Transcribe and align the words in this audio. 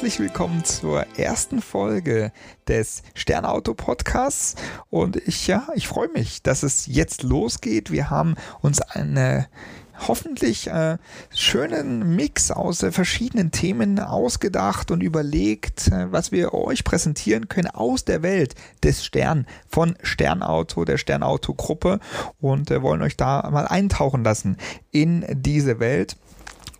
herzlich 0.00 0.20
willkommen 0.20 0.64
zur 0.64 1.04
ersten 1.18 1.60
Folge 1.60 2.32
des 2.66 3.02
Sternauto 3.12 3.74
Podcasts. 3.74 4.54
Und 4.88 5.16
ich, 5.16 5.46
ja, 5.46 5.68
ich 5.74 5.88
freue 5.88 6.08
mich, 6.08 6.42
dass 6.42 6.62
es 6.62 6.86
jetzt 6.86 7.22
losgeht. 7.22 7.90
Wir 7.90 8.08
haben 8.08 8.36
uns 8.62 8.80
eine 8.80 9.46
hoffentlich 10.08 10.68
äh, 10.68 10.96
schönen 11.34 12.16
Mix 12.16 12.50
aus 12.50 12.82
äh, 12.82 12.92
verschiedenen 12.92 13.50
Themen 13.50 13.98
ausgedacht 13.98 14.90
und 14.90 15.02
überlegt, 15.02 15.88
äh, 15.88 16.10
was 16.10 16.32
wir 16.32 16.54
euch 16.54 16.82
präsentieren 16.82 17.48
können 17.48 17.68
aus 17.68 18.06
der 18.06 18.22
Welt 18.22 18.54
des 18.82 19.04
Stern 19.04 19.46
von 19.68 19.98
Sternauto, 20.02 20.86
der 20.86 20.96
Sternauto 20.96 21.52
Gruppe 21.52 22.00
und 22.40 22.70
äh, 22.70 22.80
wollen 22.80 23.02
euch 23.02 23.18
da 23.18 23.50
mal 23.50 23.66
eintauchen 23.66 24.24
lassen 24.24 24.56
in 24.92 25.26
diese 25.28 25.78
Welt 25.78 26.16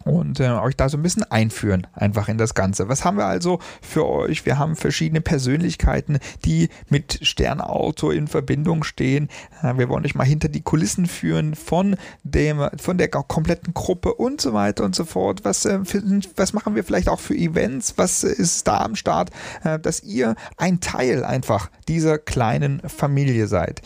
und 0.04 0.40
äh, 0.40 0.48
euch 0.48 0.76
da 0.76 0.88
so 0.88 0.96
ein 0.96 1.02
bisschen 1.02 1.24
einführen, 1.24 1.86
einfach 1.92 2.28
in 2.28 2.38
das 2.38 2.54
Ganze. 2.54 2.88
Was 2.88 3.04
haben 3.04 3.18
wir 3.18 3.26
also 3.26 3.58
für 3.82 4.08
euch? 4.08 4.46
Wir 4.46 4.58
haben 4.58 4.76
verschiedene 4.76 5.20
Persönlichkeiten, 5.20 6.18
die 6.44 6.70
mit 6.88 7.18
Sternauto 7.22 8.10
in 8.10 8.26
Verbindung 8.26 8.82
stehen. 8.82 9.28
Äh, 9.62 9.76
wir 9.76 9.88
wollen 9.88 10.04
euch 10.04 10.14
mal 10.14 10.24
hinter 10.24 10.48
die 10.48 10.62
Kulissen 10.62 11.06
führen 11.06 11.54
von 11.54 11.96
dem, 12.22 12.66
von 12.78 12.96
der 12.96 13.08
kompletten 13.08 13.74
Gruppe 13.74 14.14
und 14.14 14.40
so 14.40 14.54
weiter 14.54 14.84
und 14.84 14.94
so 14.94 15.04
fort. 15.04 15.44
Was, 15.44 15.64
äh, 15.66 15.84
für, 15.84 16.02
was 16.36 16.52
machen 16.52 16.74
wir 16.74 16.84
vielleicht 16.84 17.08
auch 17.08 17.20
für 17.20 17.34
Events? 17.34 17.94
Was 17.96 18.24
ist 18.24 18.66
da 18.66 18.78
am 18.78 18.96
Start, 18.96 19.30
äh, 19.64 19.78
dass 19.78 20.02
ihr 20.02 20.34
ein 20.56 20.80
Teil 20.80 21.24
einfach 21.24 21.70
dieser 21.88 22.18
kleinen 22.18 22.80
Familie 22.88 23.46
seid? 23.46 23.82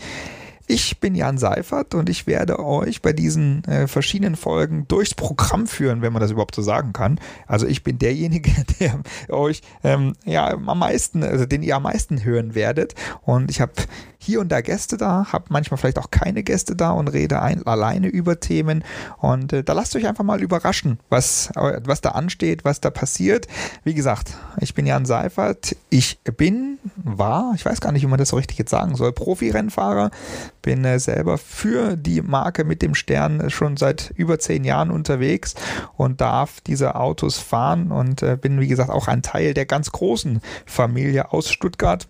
Ich 0.67 0.99
bin 0.99 1.13
Jan 1.13 1.37
Seifert 1.37 1.93
und 1.93 2.09
ich 2.09 2.25
werde 2.25 2.59
euch 2.59 3.03
bei 3.03 3.13
diesen 3.13 3.63
äh, 3.65 3.87
verschiedenen 3.87 4.35
Folgen 4.35 4.87
durchs 4.87 5.13
Programm 5.13 5.67
führen, 5.67 6.01
wenn 6.01 6.11
man 6.11 6.21
das 6.21 6.31
überhaupt 6.31 6.55
so 6.55 6.63
sagen 6.63 6.91
kann. 6.91 7.19
Also 7.45 7.67
ich 7.67 7.83
bin 7.83 7.99
derjenige, 7.99 8.51
der 8.79 8.99
euch 9.29 9.61
ähm, 9.83 10.13
ja 10.25 10.49
am 10.49 10.79
meisten, 10.79 11.23
also 11.23 11.45
den 11.45 11.61
ihr 11.61 11.75
am 11.75 11.83
meisten 11.83 12.23
hören 12.23 12.55
werdet. 12.55 12.95
Und 13.21 13.51
ich 13.51 13.61
habe 13.61 13.73
hier 14.25 14.41
und 14.41 14.51
da 14.51 14.61
Gäste 14.61 14.97
da, 14.97 15.27
habe 15.31 15.45
manchmal 15.49 15.77
vielleicht 15.77 15.99
auch 15.99 16.09
keine 16.11 16.43
Gäste 16.43 16.75
da 16.75 16.91
und 16.91 17.07
rede 17.07 17.41
ein, 17.41 17.65
alleine 17.65 18.07
über 18.07 18.39
Themen. 18.39 18.83
Und 19.17 19.53
äh, 19.53 19.63
da 19.63 19.73
lasst 19.73 19.95
euch 19.95 20.07
einfach 20.07 20.23
mal 20.23 20.41
überraschen, 20.41 20.99
was, 21.09 21.51
was 21.55 22.01
da 22.01 22.11
ansteht, 22.11 22.65
was 22.65 22.81
da 22.81 22.89
passiert. 22.89 23.47
Wie 23.83 23.93
gesagt, 23.93 24.33
ich 24.59 24.73
bin 24.73 24.87
Jan 24.87 25.05
Seifert. 25.05 25.75
Ich 25.89 26.19
bin, 26.37 26.79
war, 26.95 27.53
ich 27.55 27.65
weiß 27.65 27.81
gar 27.81 27.91
nicht, 27.91 28.01
wie 28.01 28.07
man 28.07 28.17
das 28.17 28.29
so 28.29 28.35
richtig 28.35 28.57
jetzt 28.57 28.71
sagen 28.71 28.95
soll, 28.95 29.13
Profi-Rennfahrer. 29.13 30.09
Bin 30.61 30.83
äh, 30.83 30.99
selber 30.99 31.37
für 31.37 31.95
die 31.95 32.21
Marke 32.21 32.63
mit 32.63 32.81
dem 32.81 32.95
Stern 32.95 33.49
schon 33.51 33.77
seit 33.77 34.11
über 34.15 34.39
zehn 34.39 34.63
Jahren 34.63 34.89
unterwegs 34.89 35.53
und 35.97 36.19
darf 36.19 36.61
diese 36.61 36.95
Autos 36.95 37.37
fahren 37.37 37.91
und 37.91 38.23
äh, 38.23 38.37
bin, 38.41 38.59
wie 38.59 38.67
gesagt, 38.67 38.89
auch 38.89 39.07
ein 39.07 39.21
Teil 39.21 39.53
der 39.53 39.67
ganz 39.67 39.91
großen 39.91 40.41
Familie 40.65 41.31
aus 41.31 41.51
Stuttgart 41.51 42.07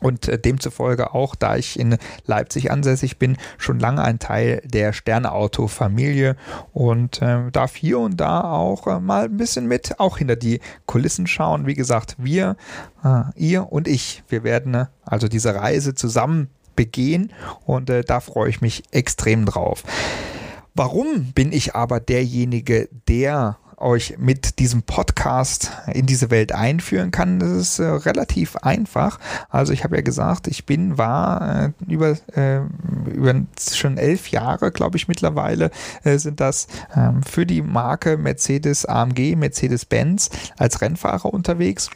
und 0.00 0.28
äh, 0.28 0.38
demzufolge 0.38 1.14
auch, 1.14 1.34
da 1.34 1.56
ich 1.56 1.78
in 1.78 1.96
Leipzig 2.26 2.70
ansässig 2.70 3.18
bin, 3.18 3.36
schon 3.58 3.78
lange 3.78 4.02
ein 4.02 4.18
Teil 4.18 4.62
der 4.64 4.92
Sterneauto-Familie 4.92 6.36
und 6.72 7.22
äh, 7.22 7.50
darf 7.50 7.76
hier 7.76 7.98
und 7.98 8.18
da 8.18 8.42
auch 8.42 8.86
äh, 8.86 9.00
mal 9.00 9.24
ein 9.24 9.36
bisschen 9.36 9.66
mit 9.66 9.98
auch 9.98 10.18
hinter 10.18 10.36
die 10.36 10.60
Kulissen 10.86 11.26
schauen. 11.26 11.66
Wie 11.66 11.74
gesagt, 11.74 12.16
wir, 12.18 12.56
äh, 13.04 13.22
ihr 13.36 13.72
und 13.72 13.88
ich, 13.88 14.22
wir 14.28 14.44
werden 14.44 14.74
äh, 14.74 14.86
also 15.04 15.28
diese 15.28 15.54
Reise 15.54 15.94
zusammen 15.94 16.48
begehen 16.74 17.32
und 17.64 17.90
äh, 17.90 18.04
da 18.04 18.20
freue 18.20 18.50
ich 18.50 18.60
mich 18.60 18.82
extrem 18.92 19.46
drauf. 19.46 19.82
Warum 20.74 21.32
bin 21.32 21.52
ich 21.52 21.74
aber 21.74 22.00
derjenige, 22.00 22.90
der 23.08 23.56
euch 23.78 24.16
mit 24.18 24.58
diesem 24.58 24.82
Podcast 24.82 25.70
in 25.92 26.06
diese 26.06 26.30
Welt 26.30 26.52
einführen 26.52 27.10
kann, 27.10 27.38
das 27.38 27.50
ist 27.50 27.78
äh, 27.78 27.84
relativ 27.84 28.56
einfach. 28.56 29.18
Also 29.50 29.72
ich 29.72 29.84
habe 29.84 29.96
ja 29.96 30.02
gesagt, 30.02 30.48
ich 30.48 30.64
bin, 30.66 30.98
war 30.98 31.64
äh, 31.66 31.72
über, 31.88 32.16
äh, 32.34 32.60
über 33.12 33.34
schon 33.60 33.98
elf 33.98 34.28
Jahre, 34.28 34.70
glaube 34.70 34.96
ich 34.96 35.08
mittlerweile, 35.08 35.70
äh, 36.04 36.18
sind 36.18 36.40
das 36.40 36.68
ähm, 36.94 37.22
für 37.22 37.46
die 37.46 37.62
Marke 37.62 38.16
Mercedes 38.16 38.86
AMG, 38.86 39.36
Mercedes-Benz 39.36 40.30
als 40.56 40.80
Rennfahrer 40.80 41.32
unterwegs 41.32 41.90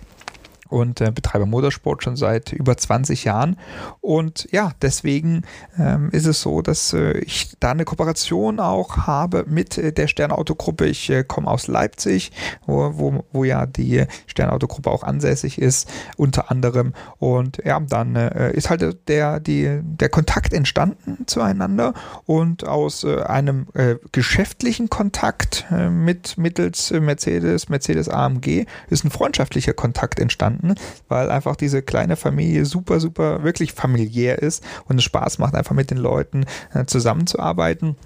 und 0.70 1.00
äh, 1.00 1.10
betreibe 1.10 1.46
Motorsport 1.46 2.04
schon 2.04 2.16
seit 2.16 2.52
über 2.52 2.76
20 2.76 3.24
Jahren. 3.24 3.56
Und 4.00 4.48
ja, 4.52 4.72
deswegen 4.80 5.42
ähm, 5.78 6.08
ist 6.12 6.26
es 6.26 6.40
so, 6.40 6.62
dass 6.62 6.92
äh, 6.92 7.18
ich 7.18 7.56
da 7.60 7.72
eine 7.72 7.84
Kooperation 7.84 8.60
auch 8.60 8.98
habe 8.98 9.44
mit 9.48 9.76
äh, 9.76 9.92
der 9.92 10.06
Sternautogruppe. 10.06 10.86
Ich 10.86 11.10
äh, 11.10 11.24
komme 11.24 11.48
aus 11.48 11.66
Leipzig, 11.66 12.32
wo, 12.66 12.92
wo, 12.94 13.24
wo 13.32 13.44
ja 13.44 13.66
die 13.66 14.06
Sternautogruppe 14.26 14.90
auch 14.90 15.02
ansässig 15.02 15.58
ist, 15.60 15.90
unter 16.16 16.50
anderem. 16.50 16.94
Und 17.18 17.60
ja, 17.64 17.80
dann 17.80 18.14
äh, 18.16 18.52
ist 18.52 18.70
halt 18.70 19.08
der, 19.08 19.40
die, 19.40 19.80
der 19.82 20.08
Kontakt 20.08 20.54
entstanden 20.54 21.24
zueinander 21.26 21.94
und 22.26 22.66
aus 22.66 23.04
äh, 23.04 23.22
einem 23.22 23.66
geschäftlichen 24.12 24.88
Kontakt 24.88 25.66
mit 25.90 26.38
mittels 26.38 26.90
Mercedes, 26.90 27.68
Mercedes 27.68 28.08
AMG 28.08 28.66
ist 28.88 29.04
ein 29.04 29.10
freundschaftlicher 29.10 29.72
Kontakt 29.72 30.20
entstanden 30.20 30.59
finden, 30.60 30.74
weil 31.08 31.30
einfach 31.30 31.56
diese 31.56 31.82
kleine 31.82 32.16
Familie 32.16 32.64
super, 32.64 33.00
super 33.00 33.42
wirklich 33.42 33.72
familiär 33.72 34.40
ist 34.40 34.64
und 34.86 34.98
es 34.98 35.04
Spaß 35.04 35.38
macht, 35.38 35.54
einfach 35.54 35.74
mit 35.74 35.90
den 35.90 35.98
Leuten 35.98 36.44
äh, 36.74 36.84
zusammenzuarbeiten. 36.84 37.96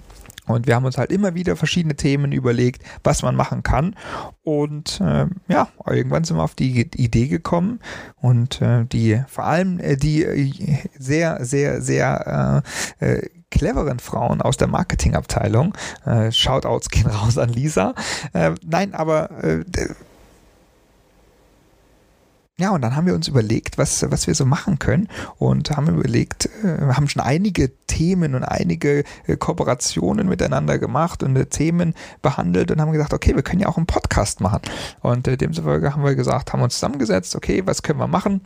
Und 0.47 0.67
wir 0.67 0.75
haben 0.75 0.85
uns 0.85 0.99
halt 0.99 1.11
immer 1.11 1.33
wieder 1.33 1.55
verschiedene 1.55 1.95
Themen 1.95 2.31
überlegt, 2.31 2.83
was 3.03 3.23
man 3.23 3.35
machen 3.35 3.63
kann. 3.63 3.95
Und 4.43 5.01
äh, 5.01 5.25
ja, 5.47 5.69
irgendwann 5.87 6.23
sind 6.23 6.37
wir 6.37 6.43
auf 6.43 6.53
die 6.53 6.81
Idee 6.81 7.27
gekommen 7.27 7.79
und 8.21 8.61
äh, 8.61 8.85
die 8.85 9.23
vor 9.27 9.45
allem 9.45 9.79
äh, 9.79 9.97
die 9.97 10.23
äh, 10.23 10.77
sehr, 10.99 11.43
sehr, 11.43 11.81
sehr 11.81 12.63
äh, 12.99 13.05
äh, 13.05 13.29
cleveren 13.49 13.97
Frauen 13.97 14.43
aus 14.43 14.57
der 14.57 14.67
Marketingabteilung. 14.67 15.73
Äh, 16.05 16.31
Shoutouts 16.31 16.89
gehen 16.89 17.07
raus 17.07 17.39
an 17.39 17.49
Lisa. 17.49 17.95
Äh, 18.33 18.51
nein, 18.63 18.93
aber 18.93 19.31
äh, 19.43 19.63
ja, 22.57 22.71
und 22.71 22.81
dann 22.81 22.95
haben 22.95 23.05
wir 23.05 23.15
uns 23.15 23.27
überlegt, 23.27 23.77
was, 23.77 24.09
was 24.09 24.27
wir 24.27 24.35
so 24.35 24.45
machen 24.45 24.79
können 24.79 25.09
und 25.37 25.71
haben 25.71 25.89
überlegt, 25.89 26.49
äh, 26.63 26.93
haben 26.93 27.09
schon 27.09 27.21
einige 27.21 27.71
Themen 27.85 28.33
und 28.33 28.45
einige 28.45 29.03
äh, 29.27 29.35
Kooperationen 29.35 30.29
miteinander 30.29 30.79
gemacht 30.79 31.21
und 31.21 31.35
äh, 31.35 31.47
Themen 31.47 31.93
behandelt 32.21 32.71
und 32.71 32.79
haben 32.79 32.93
gesagt, 32.93 33.13
okay, 33.13 33.35
wir 33.35 33.43
können 33.43 33.61
ja 33.61 33.67
auch 33.67 33.77
einen 33.77 33.87
Podcast 33.87 34.39
machen. 34.39 34.61
Und 35.01 35.27
äh, 35.27 35.35
demzufolge 35.35 35.93
haben 35.93 36.03
wir 36.03 36.15
gesagt, 36.15 36.53
haben 36.53 36.61
uns 36.61 36.75
zusammengesetzt, 36.75 37.35
okay, 37.35 37.63
was 37.65 37.83
können 37.83 37.99
wir 37.99 38.07
machen? 38.07 38.41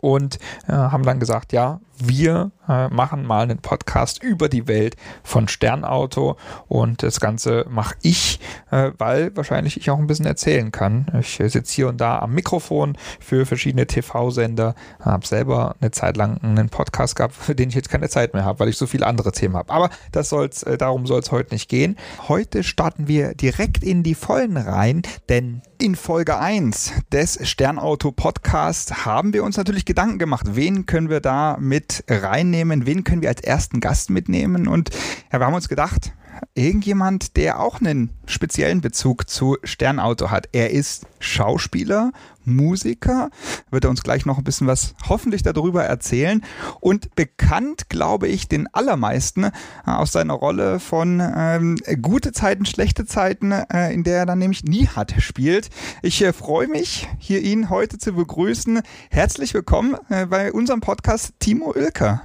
und 0.00 0.38
äh, 0.66 0.72
haben 0.72 1.04
dann 1.04 1.20
gesagt, 1.20 1.52
ja, 1.52 1.80
wir 2.08 2.52
äh, 2.68 2.88
machen 2.88 3.26
mal 3.26 3.42
einen 3.42 3.58
Podcast 3.58 4.22
über 4.22 4.48
die 4.48 4.68
Welt 4.68 4.96
von 5.22 5.48
Sternauto 5.48 6.36
und 6.68 7.02
das 7.02 7.20
Ganze 7.20 7.66
mache 7.68 7.94
ich, 8.02 8.40
äh, 8.70 8.92
weil 8.98 9.36
wahrscheinlich 9.36 9.76
ich 9.76 9.90
auch 9.90 9.98
ein 9.98 10.06
bisschen 10.06 10.26
erzählen 10.26 10.72
kann. 10.72 11.06
Ich 11.20 11.36
sitze 11.36 11.74
hier 11.74 11.88
und 11.88 12.00
da 12.00 12.18
am 12.20 12.32
Mikrofon 12.32 12.96
für 13.18 13.46
verschiedene 13.46 13.86
TV-Sender, 13.86 14.74
habe 15.00 15.26
selber 15.26 15.76
eine 15.80 15.90
Zeit 15.90 16.16
lang 16.16 16.38
einen 16.42 16.68
Podcast 16.68 17.16
gehabt, 17.16 17.34
für 17.34 17.54
den 17.54 17.68
ich 17.68 17.74
jetzt 17.74 17.90
keine 17.90 18.08
Zeit 18.08 18.34
mehr 18.34 18.44
habe, 18.44 18.60
weil 18.60 18.68
ich 18.68 18.76
so 18.76 18.86
viele 18.86 19.06
andere 19.06 19.32
Themen 19.32 19.56
habe. 19.56 19.72
Aber 19.72 19.90
das 20.12 20.28
soll's, 20.28 20.62
äh, 20.62 20.78
darum 20.78 21.06
soll 21.06 21.20
es 21.20 21.32
heute 21.32 21.54
nicht 21.54 21.68
gehen. 21.68 21.96
Heute 22.28 22.62
starten 22.62 23.08
wir 23.08 23.34
direkt 23.34 23.82
in 23.82 24.02
die 24.02 24.14
Vollen 24.14 24.56
rein, 24.56 25.02
denn 25.28 25.62
in 25.78 25.96
Folge 25.96 26.38
1 26.38 26.92
des 27.10 27.48
Sternauto 27.48 28.12
Podcast 28.12 29.06
haben 29.06 29.32
wir 29.32 29.44
uns 29.44 29.56
natürlich 29.56 29.86
Gedanken 29.86 30.18
gemacht, 30.18 30.46
wen 30.50 30.84
können 30.84 31.08
wir 31.08 31.20
da 31.20 31.56
mit 31.58 31.89
reinnehmen, 32.08 32.86
wen 32.86 33.04
können 33.04 33.22
wir 33.22 33.28
als 33.28 33.42
ersten 33.42 33.80
Gast 33.80 34.10
mitnehmen? 34.10 34.68
Und 34.68 34.90
ja, 35.32 35.38
wir 35.38 35.46
haben 35.46 35.54
uns 35.54 35.68
gedacht, 35.68 36.12
irgendjemand, 36.54 37.36
der 37.36 37.60
auch 37.60 37.80
einen 37.80 38.10
speziellen 38.26 38.80
Bezug 38.80 39.28
zu 39.28 39.56
Sternauto 39.64 40.30
hat. 40.30 40.48
Er 40.52 40.70
ist 40.70 41.06
Schauspieler, 41.18 42.12
Musiker, 42.44 43.30
wird 43.70 43.84
er 43.84 43.90
uns 43.90 44.02
gleich 44.02 44.26
noch 44.26 44.38
ein 44.38 44.44
bisschen 44.44 44.66
was 44.66 44.94
hoffentlich 45.08 45.42
darüber 45.42 45.84
erzählen 45.84 46.42
und 46.80 47.14
bekannt, 47.14 47.88
glaube 47.88 48.28
ich, 48.28 48.48
den 48.48 48.66
allermeisten 48.72 49.44
äh, 49.44 49.50
aus 49.84 50.12
seiner 50.12 50.34
Rolle 50.34 50.80
von 50.80 51.20
ähm, 51.20 51.76
gute 52.00 52.32
Zeiten, 52.32 52.66
schlechte 52.66 53.04
Zeiten, 53.04 53.52
äh, 53.52 53.92
in 53.92 54.04
der 54.04 54.18
er 54.18 54.26
dann 54.26 54.38
nämlich 54.38 54.64
nie 54.64 54.86
hat 54.86 55.14
spielt. 55.18 55.70
Ich 56.02 56.22
äh, 56.22 56.32
freue 56.32 56.68
mich, 56.68 57.08
hier 57.18 57.42
ihn 57.42 57.70
heute 57.70 57.98
zu 57.98 58.12
begrüßen. 58.12 58.80
Herzlich 59.10 59.54
willkommen 59.54 59.96
äh, 60.08 60.26
bei 60.26 60.52
unserem 60.52 60.80
Podcast 60.80 61.34
Timo 61.38 61.72
Oelker. 61.74 62.22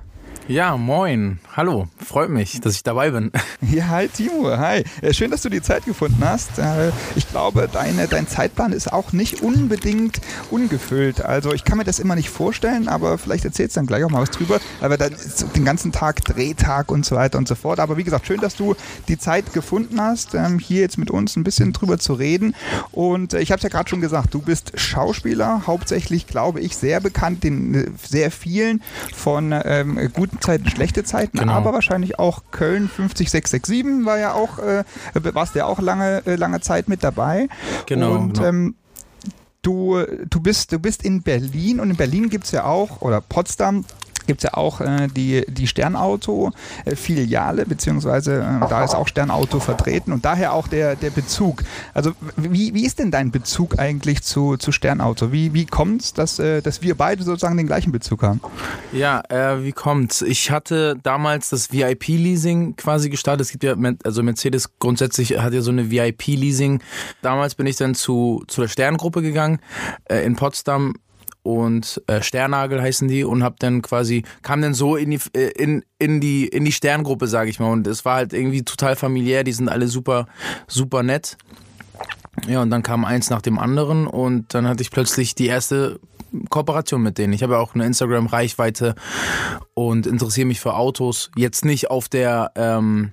Ja, 0.48 0.78
moin. 0.78 1.40
Hallo. 1.58 1.88
Freut 1.98 2.30
mich, 2.30 2.62
dass 2.62 2.76
ich 2.76 2.84
dabei 2.84 3.10
bin. 3.10 3.32
Ja, 3.62 3.88
hi 3.88 4.08
Timo. 4.08 4.56
Hi. 4.56 4.84
Äh, 5.02 5.12
schön, 5.12 5.32
dass 5.32 5.42
du 5.42 5.50
die 5.50 5.62
Zeit 5.62 5.86
gefunden 5.86 6.24
hast. 6.24 6.60
Äh, 6.60 6.92
ich 7.16 7.28
glaube, 7.28 7.68
deine, 7.72 8.08
dein 8.08 8.28
Zeitplan 8.28 8.74
ist 8.74 8.94
auch 8.94 9.12
nicht 9.12 9.42
unbedingt 9.42 10.22
ungefüllt. 10.52 11.26
Also 11.26 11.52
ich 11.52 11.64
kann 11.64 11.80
mir 11.80 11.84
das 11.84 11.98
immer 11.98 12.16
nicht 12.16 12.30
vorstellen, 12.30 12.88
aber 12.88 13.18
vielleicht 13.18 13.44
erzählst 13.44 13.76
du 13.76 13.80
dann 13.80 13.88
gleich 13.88 14.04
auch 14.04 14.12
mal 14.12 14.22
was 14.22 14.30
drüber. 14.30 14.60
Aber 14.82 14.98
dann 14.98 15.14
ist 15.14 15.48
den 15.56 15.66
ganzen 15.66 15.92
Tag 15.92 16.24
Drehtag 16.26 16.92
und 16.92 17.06
so 17.06 17.16
weiter 17.16 17.40
und 17.40 17.48
so 17.48 17.56
fort. 17.56 17.80
Aber 17.80 17.98
wie 17.98 18.04
gesagt, 18.04 18.28
schön, 18.28 18.40
dass 18.40 18.56
du 18.56 18.76
die 19.08 19.18
Zeit 19.18 19.52
gefunden 19.52 20.00
hast, 20.00 20.36
ähm, 20.36 20.60
hier 20.60 20.82
jetzt 20.82 21.00
mit 21.00 21.10
uns 21.10 21.36
ein 21.38 21.44
bisschen 21.44 21.74
drüber 21.74 21.98
zu 21.98 22.14
reden. 22.14 22.56
Und 22.92 23.34
äh, 23.34 23.40
ich 23.40 23.52
habe 23.52 23.58
es 23.58 23.64
ja 23.64 23.70
gerade 23.70 23.90
schon 23.90 24.02
gesagt, 24.02 24.32
du 24.34 24.42
bist 24.42 24.74
Schauspieler, 24.76 25.64
hauptsächlich, 25.66 26.28
glaube 26.28 26.60
ich, 26.60 26.78
sehr 26.78 27.00
bekannt, 27.00 27.44
den 27.44 27.96
sehr 28.04 28.30
vielen 28.30 28.84
von 29.16 29.56
ähm, 29.66 30.12
guten 30.14 30.35
Zeiten, 30.40 30.70
schlechte 30.70 31.04
Zeiten, 31.04 31.38
genau. 31.38 31.54
aber 31.54 31.74
wahrscheinlich 31.74 32.20
auch 32.20 32.44
Köln 32.52 32.90
50667 32.90 34.06
war 34.06 34.18
ja 34.18 34.34
auch, 34.34 34.60
äh, 34.60 34.84
warst 35.14 35.56
ja 35.56 35.66
auch 35.66 35.80
lange, 35.80 36.26
äh, 36.26 36.36
lange 36.36 36.62
Zeit 36.62 36.88
mit 36.88 37.04
dabei. 37.04 37.48
Genau. 37.86 38.14
Und 38.14 38.36
genau. 38.36 38.48
Ähm, 38.48 38.76
du, 39.62 40.04
du, 40.30 40.40
bist, 40.40 40.72
du 40.72 40.80
bist 40.80 41.04
in 41.04 41.24
Berlin 41.24 41.80
und 41.80 41.90
in 41.90 41.96
Berlin 41.96 42.30
gibt 42.30 42.46
es 42.46 42.52
ja 42.52 42.66
auch, 42.66 43.02
oder 43.02 43.22
Potsdam, 43.22 43.86
gibt 44.26 44.44
es 44.44 44.52
ja 44.52 44.58
auch 44.58 44.82
äh, 44.82 45.08
die, 45.08 45.46
die 45.48 45.68
Sternauto-Filiale, 45.68 47.66
beziehungsweise 47.66 48.36
äh, 48.42 48.68
da 48.70 48.84
ist 48.84 48.96
auch 48.96 49.08
Sternauto 49.08 49.60
vertreten 49.60 50.12
und 50.12 50.26
daher 50.26 50.54
auch 50.54 50.68
der, 50.68 50.96
der 50.96 51.10
Bezug. 51.10 51.64
Also 51.94 52.14
wie, 52.36 52.74
wie 52.74 52.86
ist 52.86 53.00
denn 53.00 53.12
dein 53.12 53.32
Bezug 53.32 53.80
eigentlich 53.80 54.24
zu, 54.24 54.58
zu 54.58 54.72
Sternauto? 54.72 55.32
Wie, 55.32 55.54
wie 55.54 55.66
kommt 55.66 56.02
es, 56.02 56.14
dass, 56.14 56.40
äh, 56.40 56.62
dass 56.62 56.82
wir 56.82 56.96
beide 56.96 57.24
sozusagen 57.24 57.58
den 57.58 57.68
gleichen 57.68 57.92
Bezug 57.92 58.24
haben? 58.24 58.42
Ja, 58.92 59.22
äh, 59.30 59.64
wie 59.64 59.72
kommt's? 59.72 60.22
Ich 60.22 60.52
hatte 60.52 60.98
damals 61.04 61.50
das 61.50 61.72
VIP-Leasing 61.72 62.76
quasi 62.76 63.10
gestartet. 63.10 63.46
Es 63.46 63.52
gibt 63.52 63.64
ja, 63.64 63.76
also 64.04 64.24
Mercedes 64.24 64.70
grundsätzlich 64.80 65.38
hat 65.38 65.54
ja 65.54 65.62
so 65.62 65.72
eine 65.72 65.92
VIP-Leasing. 65.92 66.82
Damals 67.22 67.56
bin 67.56 67.68
ich 67.68 67.76
dann 67.78 67.96
zu, 67.96 68.44
zu 68.48 68.62
der 68.62 68.68
Sterngruppe 68.68 69.22
gegangen 69.22 69.60
äh, 70.06 70.26
in 70.26 70.36
Potsdam 70.36 70.96
und 71.46 72.02
äh, 72.08 72.24
Sternagel 72.24 72.82
heißen 72.82 73.08
die 73.08 73.24
und 73.24 73.44
hab 73.44 73.60
dann 73.60 73.84
quasi 73.84 74.24
kam 74.42 74.64
dann 74.64 74.74
so 74.74 74.96
in 74.96 75.12
die 75.12 75.20
äh, 75.36 75.52
in 75.52 75.86
in 76.00 76.20
die 76.20 76.48
in 76.48 76.66
die 76.66 76.72
Sterngruppe 76.72 77.28
sage 77.28 77.52
ich 77.52 77.60
mal. 77.60 77.72
Und 77.72 77.86
es 77.86 78.04
war 78.04 78.16
halt 78.16 78.34
irgendwie 78.34 78.64
total 78.64 78.96
familiär 78.96 79.44
die 79.44 79.54
sind 79.54 79.70
alle 79.70 79.88
super 79.88 80.28
super 80.68 81.04
nett. 81.04 81.38
Ja 82.48 82.64
und 82.64 82.72
dann 82.72 82.82
kam 82.82 83.06
eins 83.06 83.30
nach 83.30 83.44
dem 83.44 83.60
anderen 83.60 84.08
und 84.08 84.56
dann 84.56 84.68
hatte 84.68 84.82
ich 84.82 84.90
plötzlich 84.90 85.36
die 85.36 85.46
erste 85.46 86.00
Kooperation 86.50 87.02
mit 87.04 87.20
denen. 87.20 87.32
Ich 87.34 87.44
habe 87.44 87.54
ja 87.54 87.60
auch 87.60 87.76
eine 87.76 87.86
Instagram 87.86 88.26
Reichweite 88.26 88.96
und 89.76 90.08
interessiere 90.08 90.48
mich 90.48 90.60
für 90.60 90.74
Autos. 90.74 91.30
Jetzt 91.36 91.64
nicht 91.64 91.92
auf 91.92 92.10
der 92.10 92.52
ähm, 92.56 93.12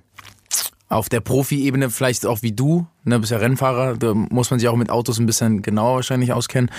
auf 0.93 1.09
der 1.09 1.19
Profi-Ebene 1.19 1.89
vielleicht 1.89 2.25
auch 2.25 2.41
wie 2.41 2.51
du, 2.51 2.87
ne, 3.03 3.19
bist 3.19 3.31
ja 3.31 3.37
Rennfahrer, 3.37 3.97
da 3.97 4.13
muss 4.13 4.51
man 4.51 4.59
sich 4.59 4.69
auch 4.69 4.75
mit 4.75 4.89
Autos 4.89 5.19
ein 5.19 5.25
bisschen 5.25 5.61
genauer 5.61 5.95
wahrscheinlich 5.95 6.33
auskennen. 6.33 6.69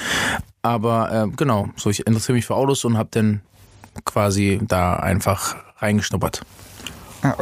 Aber 0.62 1.12
äh, 1.12 1.36
genau, 1.36 1.68
so 1.76 1.90
ich 1.90 2.06
interessiere 2.06 2.36
mich 2.36 2.46
für 2.46 2.54
Autos 2.54 2.84
und 2.84 2.96
habe 2.96 3.08
dann 3.12 3.40
quasi 4.04 4.60
da 4.66 4.96
einfach 4.96 5.56
reingeschnuppert. 5.78 6.42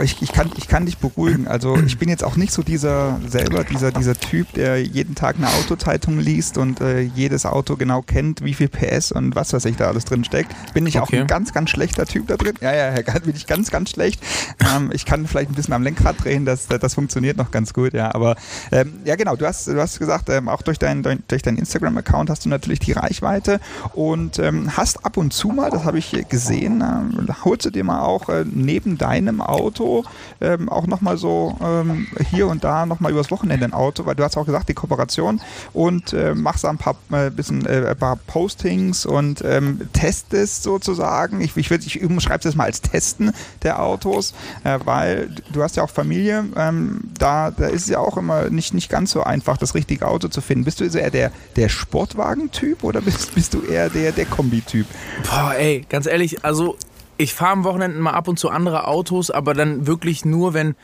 Ich, 0.03 0.23
ich, 0.23 0.33
kann, 0.33 0.51
ich 0.57 0.69
kann 0.69 0.87
dich 0.87 0.99
beruhigen. 0.99 1.49
Also 1.49 1.77
ich 1.77 1.99
bin 1.99 2.09
jetzt 2.09 2.25
auch 2.25 2.37
nicht 2.37 2.53
so 2.53 2.63
dieser 2.63 3.21
selber, 3.27 3.65
dieser, 3.65 3.91
dieser 3.91 4.15
Typ, 4.15 4.53
der 4.55 4.83
jeden 4.83 5.15
Tag 5.15 5.37
eine 5.37 5.49
Autozeitung 5.49 6.19
liest 6.19 6.59
und 6.59 6.81
äh, 6.81 7.01
jedes 7.01 7.47
Auto 7.47 7.77
genau 7.77 8.03
kennt, 8.03 8.45
wie 8.45 8.55
viel 8.55 8.69
PS 8.69 9.13
und 9.13 9.35
was 9.35 9.53
weiß 9.53 9.65
ich 9.67 9.77
da 9.77 9.89
alles 9.89 10.05
drin 10.05 10.25
steckt. 10.25 10.55
Bin 10.73 10.87
ich 10.87 11.01
okay. 11.01 11.17
auch 11.17 11.21
ein 11.23 11.27
ganz, 11.27 11.53
ganz 11.53 11.71
schlechter 11.71 12.07
Typ 12.07 12.29
da 12.29 12.37
drin. 12.37 12.55
Ja, 12.61 12.75
ja, 12.75 12.91
bin 13.25 13.35
ich 13.35 13.47
ganz, 13.47 13.71
ganz 13.71 13.91
schlecht. 13.91 14.23
Ähm, 14.61 14.91
ich 14.93 15.05
kann 15.05 15.27
vielleicht 15.27 15.51
ein 15.51 15.55
bisschen 15.55 15.75
am 15.75 15.83
Lenkrad 15.83 16.23
drehen, 16.23 16.45
das, 16.45 16.69
das 16.69 16.95
funktioniert 16.95 17.37
noch 17.37 17.51
ganz 17.51 17.73
gut, 17.73 17.93
ja. 17.93 18.15
Aber 18.15 18.37
ähm, 18.71 19.01
ja 19.05 19.17
genau, 19.17 19.37
du 19.37 19.47
hast, 19.47 19.67
du 19.67 19.81
hast 19.81 19.99
gesagt, 19.99 20.29
ähm, 20.29 20.49
auch 20.49 20.63
durch, 20.63 20.79
dein, 20.79 21.03
durch 21.03 21.43
deinen 21.43 21.59
Instagram-Account 21.59 22.31
hast 22.31 22.45
du 22.45 22.49
natürlich 22.49 22.79
die 22.79 22.93
Reichweite 22.93 23.61
und 23.95 24.39
ähm, 24.39 24.77
hast 24.77 25.05
ab 25.05 25.17
und 25.17 25.33
zu 25.33 25.49
mal, 25.49 25.71
das 25.71 25.85
habe 25.85 25.99
ich 25.99 26.29
gesehen, 26.29 26.83
ähm, 26.83 27.29
holst 27.45 27.67
du 27.67 27.71
dir 27.71 27.85
mal 27.85 28.01
auch 28.01 28.29
äh, 28.29 28.45
neben 28.49 28.99
deinem 28.99 29.41
Auto 29.41 29.72
Auto, 29.73 30.05
ähm, 30.43 30.69
auch 30.69 30.87
nochmal 30.87 31.17
so 31.17 31.57
ähm, 31.63 32.07
hier 32.31 32.47
und 32.47 32.63
da 32.63 32.85
nochmal 32.85 33.13
übers 33.13 33.31
Wochenende 33.31 33.65
ein 33.65 33.73
Auto, 33.73 34.05
weil 34.05 34.15
du 34.15 34.23
hast 34.23 34.37
auch 34.37 34.45
gesagt, 34.45 34.69
die 34.69 34.75
Kooperation 34.75 35.41
und 35.73 36.13
äh, 36.13 36.35
machst 36.35 36.65
da 36.65 36.71
ein 36.71 36.77
paar, 36.77 36.97
äh, 37.11 37.31
bisschen, 37.31 37.65
äh, 37.65 37.87
ein 37.89 37.97
paar 37.97 38.17
Postings 38.17 39.07
und 39.07 39.43
ähm, 39.43 39.89
testest 39.95 40.63
sozusagen. 40.63 41.41
Ich, 41.41 41.57
ich, 41.57 41.71
würd, 41.71 41.87
ich 41.87 42.03
umschreibe 42.03 42.47
es 42.47 42.55
mal 42.55 42.65
als 42.65 42.83
Testen 42.83 43.33
der 43.63 43.83
Autos, 43.83 44.35
äh, 44.65 44.79
weil 44.85 45.31
du 45.53 45.63
hast 45.63 45.77
ja 45.77 45.85
auch 45.85 45.91
Familie, 45.91 46.45
ähm, 46.57 47.01
da, 47.19 47.51
da 47.51 47.67
ist 47.67 47.83
es 47.83 47.89
ja 47.89 47.99
auch 47.99 48.19
immer 48.19 48.51
nicht, 48.51 48.75
nicht 48.75 48.91
ganz 48.91 49.13
so 49.13 49.23
einfach, 49.23 49.57
das 49.57 49.75
richtige 49.75 50.07
Auto 50.07 50.29
zu 50.29 50.43
finden. 50.43 50.65
Bist 50.65 50.81
du 50.81 50.85
eher 50.85 51.11
der, 51.11 51.33
der 51.57 51.71
Sportwagen-Typ 51.71 52.85
oder 52.85 53.01
bist, 53.01 53.35
bist 53.35 53.55
du 53.55 53.63
eher 53.63 53.89
der, 53.89 54.13
der 54.13 54.27
Kombi-Typ? 54.27 54.87
Boah, 55.31 55.55
ey, 55.57 55.87
ganz 55.89 56.07
ehrlich, 56.07 56.45
also 56.45 56.77
ich 57.19 57.35
fahre 57.35 57.53
am 57.53 57.65
Wochenende 57.65 57.99
mal 57.99 58.13
ab 58.13 58.29
und 58.29 58.39
zu 58.39 58.49
andere 58.49 58.87
Autos, 58.87 59.31
aber 59.31 59.55
dann 59.55 59.87
wirklich 59.87 60.25
nur, 60.25 60.55
wenn, 60.55 60.75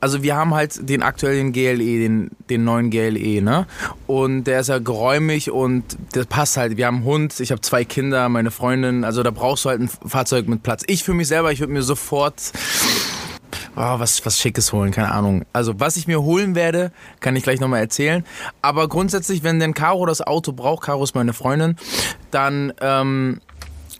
also 0.00 0.22
wir 0.22 0.36
haben 0.36 0.54
halt 0.54 0.88
den 0.88 1.02
aktuellen 1.02 1.52
GLE, 1.52 1.76
den, 1.76 2.30
den 2.50 2.64
neuen 2.64 2.90
GLE, 2.90 3.42
ne? 3.42 3.66
Und 4.06 4.44
der 4.44 4.60
ist 4.60 4.68
ja 4.68 4.78
geräumig 4.78 5.50
und 5.50 5.84
das 6.12 6.26
passt 6.26 6.56
halt. 6.56 6.76
Wir 6.76 6.86
haben 6.86 6.98
einen 6.98 7.04
Hund, 7.04 7.40
ich 7.40 7.50
habe 7.50 7.60
zwei 7.60 7.84
Kinder, 7.84 8.28
meine 8.28 8.50
Freundin, 8.50 9.04
also 9.04 9.22
da 9.22 9.30
brauchst 9.30 9.64
du 9.64 9.70
halt 9.70 9.80
ein 9.80 9.88
Fahrzeug 9.88 10.48
mit 10.48 10.62
Platz. 10.62 10.82
Ich 10.86 11.04
für 11.04 11.14
mich 11.14 11.28
selber, 11.28 11.52
ich 11.52 11.60
würde 11.60 11.72
mir 11.72 11.82
sofort 11.82 12.52
oh, 13.76 13.98
was, 13.98 14.24
was 14.26 14.38
Schickes 14.38 14.72
holen, 14.72 14.90
keine 14.90 15.12
Ahnung. 15.12 15.44
Also, 15.52 15.78
was 15.80 15.96
ich 15.96 16.06
mir 16.06 16.22
holen 16.22 16.54
werde, 16.54 16.92
kann 17.20 17.36
ich 17.36 17.42
gleich 17.42 17.60
nochmal 17.60 17.80
erzählen. 17.80 18.24
Aber 18.62 18.88
grundsätzlich, 18.88 19.42
wenn 19.42 19.60
denn 19.60 19.74
Caro 19.74 20.06
das 20.06 20.20
Auto 20.20 20.52
braucht, 20.52 20.84
Caro 20.84 21.04
ist 21.04 21.14
meine 21.14 21.32
Freundin, 21.32 21.76
dann 22.30 22.72
ähm, 22.80 23.40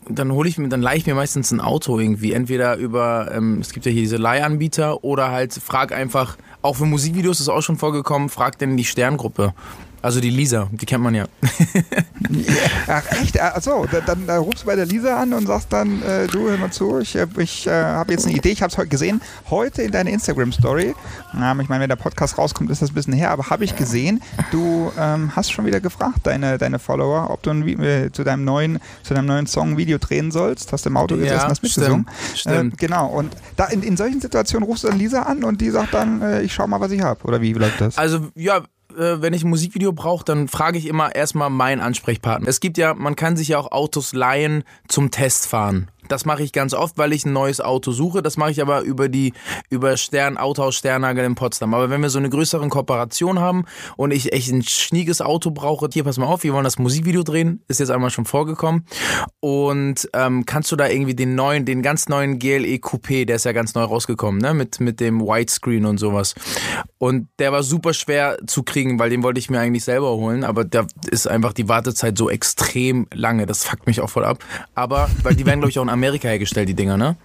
dann 0.09 0.31
hole 0.31 0.49
ich 0.49 0.57
mir, 0.57 0.67
dann 0.69 0.81
leihe 0.81 0.97
ich 0.97 1.05
mir 1.05 1.15
meistens 1.15 1.51
ein 1.51 1.61
Auto 1.61 1.99
irgendwie. 1.99 2.33
Entweder 2.33 2.75
über, 2.75 3.31
ähm, 3.33 3.59
es 3.61 3.73
gibt 3.73 3.85
ja 3.85 3.91
hier 3.91 4.01
diese 4.01 4.17
Leihanbieter 4.17 5.03
oder 5.03 5.31
halt 5.31 5.53
frag 5.53 5.91
einfach, 5.91 6.37
auch 6.61 6.75
für 6.75 6.85
Musikvideos 6.85 7.39
ist 7.39 7.49
auch 7.49 7.61
schon 7.61 7.77
vorgekommen, 7.77 8.29
frag 8.29 8.57
denn 8.57 8.75
die 8.75 8.85
Sterngruppe. 8.85 9.53
Also 10.01 10.21
die 10.21 10.29
Lisa, 10.29 10.69
die 10.71 10.85
kennt 10.85 11.03
man 11.03 11.13
ja. 11.13 11.25
Ach 12.87 13.03
echt? 13.21 13.39
Achso, 13.39 13.85
dann, 13.91 14.03
dann, 14.05 14.27
dann, 14.27 14.39
rufst 14.39 14.63
du 14.63 14.67
bei 14.67 14.75
der 14.75 14.85
Lisa 14.85 15.21
an 15.21 15.33
und 15.33 15.47
sagst 15.47 15.73
dann, 15.73 16.01
äh, 16.03 16.27
du 16.27 16.49
hör 16.49 16.57
mal 16.57 16.71
zu, 16.71 16.99
ich, 16.99 17.15
ich 17.15 17.67
äh, 17.67 17.71
habe 17.71 18.13
jetzt 18.13 18.25
eine 18.25 18.35
Idee, 18.35 18.51
ich 18.51 18.61
habe 18.61 18.71
es 18.71 18.77
heute 18.77 18.87
gesehen, 18.87 19.21
heute 19.49 19.81
in 19.81 19.91
deiner 19.91 20.09
Instagram-Story, 20.09 20.95
ähm, 21.35 21.59
ich 21.59 21.67
meine, 21.67 21.81
wenn 21.81 21.89
der 21.89 21.97
Podcast 21.97 22.37
rauskommt, 22.37 22.69
ist 22.71 22.81
das 22.81 22.91
ein 22.91 22.93
bisschen 22.93 23.13
her, 23.13 23.31
aber 23.31 23.49
habe 23.49 23.65
ich 23.65 23.75
gesehen, 23.75 24.21
du 24.51 24.91
ähm, 24.97 25.35
hast 25.35 25.51
schon 25.51 25.65
wieder 25.65 25.81
gefragt, 25.81 26.19
deine, 26.23 26.57
deine 26.57 26.79
Follower, 26.79 27.29
ob 27.29 27.43
du 27.43 27.49
ein, 27.49 27.67
äh, 27.81 28.09
zu, 28.11 28.23
deinem 28.23 28.45
neuen, 28.45 28.79
zu 29.03 29.13
deinem 29.13 29.25
neuen 29.25 29.47
Song 29.47 29.71
ein 29.71 29.77
Video 29.77 29.97
drehen 29.97 30.31
sollst, 30.31 30.71
hast 30.71 30.85
du 30.85 30.89
im 30.89 30.97
Auto 30.97 31.15
gesessen, 31.15 31.35
ja, 31.35 31.49
hast 31.49 31.61
mitgesungen. 31.61 32.05
Stimmt, 32.35 32.39
stimmt. 32.39 32.73
Äh, 32.73 32.77
genau, 32.77 33.07
und 33.07 33.35
da 33.57 33.65
in, 33.65 33.83
in 33.83 33.97
solchen 33.97 34.21
Situationen 34.21 34.65
rufst 34.65 34.85
du 34.85 34.87
dann 34.87 34.97
Lisa 34.97 35.23
an 35.23 35.43
und 35.43 35.59
die 35.59 35.69
sagt 35.71 35.93
dann, 35.93 36.21
äh, 36.21 36.41
ich 36.41 36.53
schau 36.53 36.67
mal, 36.67 36.79
was 36.79 36.91
ich 36.91 37.01
habe, 37.01 37.21
oder 37.25 37.41
wie 37.41 37.51
läuft 37.53 37.81
das? 37.81 37.97
Also, 37.97 38.29
ja, 38.35 38.63
äh, 38.99 39.21
wenn 39.21 39.33
ich 39.33 39.43
ein 39.43 39.49
Musikvideo 39.49 39.93
brauche, 39.93 40.25
dann 40.25 40.47
frage 40.47 40.77
ich 40.77 40.85
immer 40.85 41.15
erstmal 41.15 41.49
meinen 41.49 41.81
Ansprechpartner. 41.81 42.47
Es 42.47 42.59
gibt 42.59 42.77
ja, 42.77 42.93
man 42.93 43.15
kann 43.15 43.37
sich 43.37 43.49
ja 43.49 43.57
auch 43.57 43.71
Autos 43.71 44.13
leihen 44.13 44.63
zum 44.87 45.11
Testfahren. 45.11 45.87
Das 46.09 46.25
mache 46.25 46.43
ich 46.43 46.51
ganz 46.51 46.73
oft, 46.73 46.97
weil 46.97 47.13
ich 47.13 47.25
ein 47.25 47.33
neues 47.33 47.61
Auto 47.61 47.91
suche. 47.91 48.21
Das 48.21 48.37
mache 48.37 48.51
ich 48.51 48.61
aber 48.61 48.81
über 48.81 49.09
die 49.09 49.33
über 49.69 49.97
Stern 49.97 50.37
Autohaus 50.37 50.75
Sternagel 50.75 51.25
in 51.25 51.35
Potsdam. 51.35 51.73
Aber 51.73 51.89
wenn 51.89 52.01
wir 52.01 52.09
so 52.09 52.19
eine 52.19 52.29
größere 52.29 52.67
Kooperation 52.67 53.39
haben 53.39 53.65
und 53.95 54.11
ich 54.11 54.33
echt 54.33 54.51
ein 54.51 54.63
schnieges 54.63 55.21
Auto 55.21 55.51
brauche, 55.51 55.87
hier 55.91 56.03
pass 56.03 56.17
mal 56.17 56.25
auf, 56.25 56.43
wir 56.43 56.53
wollen 56.53 56.63
das 56.63 56.79
Musikvideo 56.79 57.23
drehen, 57.23 57.63
ist 57.67 57.79
jetzt 57.79 57.91
einmal 57.91 58.09
schon 58.09 58.25
vorgekommen. 58.25 58.85
Und 59.39 60.09
ähm, 60.13 60.45
kannst 60.45 60.71
du 60.71 60.75
da 60.75 60.87
irgendwie 60.87 61.15
den 61.15 61.35
neuen, 61.35 61.65
den 61.65 61.81
ganz 61.81 62.09
neuen 62.09 62.39
GLE 62.39 62.77
Coupé, 62.77 63.25
der 63.25 63.37
ist 63.37 63.45
ja 63.45 63.51
ganz 63.51 63.75
neu 63.75 63.83
rausgekommen, 63.83 64.41
ne, 64.41 64.53
mit 64.53 64.79
mit 64.79 64.99
dem 64.99 65.21
Widescreen 65.21 65.85
und 65.85 65.99
sowas. 65.99 66.35
Und 66.97 67.27
der 67.39 67.51
war 67.51 67.63
super 67.63 67.93
schwer 67.93 68.37
zu 68.47 68.63
kriegen, 68.63 68.99
weil 68.99 69.09
den 69.09 69.23
wollte 69.23 69.39
ich 69.39 69.49
mir 69.49 69.59
eigentlich 69.59 69.83
selber 69.83 70.09
holen, 70.11 70.43
aber 70.43 70.65
da 70.65 70.85
ist 71.09 71.27
einfach 71.27 71.53
die 71.53 71.69
Wartezeit 71.69 72.17
so 72.17 72.29
extrem 72.29 73.07
lange. 73.13 73.45
Das 73.45 73.63
fuckt 73.63 73.87
mich 73.87 74.01
auch 74.01 74.09
voll 74.09 74.25
ab. 74.25 74.43
Aber 74.75 75.09
weil 75.23 75.35
die 75.35 75.45
werden 75.45 75.59
glaube 75.59 75.69
ich 75.69 75.79
auch 75.79 75.83
in 75.83 75.89
Amerika 75.99 76.29
hergestellt, 76.29 76.69
die 76.69 76.73
Dinger, 76.73 76.97
ne? 76.97 77.15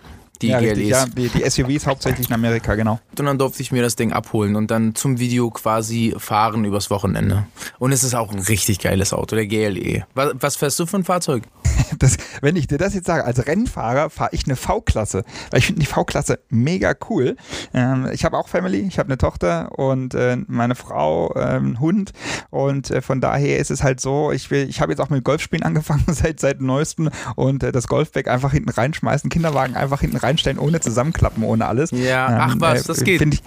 Die 0.42 0.48
ja, 0.48 0.60
GLEs. 0.60 0.88
ja, 0.88 1.06
die, 1.06 1.28
die 1.28 1.48
SUVs 1.48 1.86
hauptsächlich 1.86 2.28
in 2.28 2.34
Amerika, 2.34 2.74
genau. 2.74 2.98
Und 3.18 3.24
dann 3.24 3.38
durfte 3.38 3.62
ich 3.62 3.72
mir 3.72 3.82
das 3.82 3.96
Ding 3.96 4.12
abholen 4.12 4.56
und 4.56 4.70
dann 4.70 4.94
zum 4.94 5.18
Video 5.18 5.50
quasi 5.50 6.14
fahren 6.18 6.64
übers 6.64 6.90
Wochenende. 6.90 7.46
Und 7.78 7.92
es 7.92 8.02
ist 8.02 8.14
auch 8.14 8.32
ein 8.32 8.40
richtig 8.40 8.80
geiles 8.80 9.12
Auto, 9.12 9.36
der 9.36 9.46
GLE. 9.46 10.04
Was, 10.14 10.34
was 10.40 10.56
fährst 10.56 10.78
du 10.80 10.86
für 10.86 10.96
ein 10.96 11.04
Fahrzeug? 11.04 11.44
das, 11.98 12.16
wenn 12.40 12.56
ich 12.56 12.66
dir 12.66 12.78
das 12.78 12.94
jetzt 12.94 13.06
sage, 13.06 13.24
als 13.24 13.46
Rennfahrer 13.46 14.10
fahre 14.10 14.30
ich 14.32 14.44
eine 14.44 14.56
V-Klasse, 14.56 15.24
weil 15.50 15.60
ich 15.60 15.66
finde 15.66 15.80
die 15.80 15.86
V-Klasse 15.86 16.40
mega 16.48 16.94
cool. 17.08 17.36
Ähm, 17.72 18.08
ich 18.12 18.24
habe 18.24 18.36
auch 18.36 18.48
Family, 18.48 18.80
ich 18.80 18.98
habe 18.98 19.08
eine 19.08 19.18
Tochter 19.18 19.78
und 19.78 20.14
äh, 20.14 20.36
meine 20.46 20.74
Frau, 20.74 21.34
ähm, 21.36 21.80
Hund 21.80 22.12
und 22.50 22.90
äh, 22.90 23.00
von 23.00 23.20
daher 23.20 23.58
ist 23.58 23.70
es 23.70 23.82
halt 23.82 24.00
so, 24.00 24.32
ich 24.32 24.50
will, 24.50 24.68
ich 24.68 24.80
habe 24.80 24.92
jetzt 24.92 25.00
auch 25.00 25.10
mit 25.10 25.24
Golfspielen 25.24 25.62
angefangen 25.64 26.04
seit 26.08 26.40
seit 26.40 26.60
neuestem 26.60 27.10
und 27.36 27.62
äh, 27.62 27.72
das 27.72 27.88
Golfbag 27.88 28.28
einfach 28.28 28.52
hinten 28.52 28.70
reinschmeißen, 28.70 29.30
Kinderwagen 29.30 29.76
einfach 29.76 30.00
hinten 30.00 30.16
reinstellen, 30.24 30.58
ohne 30.58 30.80
zusammenklappen, 30.80 31.42
ohne 31.44 31.66
alles. 31.66 31.90
Ja, 31.90 32.26
ach 32.40 32.54
Ähm, 32.54 32.60
was, 32.60 32.82
äh, 32.82 32.86
das 32.86 33.04
geht. 33.04 33.22
Ich, 33.22 33.42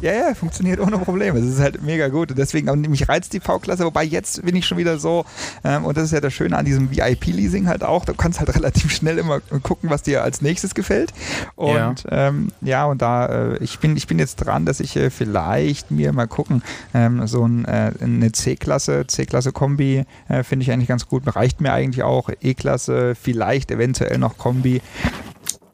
ja, 0.00 0.12
ja, 0.12 0.34
funktioniert 0.34 0.78
ohne 0.80 0.98
Probleme. 0.98 1.38
Es 1.38 1.46
ist 1.46 1.60
halt 1.60 1.82
mega 1.82 2.08
gut. 2.08 2.30
Und 2.30 2.38
deswegen, 2.38 2.80
mich 2.82 3.08
reizt 3.08 3.32
die 3.32 3.40
V-Klasse, 3.40 3.84
wobei 3.84 4.04
jetzt 4.04 4.44
bin 4.44 4.54
ich 4.54 4.66
schon 4.66 4.78
wieder 4.78 4.98
so, 4.98 5.24
ähm, 5.64 5.84
und 5.84 5.96
das 5.96 6.04
ist 6.04 6.12
ja 6.12 6.20
das 6.20 6.34
Schöne 6.34 6.56
an 6.56 6.64
diesem 6.64 6.90
VIP-Leasing 6.90 7.66
halt 7.66 7.82
auch, 7.82 8.04
du 8.04 8.14
kannst 8.14 8.40
halt 8.40 8.54
relativ 8.54 8.92
schnell 8.92 9.18
immer 9.18 9.40
gucken, 9.62 9.88
was 9.90 10.02
dir 10.02 10.22
als 10.22 10.42
nächstes 10.42 10.74
gefällt. 10.74 11.12
Und 11.54 11.74
ja, 11.74 11.94
ähm, 12.10 12.52
ja 12.60 12.84
und 12.84 13.00
da, 13.00 13.26
äh, 13.26 13.58
ich 13.58 13.78
bin, 13.78 13.96
ich 13.96 14.06
bin 14.06 14.18
jetzt 14.18 14.36
dran, 14.36 14.66
dass 14.66 14.80
ich 14.80 14.96
äh, 14.96 15.10
vielleicht 15.10 15.90
mir 15.90 16.12
mal 16.12 16.26
gucken, 16.26 16.62
ähm, 16.92 17.26
so 17.26 17.46
ein, 17.46 17.64
äh, 17.64 17.92
eine 18.00 18.32
C-Klasse, 18.32 19.06
C-Klasse-Kombi 19.06 20.04
äh, 20.28 20.42
finde 20.42 20.62
ich 20.62 20.72
eigentlich 20.72 20.88
ganz 20.88 21.08
gut. 21.08 21.22
Reicht 21.34 21.60
mir 21.60 21.72
eigentlich 21.72 22.02
auch. 22.02 22.28
E-Klasse, 22.40 23.14
vielleicht 23.14 23.70
eventuell 23.70 24.18
noch 24.18 24.36
Kombi. 24.36 24.82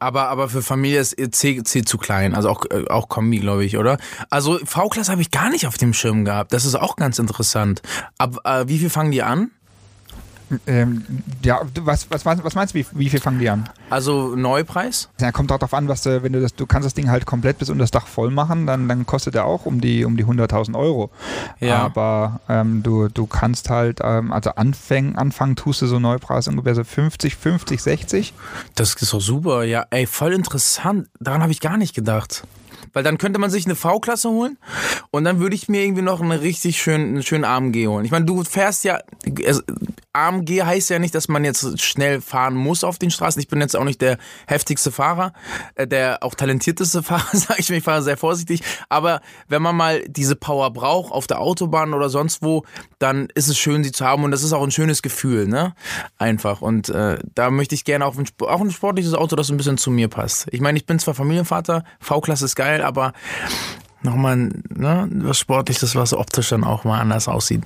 Aber, 0.03 0.27
aber 0.27 0.49
für 0.49 0.61
Familie 0.61 0.99
ist 0.99 1.15
C, 1.35 1.63
C 1.63 1.83
zu 1.83 1.97
klein, 1.97 2.35
also 2.35 2.49
auch, 2.49 2.65
äh, 2.69 2.85
auch 2.89 3.07
Kombi, 3.07 3.39
glaube 3.39 3.63
ich, 3.63 3.77
oder? 3.77 3.97
Also 4.29 4.59
V-Klasse 4.63 5.11
habe 5.11 5.21
ich 5.21 5.31
gar 5.31 5.49
nicht 5.49 5.65
auf 5.65 5.77
dem 5.77 5.93
Schirm 5.93 6.25
gehabt. 6.25 6.51
Das 6.51 6.65
ist 6.65 6.75
auch 6.75 6.97
ganz 6.97 7.19
interessant. 7.19 7.81
Ab 8.17 8.37
äh, 8.43 8.67
wie 8.67 8.79
viel 8.79 8.89
fangen 8.89 9.11
die 9.11 9.23
an? 9.23 9.51
Ähm, 10.67 11.03
ja, 11.43 11.61
was, 11.81 12.09
was, 12.09 12.25
was 12.25 12.55
meinst 12.55 12.73
du, 12.73 12.79
wie, 12.79 12.85
wie 12.93 13.09
viel 13.09 13.19
fangen 13.19 13.39
die 13.39 13.49
an? 13.49 13.69
Also 13.89 14.35
Neupreis? 14.35 15.09
Ja, 15.19 15.31
kommt 15.31 15.51
auch 15.51 15.57
darauf 15.57 15.73
an, 15.73 15.87
was 15.87 16.01
du, 16.01 16.23
wenn 16.23 16.33
du 16.33 16.41
das, 16.41 16.55
du 16.55 16.65
kannst 16.65 16.85
das 16.85 16.93
Ding 16.93 17.09
halt 17.09 17.25
komplett 17.25 17.59
bis 17.59 17.69
unter 17.69 17.83
das 17.83 17.91
Dach 17.91 18.07
voll 18.07 18.31
machen, 18.31 18.67
dann, 18.67 18.87
dann 18.87 19.05
kostet 19.05 19.35
der 19.35 19.45
auch 19.45 19.65
um 19.65 19.81
die, 19.81 20.05
um 20.05 20.17
die 20.17 20.25
100.000 20.25 20.77
Euro. 20.77 21.09
Ja. 21.59 21.77
Aber 21.77 22.41
ähm, 22.49 22.83
du, 22.83 23.07
du 23.07 23.25
kannst 23.25 23.69
halt, 23.69 23.99
ähm, 24.01 24.31
also 24.31 24.51
anfangen, 24.51 25.15
anfangen 25.15 25.55
tust 25.55 25.81
du 25.81 25.87
so 25.87 25.99
Neupreis 25.99 26.47
ungefähr 26.47 26.75
so 26.75 26.83
50, 26.83 27.35
50, 27.35 27.81
60. 27.81 28.33
Das 28.75 28.95
ist 28.95 29.13
doch 29.13 29.21
super, 29.21 29.63
ja, 29.63 29.85
ey, 29.89 30.05
voll 30.07 30.33
interessant. 30.33 31.07
Daran 31.19 31.41
habe 31.41 31.51
ich 31.51 31.59
gar 31.59 31.77
nicht 31.77 31.93
gedacht. 31.93 32.43
Weil 32.93 33.03
dann 33.03 33.17
könnte 33.17 33.39
man 33.39 33.49
sich 33.49 33.65
eine 33.65 33.75
V-Klasse 33.75 34.29
holen 34.29 34.57
und 35.11 35.23
dann 35.23 35.39
würde 35.39 35.55
ich 35.55 35.67
mir 35.67 35.83
irgendwie 35.83 36.01
noch 36.01 36.21
eine 36.21 36.41
richtig 36.41 36.81
schön, 36.81 37.01
einen 37.01 37.23
schönen 37.23 37.43
AMG 37.43 37.87
holen. 37.87 38.05
Ich 38.05 38.11
meine, 38.11 38.25
du 38.25 38.43
fährst 38.43 38.83
ja, 38.83 38.99
also 39.45 39.61
AMG 40.13 40.61
heißt 40.63 40.91
ja 40.91 40.99
nicht, 40.99 41.15
dass 41.15 41.27
man 41.27 41.43
jetzt 41.43 41.81
schnell 41.81 42.21
fahren 42.21 42.53
muss 42.53 42.83
auf 42.83 42.99
den 42.99 43.09
Straßen. 43.09 43.41
Ich 43.41 43.47
bin 43.47 43.59
jetzt 43.61 43.75
auch 43.75 43.83
nicht 43.83 43.99
der 43.99 44.19
heftigste 44.45 44.91
Fahrer, 44.91 45.33
äh, 45.73 45.87
der 45.87 46.19
auch 46.21 46.35
talentierteste 46.35 47.01
Fahrer, 47.03 47.35
sage 47.35 47.59
ich 47.59 47.69
mir, 47.69 47.77
ich 47.77 47.83
fahre 47.83 48.03
sehr 48.03 48.15
vorsichtig. 48.17 48.61
Aber 48.89 49.21
wenn 49.47 49.63
man 49.63 49.75
mal 49.75 50.03
diese 50.07 50.35
Power 50.35 50.71
braucht 50.71 51.11
auf 51.11 51.25
der 51.25 51.41
Autobahn 51.41 51.95
oder 51.95 52.09
sonst 52.09 52.43
wo, 52.43 52.63
dann 52.99 53.27
ist 53.33 53.47
es 53.47 53.57
schön, 53.57 53.83
sie 53.83 53.91
zu 53.91 54.05
haben 54.05 54.23
und 54.23 54.29
das 54.29 54.43
ist 54.43 54.53
auch 54.53 54.63
ein 54.63 54.71
schönes 54.71 55.01
Gefühl, 55.01 55.47
ne? 55.47 55.73
Einfach. 56.19 56.61
Und 56.61 56.89
äh, 56.89 57.17
da 57.33 57.49
möchte 57.49 57.73
ich 57.73 57.83
gerne 57.83 58.05
auch 58.05 58.15
ein, 58.15 58.27
auch 58.41 58.61
ein 58.61 58.71
sportliches 58.71 59.15
Auto, 59.15 59.35
das 59.35 59.49
ein 59.49 59.57
bisschen 59.57 59.79
zu 59.79 59.89
mir 59.89 60.09
passt. 60.09 60.47
Ich 60.51 60.61
meine, 60.61 60.77
ich 60.77 60.85
bin 60.85 60.99
zwar 60.99 61.15
Familienvater, 61.15 61.83
V-Klasse 61.99 62.45
ist 62.45 62.55
geil, 62.55 62.82
aber 62.83 63.13
nochmal 64.01 64.49
ne, 64.69 65.09
was 65.11 65.39
Sportliches, 65.39 65.95
was 65.95 66.13
optisch 66.13 66.49
dann 66.49 66.63
auch 66.63 66.83
mal 66.83 66.99
anders 66.99 67.27
aussieht. 67.27 67.63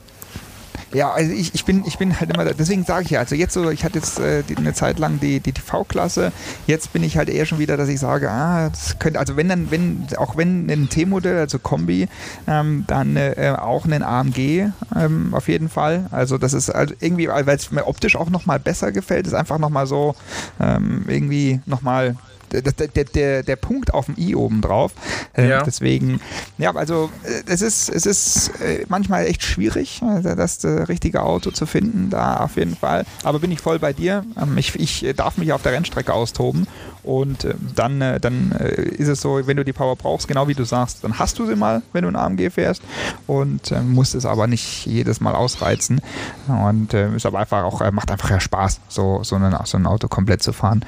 Ja, 0.94 1.12
also 1.12 1.34
ich, 1.34 1.54
ich 1.54 1.66
bin 1.66 1.84
ich 1.86 1.98
bin 1.98 2.18
halt 2.18 2.34
immer, 2.34 2.46
deswegen 2.46 2.86
sage 2.86 3.04
ich 3.04 3.12
ja, 3.12 3.20
also 3.20 3.36
jetzt 3.36 3.54
so, 3.54 3.70
ich 3.70 3.84
hatte 3.84 4.00
jetzt 4.00 4.20
äh, 4.20 4.44
eine 4.56 4.74
Zeit 4.74 5.00
lang 5.00 5.20
die, 5.20 5.42
die 5.42 5.52
TV-Klasse, 5.52 6.32
jetzt 6.66 6.94
bin 6.94 7.04
ich 7.04 7.18
halt 7.18 7.28
eher 7.28 7.46
schon 7.46 7.60
wieder, 7.60 7.76
dass 7.76 7.90
ich 7.90 8.00
sage, 8.00 8.32
ah, 8.32 8.70
das 8.70 8.98
könnte, 8.98 9.20
also 9.20 9.36
wenn 9.36 9.50
dann, 9.50 9.70
wenn, 9.70 10.08
auch 10.18 10.38
wenn 10.38 10.70
ein 10.70 10.88
T-Modell, 10.88 11.40
also 11.40 11.60
Kombi, 11.60 12.08
ähm, 12.48 12.86
dann 12.88 13.18
äh, 13.18 13.54
auch 13.60 13.84
einen 13.84 14.02
AMG 14.02 14.70
ähm, 14.96 15.34
auf 15.34 15.50
jeden 15.50 15.68
Fall. 15.68 16.08
Also 16.12 16.38
das 16.38 16.54
ist 16.54 16.70
also 16.70 16.94
irgendwie, 17.02 17.28
weil 17.28 17.48
es 17.50 17.70
mir 17.72 17.86
optisch 17.86 18.16
auch 18.16 18.30
nochmal 18.30 18.60
besser 18.60 18.94
gefällt, 18.94 19.28
ist 19.28 19.34
einfach 19.34 19.58
nochmal 19.58 19.88
so 19.88 20.16
ähm, 20.62 21.04
irgendwie 21.08 21.60
nochmal 21.66 22.16
der, 22.52 22.62
der, 22.62 23.04
der, 23.06 23.44
der 23.44 23.56
Punkt 23.56 23.94
auf 23.94 24.06
dem 24.06 24.16
i 24.18 24.36
oben 24.36 24.62
drauf. 24.62 24.94
Äh, 25.34 25.50
Ja. 25.50 25.64
Deswegen, 25.64 26.20
ja, 26.58 26.76
also 26.76 27.10
äh, 27.24 27.44
es 27.48 27.62
ist, 27.62 27.90
es 27.90 28.06
ist 28.06 28.50
äh, 28.62 28.86
manchmal 28.90 29.26
echt 29.26 29.44
schwierig, 29.44 30.02
äh, 30.02 30.36
das 30.36 30.64
richtige 30.66 31.24
Auto 31.24 31.52
zu 31.52 31.66
finden, 31.66 32.10
da 32.10 32.38
auf 32.38 32.56
jeden 32.58 32.76
Fall. 32.76 33.06
Aber 33.24 33.40
bin 33.40 33.52
ich 33.52 33.62
voll 33.62 33.80
bei 33.80 33.94
dir. 33.94 34.26
Ähm, 34.42 34.58
ich, 34.58 34.76
ich 34.80 35.06
darf 35.16 35.38
mich 35.38 35.54
auf 35.54 35.62
der 35.62 35.74
Rennstrecke 35.74 36.14
austoben 36.14 36.68
und 37.04 37.48
dann, 37.76 38.00
dann 38.20 38.52
ist 38.52 39.08
es 39.08 39.22
so, 39.22 39.48
wenn 39.48 39.56
du 39.56 39.64
die 39.64 39.72
Power 39.72 39.96
brauchst, 39.96 40.28
genau 40.28 40.48
wie 40.50 40.54
du 40.54 40.66
sagst, 40.66 41.04
dann 41.04 41.18
hast 41.20 41.40
du 41.40 41.46
sie 41.46 41.56
mal, 41.56 41.82
wenn 41.94 42.04
du 42.04 42.10
ein 42.10 42.18
AMG 42.18 42.50
fährst 42.52 42.82
und 43.28 43.72
musst 43.88 44.14
es 44.14 44.26
aber 44.26 44.48
nicht 44.48 44.86
jedes 44.86 45.22
Mal 45.22 45.34
ausreizen. 45.34 46.02
Und 46.48 46.94
ist 46.94 47.26
aber 47.26 47.40
einfach 47.40 47.64
auch, 47.64 47.80
macht 47.92 48.12
einfach 48.12 48.30
ja 48.30 48.42
Spaß, 48.42 48.82
so, 48.90 49.24
so, 49.24 49.38
ein, 49.38 49.56
so 49.64 49.78
ein 49.78 49.86
Auto 49.86 50.10
komplett 50.10 50.44
zu 50.44 50.52
fahren. 50.52 50.84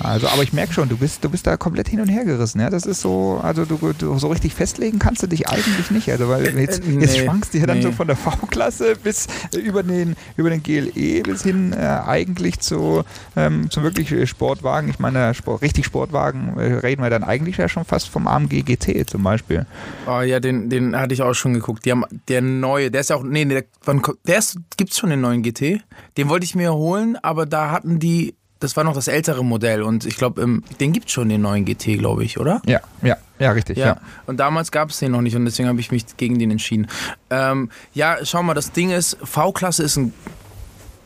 Also, 0.00 0.28
aber 0.28 0.42
ich 0.42 0.52
merke 0.52 0.72
schon, 0.72 0.88
du 0.88 0.96
bist, 0.96 1.24
du 1.24 1.30
bist 1.30 1.46
da 1.46 1.56
komplett 1.56 1.88
hin 1.88 2.00
und 2.00 2.08
her 2.08 2.24
gerissen. 2.24 2.60
Ja? 2.60 2.70
Das 2.70 2.86
ist 2.86 3.00
so, 3.00 3.40
also 3.42 3.64
du, 3.64 3.92
du 3.92 4.18
so 4.18 4.28
richtig 4.28 4.54
festlegen 4.54 4.98
kannst 4.98 5.22
du 5.22 5.26
dich 5.26 5.48
eigentlich 5.48 5.90
nicht. 5.90 6.10
Also, 6.10 6.28
weil 6.28 6.44
jetzt, 6.58 6.84
äh, 6.86 6.92
jetzt 6.92 7.16
nee, 7.16 7.24
schwankst 7.24 7.54
du 7.54 7.58
ja 7.58 7.66
dann 7.66 7.78
nee. 7.78 7.82
so 7.82 7.92
von 7.92 8.06
der 8.06 8.16
V-Klasse 8.16 8.96
bis 9.02 9.26
äh, 9.54 9.58
über 9.58 9.82
den, 9.82 10.16
über 10.36 10.50
den 10.50 10.62
GLE 10.62 11.22
bis 11.22 11.42
hin 11.42 11.72
äh, 11.72 11.76
eigentlich 12.06 12.60
zu, 12.60 13.04
ähm, 13.36 13.70
zum 13.70 13.82
wirklich 13.82 14.12
äh, 14.12 14.26
Sportwagen. 14.26 14.88
Ich 14.88 14.98
meine, 14.98 15.34
Sport, 15.34 15.62
richtig 15.62 15.86
Sportwagen 15.86 16.58
äh, 16.58 16.74
reden 16.74 17.02
wir 17.02 17.10
dann 17.10 17.24
eigentlich 17.24 17.56
ja 17.56 17.68
schon 17.68 17.84
fast 17.84 18.08
vom 18.08 18.26
AMG 18.26 18.62
GT 18.62 19.08
zum 19.08 19.22
Beispiel. 19.22 19.66
Oh 20.06 20.20
ja, 20.20 20.40
den, 20.40 20.68
den 20.68 20.96
hatte 20.96 21.14
ich 21.14 21.22
auch 21.22 21.34
schon 21.34 21.54
geguckt. 21.54 21.84
Die 21.84 21.92
haben, 21.92 22.04
der 22.28 22.42
neue, 22.42 22.90
der 22.90 23.00
ist 23.00 23.10
ja 23.10 23.16
auch, 23.16 23.22
nee, 23.22 23.44
der, 23.44 23.64
wann, 23.84 24.02
der 24.26 24.38
ist, 24.38 24.58
gibt's 24.76 24.98
schon 24.98 25.10
den 25.10 25.20
neuen 25.20 25.42
GT? 25.42 25.80
Den 26.16 26.28
wollte 26.28 26.44
ich 26.44 26.54
mir 26.54 26.74
holen, 26.74 27.16
aber 27.22 27.46
da 27.46 27.70
hatten 27.70 27.98
die, 27.98 28.34
das 28.60 28.76
war 28.76 28.84
noch 28.84 28.94
das 28.94 29.08
ältere 29.08 29.44
Modell 29.44 29.82
und 29.82 30.04
ich 30.06 30.16
glaube, 30.16 30.60
den 30.80 30.92
gibt's 30.92 31.12
schon, 31.12 31.28
den 31.28 31.42
neuen 31.42 31.64
GT, 31.64 31.98
glaube 31.98 32.24
ich, 32.24 32.38
oder? 32.38 32.62
Ja, 32.66 32.80
ja, 33.02 33.16
ja, 33.38 33.50
richtig. 33.52 33.76
Ja. 33.76 33.86
Ja. 33.86 33.96
Und 34.26 34.38
damals 34.38 34.72
gab 34.72 34.90
es 34.90 34.98
den 34.98 35.12
noch 35.12 35.20
nicht 35.20 35.36
und 35.36 35.44
deswegen 35.44 35.68
habe 35.68 35.80
ich 35.80 35.90
mich 35.90 36.16
gegen 36.16 36.38
den 36.38 36.50
entschieden. 36.50 36.86
Ähm, 37.30 37.70
ja, 37.92 38.16
schau 38.22 38.42
mal, 38.42 38.54
das 38.54 38.72
Ding 38.72 38.90
ist, 38.90 39.18
V-Klasse 39.22 39.82
ist 39.82 39.96
ein 39.96 40.14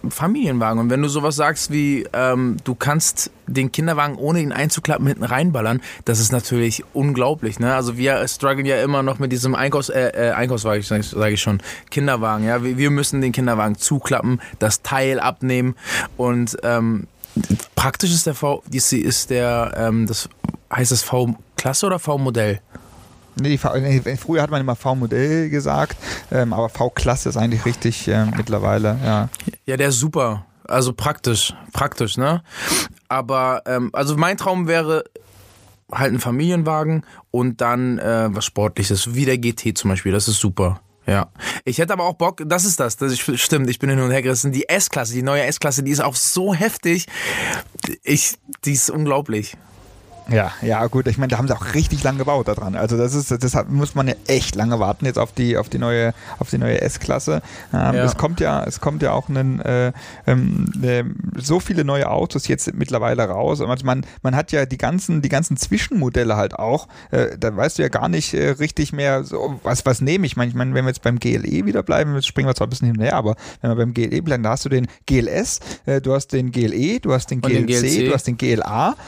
Familienwagen. 0.08 0.80
Und 0.80 0.90
wenn 0.90 1.02
du 1.02 1.08
sowas 1.08 1.36
sagst 1.36 1.70
wie, 1.70 2.06
ähm, 2.12 2.56
du 2.64 2.74
kannst 2.74 3.30
den 3.46 3.70
Kinderwagen 3.70 4.16
ohne 4.16 4.40
ihn 4.40 4.52
einzuklappen 4.52 5.06
hinten 5.06 5.24
reinballern, 5.24 5.82
das 6.04 6.20
ist 6.20 6.32
natürlich 6.32 6.84
unglaublich. 6.94 7.58
Ne? 7.58 7.74
Also 7.74 7.98
wir 7.98 8.26
strugglen 8.26 8.64
ja 8.64 8.82
immer 8.82 9.02
noch 9.02 9.18
mit 9.18 9.32
diesem 9.32 9.54
Einkaufs, 9.54 9.90
äh, 9.90 10.28
äh, 10.28 10.30
Einkaufswagen, 10.30 10.82
sage 10.82 11.02
sag 11.02 11.32
ich 11.32 11.42
schon, 11.42 11.60
Kinderwagen. 11.90 12.46
Ja, 12.46 12.62
wir, 12.62 12.78
wir 12.78 12.90
müssen 12.90 13.20
den 13.20 13.32
Kinderwagen 13.32 13.76
zuklappen, 13.76 14.40
das 14.58 14.82
Teil 14.82 15.20
abnehmen 15.20 15.74
und 16.16 16.56
ähm, 16.62 17.06
praktisch 17.76 18.10
ist 18.12 18.26
der 18.26 18.34
V, 18.34 18.62
ist, 18.70 18.92
ist 18.92 19.30
der, 19.30 19.72
ähm, 19.76 20.06
das 20.06 20.28
heißt 20.74 20.92
das 20.92 21.02
V-Klasse 21.02 21.86
oder 21.86 21.98
V-Modell? 21.98 22.60
Nee, 23.40 23.56
V- 23.58 23.76
nee, 23.78 24.00
früher 24.16 24.42
hat 24.42 24.50
man 24.50 24.60
immer 24.60 24.76
V-Modell 24.76 25.48
gesagt, 25.50 25.96
ähm, 26.30 26.52
aber 26.52 26.68
V-Klasse 26.68 27.28
ist 27.28 27.36
eigentlich 27.36 27.64
richtig 27.64 28.06
äh, 28.08 28.26
mittlerweile, 28.36 28.98
ja. 29.04 29.28
Ja, 29.66 29.76
der 29.76 29.88
ist 29.88 29.98
super. 30.00 30.44
Also 30.64 30.92
praktisch, 30.92 31.54
praktisch, 31.72 32.16
ne? 32.16 32.42
Aber, 33.08 33.62
ähm, 33.66 33.90
also 33.92 34.16
mein 34.16 34.36
Traum 34.36 34.68
wäre 34.68 35.04
halt 35.90 36.12
ein 36.12 36.20
Familienwagen 36.20 37.04
und 37.32 37.60
dann 37.60 37.98
äh, 37.98 38.28
was 38.30 38.44
Sportliches, 38.44 39.14
wie 39.14 39.24
der 39.24 39.38
GT 39.38 39.76
zum 39.76 39.90
Beispiel, 39.90 40.12
das 40.12 40.28
ist 40.28 40.38
super. 40.38 40.80
Ja. 41.06 41.30
Ich 41.64 41.78
hätte 41.78 41.92
aber 41.92 42.04
auch 42.04 42.14
Bock, 42.14 42.42
das 42.46 42.64
ist 42.64 42.78
das, 42.78 42.96
das 42.96 43.12
ist, 43.12 43.40
stimmt, 43.40 43.68
ich 43.70 43.78
bin 43.78 43.90
hin 43.90 44.00
und 44.00 44.10
her 44.10 44.22
gerissen. 44.22 44.52
Die 44.52 44.68
S-Klasse, 44.68 45.14
die 45.14 45.22
neue 45.22 45.42
S-Klasse, 45.44 45.82
die 45.82 45.90
ist 45.90 46.00
auch 46.00 46.14
so 46.14 46.54
heftig. 46.54 47.06
Ich, 48.02 48.34
die 48.64 48.72
ist 48.72 48.90
unglaublich. 48.90 49.56
Ja, 50.30 50.52
ja, 50.62 50.86
gut. 50.86 51.06
Ich 51.08 51.18
meine, 51.18 51.30
da 51.30 51.38
haben 51.38 51.48
sie 51.48 51.56
auch 51.56 51.74
richtig 51.74 52.02
lange 52.02 52.18
gebaut 52.18 52.48
daran. 52.48 52.76
Also 52.76 52.96
das 52.96 53.14
ist, 53.14 53.30
deshalb 53.42 53.68
muss 53.68 53.94
man 53.94 54.08
ja 54.08 54.14
echt 54.26 54.54
lange 54.54 54.78
warten 54.78 55.04
jetzt 55.06 55.18
auf 55.18 55.32
die, 55.32 55.56
auf 55.56 55.68
die 55.68 55.78
neue, 55.78 56.14
auf 56.38 56.50
die 56.50 56.58
neue 56.58 56.80
S-Klasse. 56.80 57.42
Ähm, 57.72 57.80
Ja. 57.94 58.04
Es 58.04 58.16
kommt 58.16 58.40
ja, 58.40 58.64
es 58.64 58.80
kommt 58.80 59.02
ja 59.02 59.12
auch 59.12 59.28
einen, 59.28 59.60
äh, 59.60 59.92
ähm, 60.26 60.72
äh, 60.82 61.04
so 61.36 61.60
viele 61.60 61.84
neue 61.84 62.08
Autos 62.10 62.48
jetzt 62.48 62.72
mittlerweile 62.74 63.24
raus. 63.24 63.60
Und 63.60 63.84
man, 63.84 64.06
man 64.22 64.36
hat 64.36 64.52
ja 64.52 64.66
die 64.66 64.78
ganzen, 64.78 65.22
die 65.22 65.28
ganzen 65.28 65.56
Zwischenmodelle 65.56 66.36
halt 66.36 66.54
auch. 66.54 66.88
Äh, 67.10 67.36
da 67.38 67.54
weißt 67.56 67.78
du 67.78 67.82
ja 67.82 67.88
gar 67.88 68.08
nicht 68.08 68.34
äh, 68.34 68.50
richtig 68.50 68.92
mehr, 68.92 69.24
so, 69.24 69.58
was, 69.62 69.84
was 69.86 70.00
nehme 70.00 70.26
ich. 70.26 70.32
Ich 70.32 70.36
meine, 70.36 70.74
wenn 70.74 70.84
wir 70.84 70.86
jetzt 70.86 71.02
beim 71.02 71.18
GLE 71.18 71.64
wieder 71.66 71.82
bleiben, 71.82 72.20
springen 72.22 72.48
wir 72.48 72.54
zwar 72.54 72.66
ein 72.66 72.70
bisschen 72.70 72.86
hin 72.86 72.96
und 72.98 73.02
her, 73.02 73.16
aber 73.16 73.34
wenn 73.60 73.70
wir 73.70 73.76
beim 73.76 73.94
GLE 73.94 74.22
bleiben, 74.22 74.42
da 74.42 74.50
hast 74.50 74.64
du 74.64 74.68
den 74.68 74.86
GLS, 75.06 75.60
äh, 75.86 76.00
du 76.00 76.14
hast 76.14 76.28
den 76.32 76.52
GLE, 76.52 77.00
du 77.00 77.12
hast 77.12 77.30
den 77.30 77.40
Und 77.40 77.50
den 77.52 77.66
GLC, 77.66 77.80
GLC. 77.82 78.06
du 78.08 78.14
hast 78.14 78.26
den 78.26 78.36
GLA. 78.36 78.94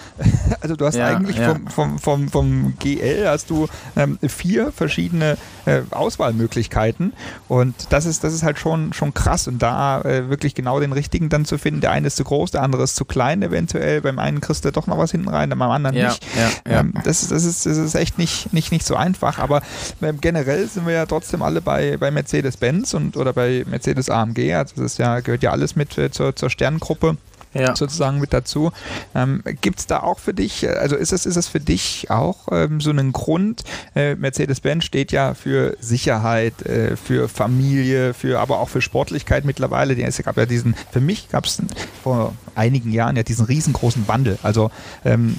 Also 0.60 0.76
du 0.76 0.86
hast 0.86 0.94
Ja. 0.96 1.11
Eigentlich 1.16 1.36
ja. 1.36 1.54
Vom, 1.54 1.68
vom, 1.68 1.98
vom, 1.98 2.28
vom 2.28 2.74
GL 2.78 3.26
hast 3.26 3.50
du 3.50 3.68
ähm, 3.96 4.18
vier 4.26 4.72
verschiedene 4.72 5.36
äh, 5.66 5.80
Auswahlmöglichkeiten 5.90 7.12
und 7.48 7.74
das 7.90 8.06
ist, 8.06 8.24
das 8.24 8.32
ist 8.34 8.42
halt 8.42 8.58
schon, 8.58 8.92
schon 8.92 9.14
krass 9.14 9.48
und 9.48 9.60
da 9.62 10.00
äh, 10.02 10.28
wirklich 10.28 10.54
genau 10.54 10.80
den 10.80 10.92
richtigen 10.92 11.28
dann 11.28 11.44
zu 11.44 11.58
finden. 11.58 11.80
Der 11.80 11.90
eine 11.90 12.06
ist 12.06 12.16
zu 12.16 12.24
groß, 12.24 12.50
der 12.52 12.62
andere 12.62 12.82
ist 12.84 12.96
zu 12.96 13.04
klein 13.04 13.42
eventuell. 13.42 14.00
Beim 14.00 14.18
einen 14.18 14.40
kriegst 14.40 14.64
du 14.64 14.72
doch 14.72 14.86
noch 14.86 14.98
was 14.98 15.10
hinten 15.12 15.28
rein, 15.28 15.50
beim 15.50 15.62
anderen 15.62 15.96
Ja, 15.96 16.08
nicht. 16.08 16.24
ja. 16.66 16.80
Ähm, 16.80 16.94
das, 17.04 17.22
ist- 17.22 17.32
das, 17.32 17.44
ist, 17.44 17.66
das 17.66 17.76
ist 17.76 17.94
echt 17.94 18.18
nicht, 18.18 18.52
nicht, 18.52 18.72
nicht 18.72 18.86
so 18.86 18.96
einfach, 18.96 19.38
aber 19.38 19.62
ähm, 20.00 20.18
generell 20.20 20.66
sind 20.68 20.86
wir 20.86 20.94
ja 20.94 21.06
trotzdem 21.06 21.42
alle 21.42 21.60
bei, 21.60 21.96
bei 21.96 22.10
Mercedes-Benz 22.10 22.94
und 22.94 23.16
oder 23.16 23.32
bei 23.32 23.64
Mercedes 23.68 24.08
AMG. 24.10 24.54
Also 24.54 24.74
das 24.76 24.92
ist 24.92 24.98
ja, 24.98 25.20
gehört 25.20 25.42
ja 25.42 25.50
alles 25.50 25.76
mit 25.76 25.96
äh, 25.98 26.10
zur, 26.10 26.34
zur 26.36 26.50
Sterngruppe 26.50 27.16
Ja. 27.54 27.76
sozusagen 27.76 28.18
mit 28.18 28.32
dazu. 28.32 28.72
Ähm, 29.14 29.42
Gibt 29.60 29.80
es 29.80 29.86
da 29.86 30.00
auch 30.00 30.18
für 30.18 30.34
dich, 30.34 30.64
äh, 30.64 30.68
also 30.68 30.96
ist 30.96 31.12
es, 31.12 31.26
ist 31.26 31.48
für 31.48 31.60
dich 31.60 32.10
auch 32.10 32.48
ähm, 32.50 32.80
so 32.80 32.90
einen 32.90 33.12
Grund? 33.12 33.62
Äh, 33.94 34.14
Mercedes-Benz 34.14 34.84
steht 34.84 35.12
ja 35.12 35.34
für 35.34 35.76
Sicherheit, 35.80 36.62
äh, 36.62 36.96
für 36.96 37.28
Familie, 37.28 38.14
für 38.14 38.40
aber 38.40 38.60
auch 38.60 38.68
für 38.68 38.80
Sportlichkeit 38.80 39.44
mittlerweile. 39.44 39.94
Es 40.02 40.22
gab 40.22 40.36
ja 40.36 40.46
diesen, 40.46 40.74
für 40.90 41.00
mich 41.00 41.28
gab 41.28 41.44
es 41.44 41.62
vor 42.02 42.34
einigen 42.54 42.92
Jahren 42.92 43.16
ja 43.16 43.22
diesen 43.22 43.46
riesengroßen 43.46 44.08
Wandel. 44.08 44.38
Also 44.42 44.70
ähm, 45.04 45.36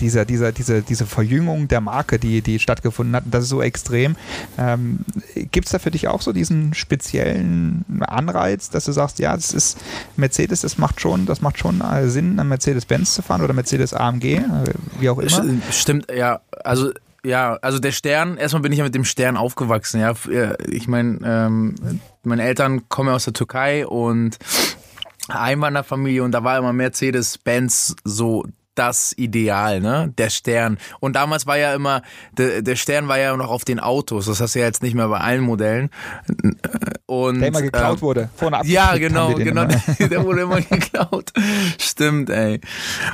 dieser, 0.00 0.24
dieser, 0.24 0.52
diese, 0.52 0.82
diese 0.82 1.06
Verjüngung 1.06 1.68
der 1.68 1.80
Marke, 1.80 2.18
die, 2.18 2.42
die 2.42 2.58
stattgefunden 2.58 3.14
hat, 3.16 3.24
das 3.30 3.44
ist 3.44 3.50
so 3.50 3.62
extrem. 3.62 4.16
Ähm, 4.58 5.00
Gibt 5.34 5.66
es 5.66 5.72
da 5.72 5.78
für 5.78 5.90
dich 5.90 6.08
auch 6.08 6.20
so 6.20 6.32
diesen 6.32 6.74
speziellen 6.74 7.84
Anreiz, 8.00 8.70
dass 8.70 8.84
du 8.84 8.92
sagst, 8.92 9.18
ja, 9.18 9.34
das 9.34 9.52
ist 9.52 9.78
Mercedes, 10.16 10.60
das 10.60 10.78
macht 10.78 11.00
schon, 11.00 11.26
das 11.26 11.40
macht 11.44 11.58
schon 11.58 11.80
äh, 11.80 12.08
Sinn, 12.08 12.40
einen 12.40 12.48
Mercedes-Benz 12.48 13.14
zu 13.14 13.22
fahren 13.22 13.42
oder 13.42 13.54
Mercedes-AMG, 13.54 14.24
äh, 14.24 14.40
wie 14.98 15.08
auch 15.08 15.18
immer? 15.18 15.30
St- 15.30 15.60
Stimmt, 15.70 16.10
ja. 16.12 16.40
Also 16.64 16.90
ja, 17.24 17.54
also 17.62 17.78
der 17.78 17.92
Stern, 17.92 18.36
erstmal 18.36 18.60
bin 18.62 18.72
ich 18.72 18.78
ja 18.78 18.84
mit 18.84 18.94
dem 18.94 19.04
Stern 19.04 19.36
aufgewachsen, 19.38 19.98
ja. 20.00 20.12
Ich 20.68 20.88
meine, 20.88 21.18
ähm, 21.24 21.74
meine 22.22 22.42
Eltern 22.42 22.88
kommen 22.90 23.08
aus 23.08 23.24
der 23.24 23.32
Türkei 23.32 23.86
und 23.86 24.36
Einwanderfamilie 25.28 26.22
und 26.22 26.32
da 26.32 26.44
war 26.44 26.58
immer 26.58 26.72
Mercedes-Benz 26.72 27.96
so 28.04 28.44
das 28.74 29.12
Ideal, 29.16 29.80
ne? 29.80 30.12
Der 30.18 30.30
Stern. 30.30 30.78
Und 31.00 31.14
damals 31.14 31.46
war 31.46 31.56
ja 31.56 31.74
immer, 31.74 32.02
der, 32.32 32.62
der 32.62 32.76
Stern 32.76 33.08
war 33.08 33.18
ja 33.18 33.36
noch 33.36 33.48
auf 33.48 33.64
den 33.64 33.80
Autos. 33.80 34.26
Das 34.26 34.40
hast 34.40 34.54
du 34.54 34.60
ja 34.60 34.66
jetzt 34.66 34.82
nicht 34.82 34.94
mehr 34.94 35.08
bei 35.08 35.18
allen 35.18 35.42
Modellen. 35.42 35.90
Und, 37.06 37.40
Der 37.40 37.48
immer 37.48 37.62
geklaut 37.62 37.98
ähm, 37.98 38.02
wurde, 38.02 38.30
vorne 38.34 38.60
ja, 38.64 38.96
genau, 38.96 39.34
genau. 39.34 39.66
Der 39.98 40.24
wurde 40.24 40.42
immer 40.42 40.60
geklaut. 40.60 41.32
Stimmt, 41.78 42.30
ey. 42.30 42.60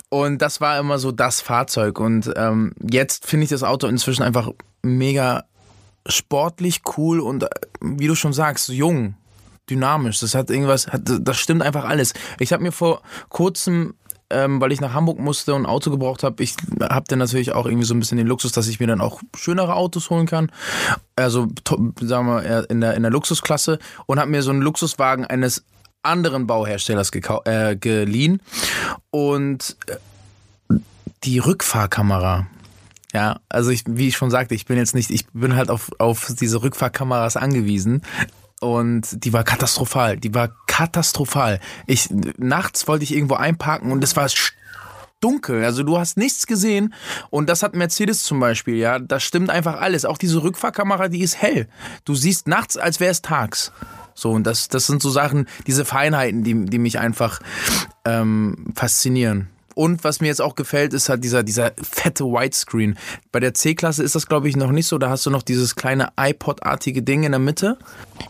Und 0.08 0.40
das 0.42 0.60
war 0.60 0.78
immer 0.78 0.98
so 0.98 1.12
das 1.12 1.40
Fahrzeug. 1.40 1.98
Und 1.98 2.32
ähm, 2.36 2.72
jetzt 2.80 3.26
finde 3.26 3.44
ich 3.44 3.50
das 3.50 3.62
Auto 3.62 3.86
inzwischen 3.86 4.22
einfach 4.22 4.50
mega 4.82 5.44
sportlich, 6.06 6.82
cool 6.96 7.20
und 7.20 7.44
äh, 7.44 7.48
wie 7.80 8.06
du 8.06 8.14
schon 8.14 8.32
sagst, 8.32 8.68
jung, 8.68 9.14
dynamisch. 9.68 10.20
Das 10.20 10.34
hat 10.34 10.50
irgendwas, 10.50 10.88
hat, 10.88 11.02
das 11.04 11.38
stimmt 11.38 11.62
einfach 11.62 11.84
alles. 11.84 12.12
Ich 12.38 12.52
habe 12.52 12.62
mir 12.62 12.72
vor 12.72 13.02
kurzem 13.28 13.94
ähm, 14.30 14.60
weil 14.60 14.72
ich 14.72 14.80
nach 14.80 14.94
Hamburg 14.94 15.18
musste 15.18 15.54
und 15.54 15.62
ein 15.62 15.66
Auto 15.66 15.90
gebraucht 15.90 16.22
habe, 16.22 16.42
ich 16.42 16.54
habe 16.80 17.04
dann 17.08 17.18
natürlich 17.18 17.52
auch 17.52 17.66
irgendwie 17.66 17.86
so 17.86 17.94
ein 17.94 18.00
bisschen 18.00 18.18
den 18.18 18.26
Luxus, 18.26 18.52
dass 18.52 18.68
ich 18.68 18.80
mir 18.80 18.86
dann 18.86 19.00
auch 19.00 19.20
schönere 19.36 19.74
Autos 19.74 20.10
holen 20.10 20.26
kann. 20.26 20.50
Also, 21.16 21.48
sagen 22.00 22.26
wir, 22.26 22.70
in 22.70 22.80
der, 22.80 22.94
in 22.94 23.02
der 23.02 23.10
Luxusklasse 23.10 23.78
und 24.06 24.18
habe 24.18 24.30
mir 24.30 24.42
so 24.42 24.50
einen 24.50 24.62
Luxuswagen 24.62 25.24
eines 25.24 25.64
anderen 26.02 26.46
Bauherstellers 26.46 27.10
äh, 27.44 27.76
geliehen. 27.76 28.40
Und 29.10 29.76
äh, 29.86 29.96
die 31.24 31.38
Rückfahrkamera. 31.38 32.46
Ja, 33.12 33.40
also 33.48 33.70
ich, 33.70 33.82
wie 33.86 34.08
ich 34.08 34.16
schon 34.16 34.30
sagte, 34.30 34.54
ich 34.54 34.66
bin 34.66 34.78
jetzt 34.78 34.94
nicht, 34.94 35.10
ich 35.10 35.26
bin 35.32 35.56
halt 35.56 35.68
auf, 35.68 35.90
auf 35.98 36.32
diese 36.38 36.62
Rückfahrkameras 36.62 37.36
angewiesen. 37.36 38.02
Und 38.60 39.24
die 39.24 39.32
war 39.32 39.42
katastrophal. 39.42 40.18
Die 40.18 40.34
war 40.34 40.50
katastrophal. 40.70 41.58
Ich, 41.88 42.08
nachts 42.38 42.86
wollte 42.86 43.02
ich 43.02 43.12
irgendwo 43.12 43.34
einparken 43.34 43.90
und 43.90 44.04
es 44.04 44.14
war 44.14 44.28
dunkel. 45.20 45.64
Also 45.64 45.82
du 45.82 45.98
hast 45.98 46.16
nichts 46.16 46.46
gesehen. 46.46 46.94
Und 47.28 47.48
das 47.50 47.64
hat 47.64 47.74
Mercedes 47.74 48.22
zum 48.22 48.38
Beispiel, 48.38 48.76
ja. 48.76 49.00
Das 49.00 49.24
stimmt 49.24 49.50
einfach 49.50 49.80
alles. 49.80 50.04
Auch 50.04 50.16
diese 50.16 50.42
Rückfahrkamera, 50.42 51.08
die 51.08 51.22
ist 51.22 51.42
hell. 51.42 51.66
Du 52.04 52.14
siehst 52.14 52.46
nachts, 52.46 52.76
als 52.76 53.00
wäre 53.00 53.10
es 53.10 53.20
tags. 53.20 53.72
So, 54.14 54.30
und 54.30 54.44
das, 54.46 54.68
das 54.68 54.86
sind 54.86 55.02
so 55.02 55.10
Sachen, 55.10 55.48
diese 55.66 55.84
Feinheiten, 55.84 56.44
die, 56.44 56.66
die 56.66 56.78
mich 56.78 57.00
einfach 57.00 57.40
ähm, 58.04 58.72
faszinieren. 58.76 59.48
Und 59.74 60.04
was 60.04 60.20
mir 60.20 60.28
jetzt 60.28 60.42
auch 60.42 60.54
gefällt, 60.54 60.94
ist 60.94 61.08
halt 61.08 61.24
dieser, 61.24 61.42
dieser 61.42 61.72
fette 61.82 62.24
Widescreen. 62.24 62.96
Bei 63.32 63.40
der 63.40 63.54
C-Klasse 63.54 64.04
ist 64.04 64.14
das, 64.14 64.26
glaube 64.26 64.48
ich, 64.48 64.56
noch 64.56 64.70
nicht 64.70 64.86
so. 64.86 64.98
Da 64.98 65.10
hast 65.10 65.26
du 65.26 65.30
noch 65.30 65.42
dieses 65.42 65.74
kleine 65.74 66.10
iPod-artige 66.16 67.02
Ding 67.02 67.24
in 67.24 67.32
der 67.32 67.38
Mitte. 67.40 67.76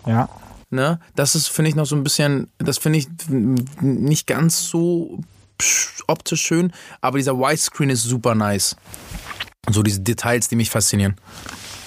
Ja. 0.06 0.28
Ne? 0.70 1.00
Das 1.16 1.34
ist, 1.34 1.48
finde 1.48 1.70
ich, 1.70 1.74
noch 1.74 1.86
so 1.86 1.96
ein 1.96 2.04
bisschen, 2.04 2.48
das 2.58 2.78
finde 2.78 3.00
ich 3.00 3.08
nicht 3.28 4.26
ganz 4.26 4.68
so 4.68 5.20
optisch 6.06 6.42
schön, 6.42 6.72
aber 7.00 7.18
dieser 7.18 7.36
Widescreen 7.36 7.90
ist 7.90 8.04
super 8.04 8.34
nice. 8.34 8.76
So 9.68 9.82
diese 9.82 10.00
Details, 10.00 10.48
die 10.48 10.56
mich 10.56 10.70
faszinieren. 10.70 11.16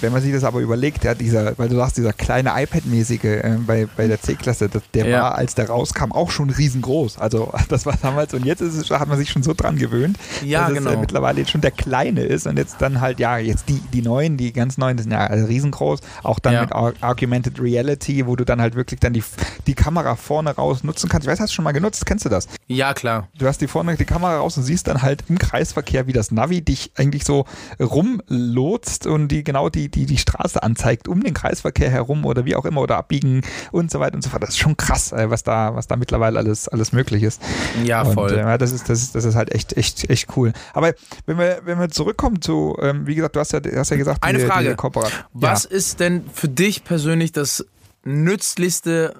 Wenn 0.04 0.12
man 0.12 0.22
sich 0.22 0.34
das 0.34 0.44
aber 0.44 0.60
überlegt, 0.60 1.04
ja, 1.06 1.16
dieser, 1.16 1.58
weil 1.58 1.70
du 1.70 1.76
sagst, 1.78 1.96
dieser 1.98 2.12
kleine 2.14 2.52
iPad-mäßige 2.62 3.24
äh, 3.24 3.58
bei, 3.66 3.88
bei 3.96 4.08
der 4.08 4.22
C-Klasse, 4.22 4.68
das- 4.70 4.84
der 4.94 5.08
Ja. 5.08 5.22
war, 5.24 5.36
als 5.36 5.56
der 5.56 5.70
rauskam, 5.70 6.12
auch 6.12 6.30
schon 6.30 6.50
riesengroß. 6.50 7.18
Also 7.18 7.54
das 7.70 7.86
war 7.86 7.96
damals 8.02 8.34
und 8.34 8.46
jetzt 8.46 8.62
ist 8.62 8.76
es, 8.76 8.90
hat 8.92 9.08
man 9.08 9.18
sich 9.18 9.30
schon 9.32 9.44
so 9.44 9.54
dran 9.54 9.78
gewöhnt, 9.78 10.18
Ja, 10.44 10.62
dass 10.68 10.72
es 10.72 10.78
genau. 10.80 10.92
äh, 10.92 10.98
mittlerweile 10.98 11.40
jetzt 11.40 11.52
schon 11.52 11.62
der 11.62 11.72
kleine 11.72 12.22
ist 12.24 12.46
und 12.48 12.58
jetzt 12.58 12.76
dann 12.82 13.00
halt, 13.02 13.20
ja, 13.20 13.38
jetzt 13.38 13.70
die, 13.70 13.80
die 13.94 14.02
neuen, 14.02 14.36
die 14.38 14.52
ganz 14.52 14.78
neuen, 14.78 14.98
die 14.98 15.04
sind 15.04 15.14
ja 15.14 15.26
also 15.26 15.46
riesengroß, 15.46 16.02
auch 16.24 16.40
dann 16.40 16.54
Ja. 16.54 16.62
mit 16.62 16.74
Ar- 16.74 16.94
Augmented 17.02 17.62
Reality, 17.62 18.28
wo 18.28 18.36
du 18.36 18.44
dann 18.44 18.60
halt 18.60 18.76
wirklich 18.76 19.00
dann 19.00 19.14
die, 19.14 19.24
die 19.68 19.74
Kamera 19.74 20.18
vorne 20.18 20.52
raus 20.54 20.84
nutzen 20.84 21.10
kannst. 21.10 21.26
Ich 21.26 21.32
weiß, 21.32 21.40
hast 21.40 21.52
du 21.52 21.56
schon 21.56 21.64
mal 21.64 21.72
genutzt, 21.72 22.06
kennst 22.06 22.26
du 22.26 22.30
das? 22.30 22.48
Ja, 22.68 22.94
klar. 22.94 23.30
Du 23.38 23.48
hast 23.48 23.62
die 23.62 23.68
vorne 23.68 23.96
die 23.96 24.04
Kamera 24.06 24.38
raus 24.40 24.58
und 24.58 24.64
siehst 24.64 24.88
dann 24.90 25.02
halt 25.02 25.24
im 25.30 25.38
Kreisverkehr, 25.40 26.08
wie 26.08 26.14
das 26.14 26.32
Navi 26.32 26.62
dich 26.62 26.92
eigentlich 26.98 27.24
so 27.24 27.46
rumlotst 27.80 29.08
und 29.08 29.28
die 29.30 29.44
genau 29.44 29.70
die, 29.70 29.90
die, 29.96 30.06
die 30.06 30.18
Straße 30.18 30.62
anzeigt, 30.64 31.08
um 31.08 31.24
den 31.24 31.34
Kreisverkehr 31.34 31.90
herum 31.90 32.26
oder 32.26 32.46
wie 32.46 32.56
auch 32.56 32.66
immer 32.66 32.82
oder 32.82 32.98
abbiegen 32.98 33.42
und 33.72 33.92
so 33.92 34.00
weiter 34.00 34.16
und 34.16 34.22
so 34.24 34.30
fort. 34.30 34.44
Das 34.44 34.50
ist 34.50 34.58
schon 34.60 34.76
krass, 34.78 35.12
äh, 35.12 35.30
was 35.30 35.44
da, 35.44 35.76
was 35.76 35.88
da 35.88 35.96
mittlerweile 35.96 36.40
alles, 36.40 36.68
alles 36.68 36.92
möglich 36.92 37.24
ist. 37.24 37.42
Ja, 37.84 38.02
und, 38.04 38.14
voll. 38.14 38.32
Äh, 38.34 38.38
ja, 38.40 38.58
das 38.58 38.72
ist, 38.72 38.90
das 38.90 39.02
ist, 39.02 39.16
das 39.16 39.26
ist 39.26 39.36
halt 39.36 39.54
echt, 39.54 39.78
echt, 39.78 40.10
echt 40.10 40.36
cool. 40.38 40.54
Aber 40.74 40.94
wenn 41.26 41.38
wir, 41.38 41.62
wenn 41.64 41.80
wir 41.80 41.90
zurückkommen 41.90 42.42
zu, 42.42 42.76
ähm, 42.82 43.06
wie 43.08 43.16
gesagt, 43.16 43.36
du 43.36 43.40
hast 43.40 43.52
ja, 43.54 43.62
hast 43.76 43.90
ja 43.92 43.98
gesagt, 43.98 44.24
Eine 44.24 44.38
diese, 44.40 44.48
Frage. 44.50 44.76
Kooperation. 44.76 45.24
Was 45.34 45.66
ist 45.66 46.00
denn 46.00 46.24
für 46.34 46.50
dich 46.50 46.84
persönlich 46.84 47.32
das 47.32 47.66
nützlichste 48.04 49.14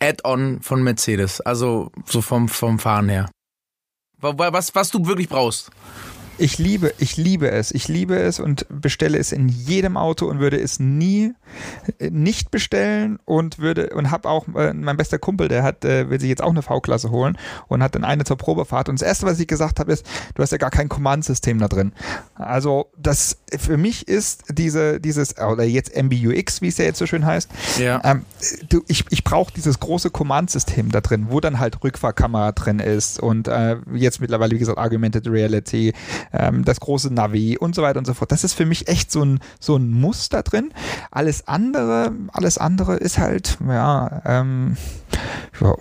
Add-on 0.00 0.60
von 0.62 0.82
Mercedes? 0.82 1.40
Also 1.40 1.90
so 2.04 2.20
vom, 2.22 2.48
vom 2.48 2.78
Fahren 2.78 3.08
her. 3.08 3.28
Wa- 4.20 4.36
wa- 4.38 4.52
Was, 4.52 4.74
was 4.74 4.90
du 4.90 5.06
wirklich 5.06 5.28
brauchst. 5.28 5.70
Ich 6.38 6.58
liebe, 6.58 6.92
ich 6.98 7.16
liebe 7.16 7.50
es. 7.50 7.70
Ich 7.72 7.88
liebe 7.88 8.16
es 8.18 8.40
und 8.40 8.66
bestelle 8.68 9.18
es 9.18 9.32
in 9.32 9.48
jedem 9.48 9.96
Auto 9.96 10.26
und 10.26 10.38
würde 10.38 10.58
es 10.60 10.78
nie 10.78 11.32
äh, 11.98 12.10
nicht 12.10 12.50
bestellen 12.50 13.18
und 13.24 13.58
würde 13.58 13.90
und 13.90 14.10
habe 14.10 14.28
auch 14.28 14.46
äh, 14.54 14.72
mein 14.74 14.96
bester 14.96 15.18
Kumpel, 15.18 15.48
der 15.48 15.62
hat 15.62 15.84
äh, 15.84 16.10
will 16.10 16.20
sich 16.20 16.28
jetzt 16.28 16.42
auch 16.42 16.50
eine 16.50 16.62
V-Klasse 16.62 17.10
holen 17.10 17.38
und 17.68 17.82
hat 17.82 17.94
dann 17.94 18.04
eine 18.04 18.24
zur 18.24 18.36
Probefahrt 18.36 18.88
und 18.88 19.00
das 19.00 19.06
erste, 19.06 19.26
was 19.26 19.40
ich 19.40 19.46
gesagt 19.46 19.80
habe, 19.80 19.92
ist, 19.92 20.04
du 20.34 20.42
hast 20.42 20.50
ja 20.52 20.58
gar 20.58 20.70
kein 20.70 20.88
Command-System 20.88 21.58
da 21.58 21.68
drin. 21.68 21.92
Also 22.34 22.86
das 22.98 23.38
für 23.58 23.76
mich 23.76 24.06
ist 24.08 24.44
diese 24.52 25.00
dieses 25.00 25.38
oder 25.38 25.64
jetzt 25.64 25.96
MBUX, 25.96 26.60
wie 26.60 26.68
es 26.68 26.76
ja 26.78 26.84
jetzt 26.84 26.98
so 26.98 27.06
schön 27.06 27.24
heißt, 27.24 27.48
Ja. 27.78 28.00
ähm, 28.04 28.22
du, 28.68 28.82
ich, 28.88 29.04
ich 29.10 29.24
brauche 29.24 29.52
dieses 29.54 29.80
große 29.80 30.10
Command-System 30.10 30.90
da 30.90 31.00
drin, 31.00 31.26
wo 31.30 31.40
dann 31.40 31.58
halt 31.58 31.82
Rückfahrkamera 31.82 32.52
drin 32.52 32.78
ist 32.80 33.20
und 33.20 33.48
äh, 33.48 33.76
jetzt 33.94 34.20
mittlerweile, 34.20 34.54
wie 34.54 34.58
gesagt, 34.58 34.78
Augmented 34.78 35.26
Reality, 35.28 35.92
ähm, 36.32 36.64
das 36.64 36.80
große 36.80 37.12
Navi 37.12 37.56
und 37.58 37.74
so 37.74 37.82
weiter 37.82 37.98
und 37.98 38.06
so 38.06 38.14
fort. 38.14 38.32
Das 38.32 38.44
ist 38.44 38.54
für 38.54 38.66
mich 38.66 38.88
echt 38.88 39.10
so 39.12 39.22
ein, 39.24 39.40
so 39.60 39.76
ein 39.76 39.90
Muster 39.90 40.42
drin. 40.42 40.72
Alles 41.10 41.46
andere, 41.48 42.12
alles 42.32 42.58
andere 42.58 42.96
ist 42.96 43.18
halt, 43.18 43.58
ja, 43.66 44.22
ähm, 44.24 44.76
ja, 45.60 45.74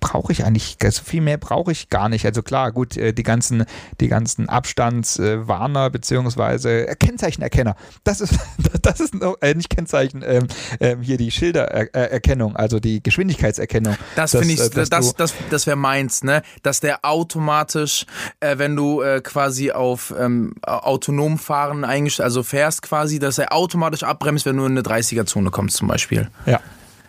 brauche 0.00 0.32
ich 0.32 0.44
eigentlich, 0.44 0.76
also 0.82 1.02
viel 1.02 1.20
mehr 1.20 1.36
brauche 1.36 1.72
ich 1.72 1.90
gar 1.90 2.08
nicht. 2.08 2.24
Also 2.24 2.42
klar, 2.42 2.72
gut, 2.72 2.96
äh, 2.96 3.12
die 3.12 3.22
ganzen, 3.22 3.64
die 4.00 4.08
ganzen 4.08 4.48
Abstandswarner 4.48 5.90
beziehungsweise 5.90 6.88
äh, 6.88 6.94
Kennzeichenerkenner. 6.94 7.76
Das 8.04 8.20
ist, 8.20 8.34
das 8.82 9.00
ist 9.00 9.14
äh, 9.40 9.54
nicht 9.54 9.70
Kennzeichen, 9.70 10.22
ähm, 10.26 10.46
ähm, 10.80 11.02
hier 11.02 11.16
die 11.18 11.30
Schildererkennung, 11.30 12.56
also 12.56 12.80
die 12.80 13.02
Geschwindigkeitserkennung. 13.02 13.96
Das 14.16 14.30
finde 14.32 14.54
ich, 14.54 14.60
äh, 14.60 14.70
das, 14.70 14.88
du- 14.88 15.12
das, 15.16 15.34
das 15.50 15.66
wäre 15.66 15.76
meins, 15.76 16.22
ne? 16.24 16.42
Dass 16.62 16.80
der 16.80 17.04
automatisch, 17.04 18.06
äh, 18.40 18.58
wenn 18.58 18.76
du 18.76 19.02
äh, 19.02 19.20
quasi 19.48 19.70
auf 19.70 20.14
ähm, 20.18 20.52
autonom 20.62 21.38
fahren 21.38 21.84
eingestellt, 21.84 22.24
also 22.24 22.42
fährst 22.42 22.82
quasi, 22.82 23.18
dass 23.18 23.38
er 23.38 23.52
automatisch 23.52 24.02
abbremst, 24.02 24.44
wenn 24.44 24.58
du 24.58 24.66
in 24.66 24.72
eine 24.72 24.82
30er-Zone 24.82 25.50
kommst 25.50 25.78
zum 25.78 25.88
Beispiel. 25.88 26.28
Ja. 26.44 26.60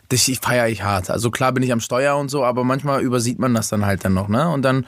Das 0.08 0.32
feiere 0.42 0.70
ich 0.70 0.82
hart. 0.82 1.10
Also 1.10 1.30
klar 1.32 1.52
bin 1.52 1.62
ich 1.62 1.72
am 1.72 1.82
Steuer 1.82 2.18
und 2.18 2.30
so, 2.30 2.44
aber 2.44 2.64
manchmal 2.64 3.02
übersieht 3.02 3.40
man 3.40 3.54
das 3.54 3.68
dann 3.68 3.86
halt 3.86 4.06
dann 4.06 4.14
noch, 4.14 4.28
ne? 4.28 4.50
Und 4.50 4.64
dann, 4.64 4.88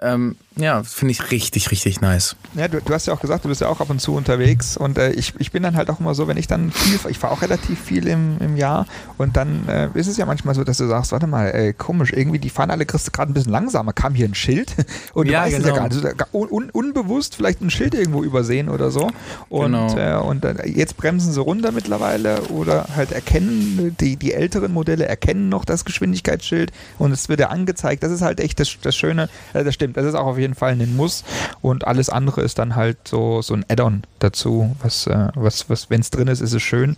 ähm, 0.00 0.36
Ja, 0.56 0.82
finde 0.82 1.12
ich 1.12 1.30
richtig, 1.30 1.70
richtig 1.70 2.00
nice. 2.00 2.36
Ja, 2.54 2.68
du, 2.68 2.80
du, 2.80 2.92
hast 2.92 3.06
ja 3.06 3.14
auch 3.14 3.20
gesagt, 3.20 3.44
du 3.44 3.48
bist 3.48 3.62
ja 3.62 3.68
auch 3.68 3.80
ab 3.80 3.88
und 3.88 4.00
zu 4.00 4.14
unterwegs 4.14 4.76
und 4.76 4.98
äh, 4.98 5.12
ich, 5.12 5.32
ich 5.38 5.50
bin 5.50 5.62
dann 5.62 5.76
halt 5.76 5.88
auch 5.88 5.98
immer 5.98 6.14
so, 6.14 6.28
wenn 6.28 6.36
ich 6.36 6.46
dann 6.46 6.70
viel, 6.70 6.98
ich 7.08 7.18
fahre 7.18 7.32
auch 7.32 7.42
relativ 7.42 7.80
viel 7.80 8.06
im, 8.06 8.36
im 8.38 8.56
Jahr 8.56 8.86
und 9.16 9.36
dann 9.36 9.66
äh, 9.66 9.88
ist 9.94 10.08
es 10.08 10.18
ja 10.18 10.26
manchmal 10.26 10.54
so, 10.54 10.62
dass 10.62 10.76
du 10.76 10.86
sagst, 10.86 11.12
warte 11.12 11.26
mal, 11.26 11.46
äh, 11.48 11.72
komisch, 11.72 12.12
irgendwie 12.12 12.38
die 12.38 12.50
fahren 12.50 12.70
alle 12.70 12.84
gerade 12.84 13.30
ein 13.30 13.34
bisschen 13.34 13.52
langsamer, 13.52 13.92
kam 13.94 14.14
hier 14.14 14.26
ein 14.26 14.34
Schild 14.34 14.74
und 15.14 15.26
du 15.26 15.32
ja, 15.32 15.42
weißt 15.42 15.56
genau. 15.56 15.68
es 15.68 15.96
ja 15.96 16.10
genau. 16.10 16.14
gar 16.16 16.26
nicht, 16.26 16.52
un, 16.52 16.70
unbewusst 16.70 17.34
vielleicht 17.34 17.62
ein 17.62 17.70
Schild 17.70 17.94
irgendwo 17.94 18.22
übersehen 18.22 18.68
oder 18.68 18.90
so 18.90 19.10
und, 19.48 19.72
genau. 19.72 19.96
Äh, 19.96 20.22
und 20.22 20.44
jetzt 20.66 20.98
bremsen 20.98 21.32
sie 21.32 21.40
runter 21.40 21.72
mittlerweile 21.72 22.42
oder 22.44 22.88
halt 22.94 23.12
erkennen, 23.12 23.96
die, 24.00 24.16
die 24.16 24.34
älteren 24.34 24.72
Modelle 24.72 25.06
erkennen 25.06 25.48
noch 25.48 25.64
das 25.64 25.86
Geschwindigkeitsschild 25.86 26.72
und 26.98 27.12
es 27.12 27.30
wird 27.30 27.40
ja 27.40 27.48
angezeigt, 27.48 28.02
das 28.02 28.12
ist 28.12 28.20
halt 28.20 28.38
echt 28.40 28.60
das, 28.60 28.76
das 28.82 28.94
Schöne, 28.94 29.30
äh, 29.54 29.64
das 29.64 29.74
stimmt, 29.74 29.96
das 29.96 30.04
ist 30.04 30.14
auch 30.14 30.26
auf 30.26 30.38
jeden 30.38 30.41
Fall 30.54 30.72
ein 30.72 30.96
Muss 30.96 31.24
und 31.60 31.86
alles 31.86 32.08
andere 32.08 32.42
ist 32.42 32.58
dann 32.58 32.76
halt 32.76 32.98
so, 33.08 33.42
so 33.42 33.54
ein 33.54 33.64
Add-on 33.68 34.02
dazu, 34.18 34.76
was, 34.82 35.06
äh, 35.06 35.28
was, 35.34 35.68
was 35.70 35.90
wenn 35.90 36.00
es 36.00 36.10
drin 36.10 36.28
ist, 36.28 36.40
ist 36.40 36.52
es 36.52 36.62
schön 36.62 36.96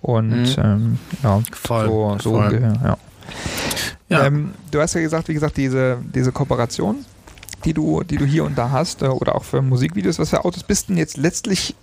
und 0.00 0.56
mhm. 0.56 0.62
ähm, 0.62 0.98
ja, 1.22 1.40
voll, 1.52 1.86
so, 1.86 2.18
so 2.20 2.30
voll. 2.32 2.76
ja. 2.84 2.98
ja. 4.08 4.24
Ähm, 4.24 4.52
du 4.70 4.80
hast 4.80 4.94
ja 4.94 5.00
gesagt, 5.00 5.28
wie 5.28 5.34
gesagt, 5.34 5.56
diese, 5.56 5.98
diese 6.14 6.32
Kooperation, 6.32 7.04
die 7.64 7.74
du, 7.74 8.02
die 8.02 8.16
du 8.16 8.24
hier 8.24 8.44
und 8.44 8.56
da 8.56 8.70
hast, 8.70 9.02
äh, 9.02 9.06
oder 9.06 9.34
auch 9.34 9.44
für 9.44 9.62
Musikvideos, 9.62 10.18
was 10.18 10.30
für 10.30 10.44
Autos 10.44 10.62
bist 10.62 10.88
du 10.88 10.92
denn 10.92 10.98
jetzt 10.98 11.16
letztlich, 11.16 11.74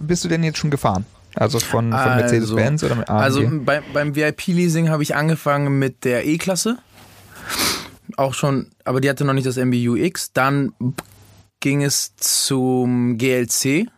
bist 0.00 0.24
du 0.24 0.28
denn 0.28 0.42
jetzt 0.42 0.58
schon 0.58 0.70
gefahren? 0.70 1.04
Also 1.36 1.58
von, 1.58 1.90
von 1.90 1.92
also, 1.92 2.16
Mercedes-Benz 2.16 2.82
oder 2.82 2.94
mit 2.94 3.10
AMG? 3.10 3.22
Also 3.22 3.42
bei, 3.64 3.82
beim 3.92 4.16
VIP-Leasing 4.16 4.88
habe 4.88 5.02
ich 5.02 5.14
angefangen 5.14 5.78
mit 5.78 6.04
der 6.04 6.26
E-Klasse 6.26 6.78
auch 8.16 8.34
schon, 8.34 8.70
aber 8.84 9.00
die 9.00 9.08
hatte 9.10 9.24
noch 9.24 9.32
nicht 9.32 9.46
das 9.46 9.56
MBUX. 9.56 10.32
Dann 10.32 10.72
ging 11.60 11.82
es 11.82 12.14
zum 12.16 13.18
GLC, 13.18 13.88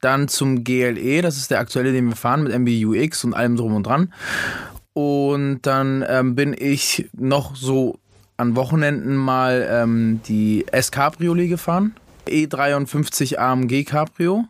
dann 0.00 0.28
zum 0.28 0.64
GLE, 0.64 1.22
das 1.22 1.36
ist 1.36 1.50
der 1.50 1.60
aktuelle, 1.60 1.92
den 1.92 2.08
wir 2.08 2.16
fahren, 2.16 2.42
mit 2.42 2.58
MBUX 2.58 3.24
und 3.24 3.34
allem 3.34 3.56
drum 3.56 3.74
und 3.74 3.86
dran. 3.86 4.12
Und 4.92 5.62
dann 5.62 6.04
ähm, 6.08 6.34
bin 6.34 6.54
ich 6.56 7.08
noch 7.12 7.56
so 7.56 7.98
an 8.36 8.56
Wochenenden 8.56 9.16
mal 9.16 9.66
ähm, 9.70 10.20
die 10.26 10.66
S-Cabriolet 10.70 11.48
gefahren. 11.48 11.94
E53 12.26 13.38
AMG 13.38 13.84
Cabrio. 13.84 14.44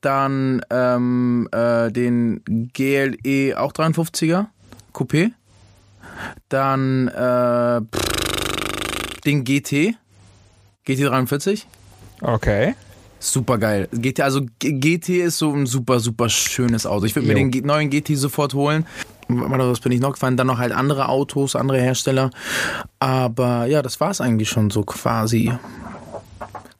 Dann 0.00 0.60
ähm, 0.70 1.48
äh, 1.52 1.90
den 1.90 2.42
GLE 2.44 3.58
auch 3.58 3.72
53er 3.72 4.46
Coupé. 4.92 5.32
Dann 6.48 7.08
äh, 7.08 7.80
den 9.24 9.44
GT. 9.44 9.96
GT43. 10.86 11.62
Okay. 12.20 12.74
Super 13.18 13.56
geil. 13.56 13.88
GT, 13.90 14.20
also 14.20 14.42
GT 14.58 15.08
ist 15.08 15.38
so 15.38 15.50
ein 15.50 15.64
super, 15.64 15.98
super 15.98 16.28
schönes 16.28 16.84
Auto. 16.84 17.06
Ich 17.06 17.16
würde 17.16 17.26
mir 17.26 17.34
den 17.34 17.66
neuen 17.66 17.88
GT 17.88 18.16
sofort 18.16 18.52
holen. 18.52 18.86
Was 19.28 19.80
bin 19.80 19.92
ich 19.92 20.00
noch 20.00 20.12
gefahren? 20.12 20.36
Dann 20.36 20.46
noch 20.46 20.58
halt 20.58 20.72
andere 20.72 21.08
Autos, 21.08 21.56
andere 21.56 21.80
Hersteller. 21.80 22.30
Aber 22.98 23.64
ja, 23.64 23.80
das 23.80 23.98
war 24.00 24.10
es 24.10 24.20
eigentlich 24.20 24.50
schon 24.50 24.70
so 24.70 24.82
quasi. 24.82 25.52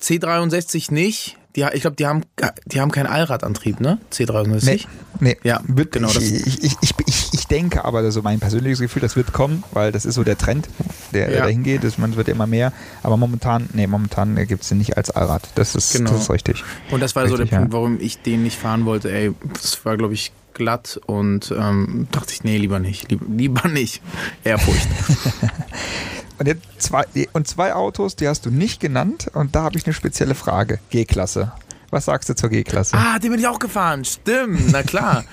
C63 0.03 0.93
nicht. 0.93 1.39
Die, 1.57 1.65
ich 1.73 1.83
glaube, 1.83 1.95
die 1.97 2.07
haben, 2.07 2.23
die 2.67 2.81
haben 2.81 2.91
keinen 2.91 3.07
Allradantrieb, 3.07 3.79
ne? 3.79 3.99
C63? 4.13 4.65
Nee, 4.65 4.81
nee. 5.21 5.37
Ja, 5.45 5.61
wird, 5.69 5.93
genau. 5.93 6.09
Ich, 6.09 6.47
ich, 6.47 6.65
ich, 6.65 6.95
ich, 7.07 7.33
ich 7.33 7.47
denke 7.47 7.85
aber, 7.85 8.11
so 8.11 8.23
mein 8.23 8.41
persönliches 8.41 8.81
Gefühl, 8.81 9.03
das 9.03 9.15
wird 9.15 9.33
kommen, 9.33 9.63
weil 9.73 9.93
das 9.93 10.05
ist 10.05 10.17
so 10.17 10.25
der 10.25 10.37
Trend, 10.37 10.69
der, 11.13 11.31
ja. 11.31 11.43
dahin 11.43 11.63
geht. 11.63 11.85
Das, 11.85 11.97
man 11.97 12.17
wird 12.17 12.29
immer 12.29 12.49
mehr. 12.49 12.73
Aber 13.05 13.17
momentan, 13.17 13.69
nee, 13.73 13.87
momentan 13.87 14.35
gibt 14.47 14.63
es 14.65 14.69
den 14.69 14.79
nicht 14.79 14.97
als 14.97 15.11
Allrad. 15.11 15.43
Das 15.55 15.77
ist, 15.77 15.93
genau. 15.93 16.11
das 16.11 16.23
ist 16.23 16.31
richtig. 16.31 16.65
Und 16.91 17.01
das 17.01 17.15
war 17.15 17.23
richtig, 17.23 17.39
so 17.39 17.45
der 17.45 17.57
Punkt, 17.57 17.73
warum 17.73 18.01
ich 18.01 18.21
den 18.21 18.43
nicht 18.43 18.59
fahren 18.59 18.85
wollte. 18.85 19.13
Ey, 19.13 19.33
das 19.53 19.85
war, 19.85 19.97
glaube 19.97 20.15
ich, 20.15 20.33
glatt 20.55 21.01
und 21.07 21.55
ähm, 21.57 22.09
dachte 22.11 22.33
ich, 22.33 22.43
nee, 22.43 22.57
lieber 22.57 22.81
nicht. 22.81 23.11
Lieber, 23.11 23.27
lieber 23.29 23.69
nicht. 23.69 24.03
Ehrfurcht. 24.43 24.89
Und, 26.39 26.47
jetzt 26.47 26.63
zwei, 26.79 27.05
und 27.33 27.47
zwei 27.47 27.75
Autos, 27.75 28.17
die 28.17 28.29
hast 28.29 28.47
du 28.47 28.51
nicht 28.51 28.81
genannt. 28.81 29.31
Und 29.35 29.55
da 29.55 29.63
habe 29.63 29.79
ich 29.79 29.87
eine 29.87 29.95
spezielle 29.95 30.35
Frage. 30.35 30.81
G-Klasse. 30.91 31.53
Was 31.91 32.07
sagst 32.07 32.29
du 32.29 32.35
zur 32.35 32.51
G-Klasse? 32.51 32.97
Ah, 32.97 33.19
den 33.19 33.31
bin 33.31 33.41
ich 33.41 33.47
auch 33.47 33.61
gefahren. 33.61 34.05
Stimmt, 34.05 34.73
na 34.73 34.83
klar. 34.83 35.25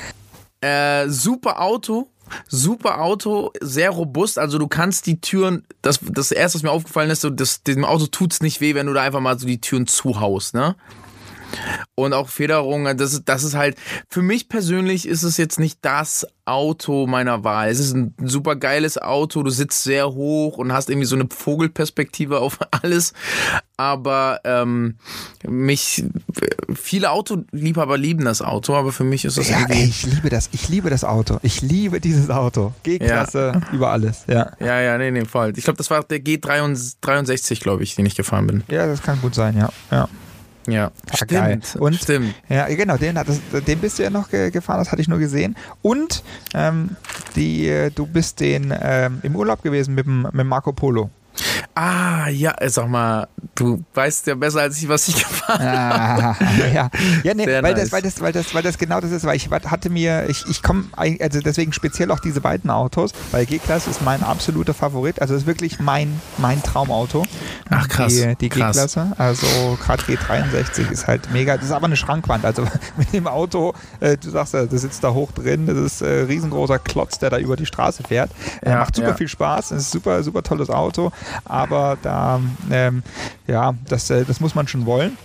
äh, 0.60 1.08
super 1.08 1.62
Auto. 1.62 2.08
Super 2.48 3.00
Auto, 3.00 3.52
sehr 3.60 3.90
robust. 3.90 4.38
Also 4.38 4.58
du 4.58 4.66
kannst 4.66 5.06
die 5.06 5.20
Türen, 5.20 5.64
das, 5.82 6.00
das 6.02 6.32
erste, 6.32 6.56
was 6.56 6.62
mir 6.62 6.70
aufgefallen 6.70 7.10
ist, 7.10 7.20
so, 7.20 7.30
das, 7.30 7.62
dem 7.62 7.84
Auto 7.84 8.06
tut 8.06 8.32
es 8.32 8.40
nicht 8.40 8.60
weh, 8.60 8.74
wenn 8.74 8.86
du 8.86 8.94
da 8.94 9.02
einfach 9.02 9.20
mal 9.20 9.38
so 9.38 9.46
die 9.46 9.60
Türen 9.60 9.86
zuhaust, 9.86 10.54
ne? 10.54 10.74
Und 11.94 12.12
auch 12.12 12.28
Federung, 12.28 12.84
das 12.96 13.12
ist, 13.12 13.22
das 13.26 13.44
ist 13.44 13.54
halt, 13.54 13.76
für 14.08 14.22
mich 14.22 14.48
persönlich 14.48 15.06
ist 15.06 15.22
es 15.22 15.36
jetzt 15.36 15.58
nicht 15.58 15.78
das 15.82 16.26
Auto 16.46 17.06
meiner 17.06 17.42
Wahl. 17.44 17.70
Es 17.70 17.78
ist 17.78 17.94
ein 17.94 18.14
super 18.22 18.56
geiles 18.56 18.98
Auto, 18.98 19.42
du 19.42 19.50
sitzt 19.50 19.82
sehr 19.82 20.12
hoch 20.12 20.58
und 20.58 20.72
hast 20.72 20.90
irgendwie 20.90 21.06
so 21.06 21.16
eine 21.16 21.26
Vogelperspektive 21.30 22.40
auf 22.40 22.58
alles. 22.70 23.12
Aber 23.76 24.40
ähm, 24.44 24.96
mich, 25.46 26.04
viele 26.74 27.10
Autoliebhaber 27.10 27.96
lieben 27.96 28.24
das 28.24 28.42
Auto, 28.42 28.74
aber 28.74 28.92
für 28.92 29.04
mich 29.04 29.24
ist 29.24 29.38
das 29.38 29.48
ja, 29.48 29.60
irgendwie. 29.60 29.80
Ey, 29.80 29.88
ich 29.88 30.06
liebe 30.06 30.28
das, 30.28 30.50
ich 30.52 30.68
liebe 30.68 30.90
das 30.90 31.04
Auto. 31.04 31.38
Ich 31.42 31.62
liebe 31.62 32.00
dieses 32.00 32.28
Auto. 32.30 32.72
G-Klasse 32.82 33.52
ja. 33.54 33.74
über 33.74 33.90
alles, 33.90 34.24
ja. 34.26 34.52
Ja, 34.60 34.80
ja, 34.80 34.98
nee, 34.98 35.10
nee, 35.10 35.24
voll. 35.24 35.52
Ich 35.56 35.64
glaube, 35.64 35.78
das 35.78 35.90
war 35.90 36.02
der 36.04 36.18
G63, 36.18 37.60
glaube 37.60 37.82
ich, 37.82 37.94
den 37.94 38.06
ich 38.06 38.14
gefahren 38.14 38.46
bin. 38.46 38.64
Ja, 38.68 38.86
das 38.86 39.02
kann 39.02 39.20
gut 39.20 39.34
sein, 39.34 39.56
ja. 39.56 39.70
ja. 39.90 40.08
Ja, 40.66 40.90
Ach, 41.10 41.16
stimmt. 41.16 41.30
Geil. 41.30 41.60
Und, 41.78 41.96
stimmt. 41.96 42.34
Ja, 42.48 42.66
genau, 42.68 42.96
den, 42.96 43.16
das, 43.16 43.40
den 43.66 43.78
bist 43.78 43.98
du 43.98 44.02
ja 44.02 44.10
noch 44.10 44.30
gefahren, 44.30 44.78
das 44.78 44.90
hatte 44.90 45.02
ich 45.02 45.08
nur 45.08 45.18
gesehen. 45.18 45.56
Und 45.82 46.22
ähm, 46.54 46.96
die, 47.36 47.68
äh, 47.68 47.90
du 47.90 48.06
bist 48.06 48.40
den 48.40 48.74
ähm, 48.80 49.20
im 49.22 49.36
Urlaub 49.36 49.62
gewesen 49.62 49.94
mit 49.94 50.06
dem, 50.06 50.28
mit 50.32 50.46
Marco 50.46 50.72
Polo. 50.72 51.10
Ah, 51.76 52.28
ja, 52.28 52.52
äh, 52.58 52.68
sag 52.68 52.88
mal, 52.88 53.26
du 53.56 53.82
weißt 53.94 54.28
ja 54.28 54.36
besser 54.36 54.60
als 54.60 54.78
ich, 54.80 54.88
was 54.88 55.08
ich 55.08 55.16
gefahren 55.16 55.60
ah, 55.60 56.36
habe. 56.38 56.44
Ja, 56.72 56.88
ja 57.24 57.34
nee, 57.34 57.46
weil, 57.46 57.62
nice. 57.62 57.74
das, 57.74 57.92
weil, 57.92 58.02
das, 58.02 58.20
weil, 58.20 58.32
das, 58.32 58.54
weil 58.54 58.62
das 58.62 58.78
genau 58.78 59.00
das 59.00 59.10
ist, 59.10 59.24
weil 59.24 59.34
ich 59.34 59.50
hatte 59.50 59.90
mir, 59.90 60.28
ich, 60.28 60.44
ich 60.48 60.62
komme, 60.62 60.84
also 60.96 61.40
deswegen 61.40 61.72
speziell 61.72 62.12
auch 62.12 62.20
diese 62.20 62.40
beiden 62.40 62.70
Autos, 62.70 63.10
weil 63.32 63.44
G-Klasse 63.44 63.90
ist 63.90 64.02
mein 64.02 64.22
absoluter 64.22 64.72
Favorit, 64.72 65.20
also 65.20 65.34
ist 65.34 65.46
wirklich 65.46 65.80
mein, 65.80 66.20
mein 66.38 66.62
Traumauto. 66.62 67.24
Ach 67.70 67.88
krass. 67.88 68.14
Die, 68.14 68.36
die 68.36 68.48
G-Klasse, 68.50 69.12
also 69.18 69.76
gerade 69.82 70.04
G63 70.04 70.92
ist 70.92 71.08
halt 71.08 71.32
mega, 71.32 71.56
das 71.56 71.66
ist 71.66 71.72
aber 71.72 71.86
eine 71.86 71.96
Schrankwand, 71.96 72.44
also 72.44 72.62
mit 72.96 73.12
dem 73.12 73.26
Auto, 73.26 73.74
äh, 73.98 74.16
du 74.16 74.30
sagst 74.30 74.54
ja, 74.54 74.66
du 74.66 74.78
sitzt 74.78 75.02
da 75.02 75.12
hoch 75.12 75.32
drin, 75.32 75.66
das 75.66 75.76
ist 75.76 76.02
äh, 76.02 76.20
riesengroßer 76.22 76.78
Klotz, 76.78 77.18
der 77.18 77.30
da 77.30 77.38
über 77.38 77.56
die 77.56 77.66
Straße 77.66 78.04
fährt. 78.04 78.30
Äh, 78.60 78.70
ja, 78.70 78.78
macht 78.78 78.94
super 78.94 79.08
ja. 79.08 79.14
viel 79.14 79.28
Spaß, 79.28 79.72
ist 79.72 79.90
super, 79.90 80.22
super 80.22 80.44
tolles 80.44 80.70
Auto, 80.70 81.10
aber 81.44 81.63
da, 81.66 82.40
ähm, 82.70 83.02
ja, 83.46 83.74
das, 83.88 84.10
äh, 84.10 84.24
das 84.24 84.40
muss 84.40 84.54
man 84.54 84.68
schon 84.68 84.86
wollen. 84.86 85.16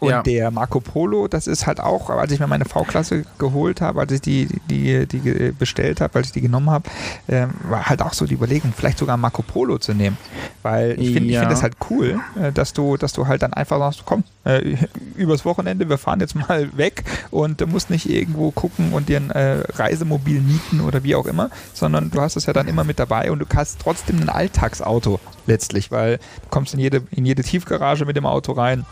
Und 0.00 0.10
ja. 0.10 0.22
der 0.22 0.50
Marco 0.50 0.80
Polo, 0.80 1.26
das 1.26 1.46
ist 1.46 1.66
halt 1.66 1.80
auch, 1.80 2.08
als 2.10 2.30
ich 2.30 2.38
mir 2.38 2.46
meine 2.46 2.64
V-Klasse 2.64 3.24
geholt 3.38 3.80
habe, 3.80 4.00
als 4.00 4.12
ich 4.12 4.20
die, 4.20 4.48
die, 4.70 5.06
die 5.06 5.52
bestellt 5.58 6.00
habe, 6.00 6.14
als 6.16 6.28
ich 6.28 6.32
die 6.32 6.40
genommen 6.40 6.70
habe, 6.70 6.88
äh, 7.26 7.46
war 7.68 7.86
halt 7.86 8.02
auch 8.02 8.12
so 8.12 8.24
die 8.24 8.34
Überlegung, 8.34 8.72
vielleicht 8.76 8.98
sogar 8.98 9.16
Marco 9.16 9.42
Polo 9.42 9.78
zu 9.78 9.94
nehmen. 9.94 10.16
Weil 10.62 11.00
ich 11.00 11.12
finde 11.12 11.30
ja. 11.30 11.40
find 11.40 11.50
das 11.50 11.62
halt 11.62 11.76
cool, 11.90 12.20
äh, 12.40 12.52
dass 12.52 12.72
du, 12.72 12.96
dass 12.96 13.12
du 13.12 13.26
halt 13.26 13.42
dann 13.42 13.52
einfach 13.52 13.78
sagst, 13.78 14.02
komm, 14.04 14.22
äh, 14.44 14.76
übers 15.16 15.44
Wochenende, 15.44 15.88
wir 15.88 15.98
fahren 15.98 16.20
jetzt 16.20 16.36
mal 16.36 16.76
weg 16.76 17.02
und 17.30 17.60
du 17.60 17.66
musst 17.66 17.90
nicht 17.90 18.08
irgendwo 18.08 18.52
gucken 18.52 18.92
und 18.92 19.08
dir 19.08 19.18
ein 19.18 19.30
äh, 19.30 19.64
Reisemobil 19.74 20.40
mieten 20.40 20.80
oder 20.80 21.02
wie 21.02 21.16
auch 21.16 21.26
immer, 21.26 21.50
sondern 21.74 22.10
du 22.10 22.20
hast 22.20 22.36
es 22.36 22.46
ja 22.46 22.52
dann 22.52 22.68
immer 22.68 22.84
mit 22.84 23.00
dabei 23.00 23.32
und 23.32 23.40
du 23.40 23.46
hast 23.54 23.80
trotzdem 23.80 24.20
ein 24.20 24.28
Alltagsauto 24.28 25.18
letztlich, 25.46 25.90
weil 25.90 26.18
du 26.18 26.48
kommst 26.50 26.74
in 26.74 26.80
jede, 26.80 27.02
in 27.10 27.26
jede 27.26 27.42
Tiefgarage 27.42 28.04
mit 28.04 28.16
dem 28.16 28.26
Auto 28.26 28.52
rein 28.52 28.84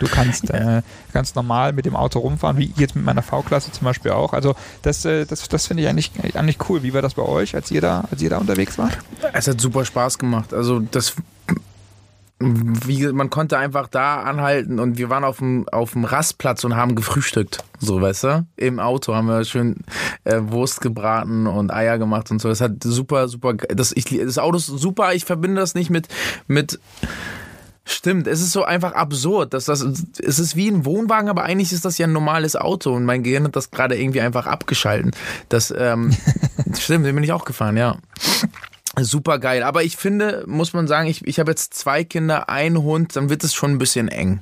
Du 0.00 0.06
kannst 0.06 0.50
äh, 0.50 0.82
ganz 1.12 1.34
normal 1.34 1.72
mit 1.72 1.86
dem 1.86 1.96
Auto 1.96 2.20
rumfahren, 2.20 2.58
wie 2.58 2.72
jetzt 2.76 2.94
mit 2.94 3.04
meiner 3.04 3.22
V-Klasse 3.22 3.72
zum 3.72 3.84
Beispiel 3.84 4.12
auch. 4.12 4.32
Also 4.32 4.54
das, 4.82 5.04
äh, 5.04 5.26
das, 5.26 5.48
das 5.48 5.66
finde 5.66 5.82
ich 5.82 5.88
eigentlich, 5.88 6.12
eigentlich 6.34 6.58
cool. 6.68 6.82
Wie 6.82 6.94
war 6.94 7.02
das 7.02 7.14
bei 7.14 7.22
euch, 7.22 7.54
als 7.54 7.70
ihr, 7.70 7.80
da, 7.80 8.04
als 8.10 8.22
ihr 8.22 8.30
da 8.30 8.38
unterwegs 8.38 8.78
war? 8.78 8.90
Es 9.32 9.48
hat 9.48 9.60
super 9.60 9.84
Spaß 9.84 10.18
gemacht. 10.18 10.54
Also 10.54 10.80
das 10.80 11.14
wie, 12.40 13.08
man 13.08 13.30
konnte 13.30 13.58
einfach 13.58 13.88
da 13.88 14.20
anhalten 14.22 14.78
und 14.78 14.96
wir 14.96 15.10
waren 15.10 15.24
auf 15.24 15.38
dem, 15.38 15.68
auf 15.70 15.92
dem 15.92 16.04
Rastplatz 16.04 16.62
und 16.62 16.76
haben 16.76 16.94
gefrühstückt. 16.94 17.64
So, 17.80 18.00
weißt 18.00 18.24
du? 18.24 18.46
Im 18.56 18.78
Auto 18.78 19.14
haben 19.14 19.26
wir 19.26 19.44
schön 19.44 19.78
äh, 20.22 20.38
Wurst 20.42 20.80
gebraten 20.80 21.48
und 21.48 21.72
Eier 21.72 21.98
gemacht 21.98 22.30
und 22.30 22.40
so. 22.40 22.48
Das 22.48 22.60
hat 22.60 22.84
super, 22.84 23.26
super, 23.26 23.54
das, 23.54 23.92
ich, 23.92 24.04
das 24.04 24.38
Auto 24.38 24.56
ist 24.58 24.66
super. 24.66 25.14
Ich 25.14 25.24
verbinde 25.24 25.60
das 25.60 25.74
nicht 25.74 25.90
mit, 25.90 26.06
mit, 26.46 26.78
Stimmt, 27.90 28.26
es 28.26 28.42
ist 28.42 28.52
so 28.52 28.64
einfach 28.64 28.92
absurd, 28.92 29.54
dass 29.54 29.64
das 29.64 29.80
es 29.80 30.38
ist 30.38 30.56
wie 30.56 30.68
ein 30.68 30.84
Wohnwagen, 30.84 31.30
aber 31.30 31.44
eigentlich 31.44 31.72
ist 31.72 31.86
das 31.86 31.96
ja 31.96 32.06
ein 32.06 32.12
normales 32.12 32.54
Auto 32.54 32.92
und 32.92 33.06
mein 33.06 33.22
Gehirn 33.22 33.44
hat 33.44 33.56
das 33.56 33.70
gerade 33.70 33.96
irgendwie 33.96 34.20
einfach 34.20 34.46
abgeschalten. 34.46 35.12
Das 35.48 35.72
ähm, 35.76 36.14
stimmt, 36.78 37.06
den 37.06 37.14
bin 37.14 37.24
ich 37.24 37.32
auch 37.32 37.46
gefahren, 37.46 37.78
ja. 37.78 37.96
Super 39.00 39.38
geil. 39.38 39.62
Aber 39.62 39.84
ich 39.84 39.96
finde, 39.96 40.44
muss 40.46 40.74
man 40.74 40.86
sagen, 40.86 41.08
ich, 41.08 41.26
ich 41.26 41.40
habe 41.40 41.50
jetzt 41.50 41.72
zwei 41.72 42.04
Kinder, 42.04 42.50
einen 42.50 42.82
Hund, 42.82 43.16
dann 43.16 43.30
wird 43.30 43.42
es 43.42 43.54
schon 43.54 43.70
ein 43.70 43.78
bisschen 43.78 44.08
eng. 44.08 44.40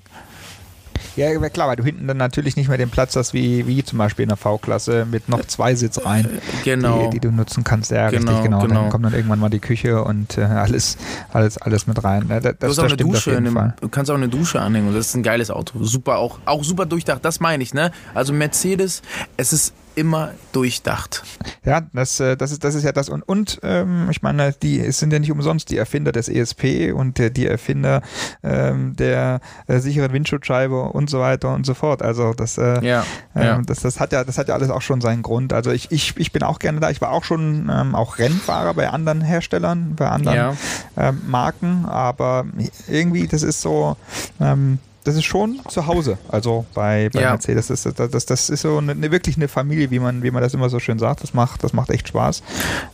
Ja, 1.17 1.37
klar, 1.49 1.69
weil 1.69 1.77
du 1.77 1.83
hinten 1.85 2.07
dann 2.07 2.17
natürlich 2.19 2.57
nicht 2.57 2.69
mehr 2.69 2.79
den 2.79 2.91
Platz 2.91 3.17
hast, 3.17 3.33
wie, 3.35 3.67
wie 3.67 3.83
zum 3.83 3.99
Beispiel 3.99 4.25
in 4.25 4.29
der 4.29 4.37
V-Klasse 4.37 5.07
mit 5.11 5.29
noch 5.29 5.45
zwei 5.47 5.75
Sitzreihen, 5.75 6.29
Genau. 6.65 7.05
die, 7.07 7.11
die 7.19 7.21
du 7.21 7.31
nutzen 7.33 7.65
kannst. 7.65 7.91
Ja, 7.91 8.11
Genau, 8.11 8.31
richtig, 8.33 8.45
genau. 8.45 8.61
genau. 8.61 8.81
Dann 8.83 8.91
kommt 8.91 9.05
dann 9.07 9.15
irgendwann 9.15 9.39
mal 9.39 9.49
die 9.49 9.59
Küche 9.61 10.03
und 10.05 10.37
äh, 10.39 10.43
alles, 10.43 10.97
alles, 11.33 11.59
alles 11.59 11.87
mit 11.87 12.03
rein. 12.05 12.27
Ja, 12.29 12.41
das, 12.41 12.57
Du 12.59 12.67
hast 12.67 12.77
das 12.77 12.79
auch 12.79 12.85
eine 12.85 12.97
Dusche, 12.97 13.43
Fall. 13.53 13.75
du 13.81 13.89
kannst 13.89 14.11
auch 14.11 14.15
eine 14.17 14.29
Dusche 14.29 14.61
anhängen 14.61 14.95
das 14.95 15.09
ist 15.09 15.15
ein 15.15 15.23
geiles 15.23 15.51
Auto. 15.51 15.83
Super, 15.83 16.19
auch, 16.19 16.39
auch 16.45 16.63
super 16.65 16.87
durchdacht, 16.87 17.25
das 17.25 17.41
meine 17.41 17.63
ich, 17.63 17.73
ne? 17.75 17.91
Also 18.15 18.33
Mercedes, 18.33 19.03
es 19.37 19.53
ist 19.53 19.73
immer 19.97 20.33
durchdacht. 20.53 21.25
Ja, 21.65 21.83
das, 21.93 22.21
äh, 22.21 22.37
das, 22.37 22.53
ist, 22.53 22.63
das 22.63 22.75
ist 22.75 22.85
ja 22.85 22.93
das. 22.93 23.09
Und, 23.09 23.23
und 23.23 23.59
ähm, 23.63 24.09
ich 24.11 24.23
meine, 24.23 24.53
die 24.53 24.79
es 24.81 24.99
sind 25.01 25.13
ja 25.13 25.19
nicht 25.19 25.33
umsonst 25.33 25.71
die 25.71 25.77
Erfinder 25.79 26.13
des 26.13 26.29
ESP 26.29 26.93
und 26.95 27.19
äh, 27.19 27.31
die 27.31 27.47
Erfinder 27.47 28.03
ähm, 28.45 28.95
der 28.95 29.41
äh, 29.67 29.79
sicheren 29.81 30.13
Windschutzscheibe 30.13 30.83
und 30.83 31.11
so 31.11 31.19
weiter 31.21 31.55
und 31.55 31.67
so 31.67 31.75
fort. 31.75 32.03
Also 32.03 32.35
das, 32.35 32.59
äh, 32.59 32.87
Ja, 32.87 33.05
ähm, 33.35 33.43
ja. 33.43 33.63
das, 33.67 33.81
das, 33.81 33.99
hat 33.99 34.13
ja, 34.13 34.23
das 34.23 34.39
hat 34.39 34.49
ja 34.49 34.55
alles 34.55 34.71
auch 34.71 34.83
schon 34.83 35.01
seinen 35.01 35.23
Grund. 35.23 35.53
Also 35.53 35.71
ich, 35.73 35.91
ich, 35.91 36.15
ich 36.17 36.31
bin 36.31 36.43
auch 36.43 36.59
gerne 36.59 36.79
da. 36.81 36.91
Ich 36.91 37.01
war 37.01 37.11
auch 37.11 37.25
schon 37.25 37.71
ähm, 37.75 37.95
auch 37.95 38.19
Rennfahrer 38.19 38.75
bei 38.75 38.89
anderen 38.91 39.23
Herstellern, 39.23 39.95
bei 39.97 40.09
anderen 40.09 40.37
Ja. 40.37 40.55
ähm, 40.97 41.23
Marken, 41.27 41.87
aber 41.87 42.45
irgendwie, 42.89 43.27
das 43.27 43.43
ist 43.43 43.63
so, 43.63 43.97
ähm, 44.41 44.79
das 45.07 45.15
ist 45.17 45.25
schon 45.25 45.61
zu 45.69 45.87
Hause. 45.87 46.19
Also 46.29 46.67
bei, 46.75 47.09
bei 47.13 47.21
Ja. 47.21 47.31
Mercedes, 47.31 47.69
das, 47.69 47.83
das, 47.83 48.11
das, 48.11 48.27
das 48.27 48.51
ist 48.51 48.63
so 48.63 48.79
eine, 48.79 48.93
eine, 48.93 49.11
wirklich 49.11 49.37
eine 49.37 49.49
Familie, 49.49 49.91
wie 49.91 49.99
man, 49.99 50.23
wie 50.23 50.31
man 50.31 50.43
das 50.43 50.53
immer 50.55 50.69
so 50.69 50.79
schön 50.81 50.99
sagt. 50.99 51.23
Das 51.23 51.33
macht, 51.35 51.63
das 51.65 51.73
macht 51.73 51.91
echt 51.91 52.09
Spaß. 52.09 52.43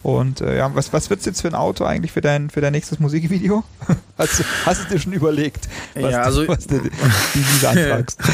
Und 0.02 0.40
äh, 0.40 0.58
ja, 0.58 0.74
was, 0.74 0.92
was 0.92 1.10
wird 1.10 1.20
es 1.20 1.26
jetzt 1.26 1.42
für 1.42 1.48
ein 1.48 1.54
Auto 1.54 1.84
eigentlich 1.84 2.12
für 2.12 2.20
dein, 2.20 2.50
für 2.50 2.60
dein 2.60 2.72
nächstes 2.72 3.00
Musikvideo? 3.00 3.64
Hast, 4.18 4.38
du- 4.40 4.44
hast 4.66 4.84
du 4.84 4.94
dir 4.94 5.00
schon 5.00 5.12
überlegt, 5.14 5.68
was, 5.94 6.12
Ja, 6.12 6.22
also- 6.22 6.42
du, 6.42 6.48
was 6.48 6.66
du 6.66 6.82
wie 6.84 7.60
du 7.60 7.68
anfragst? 7.68 8.20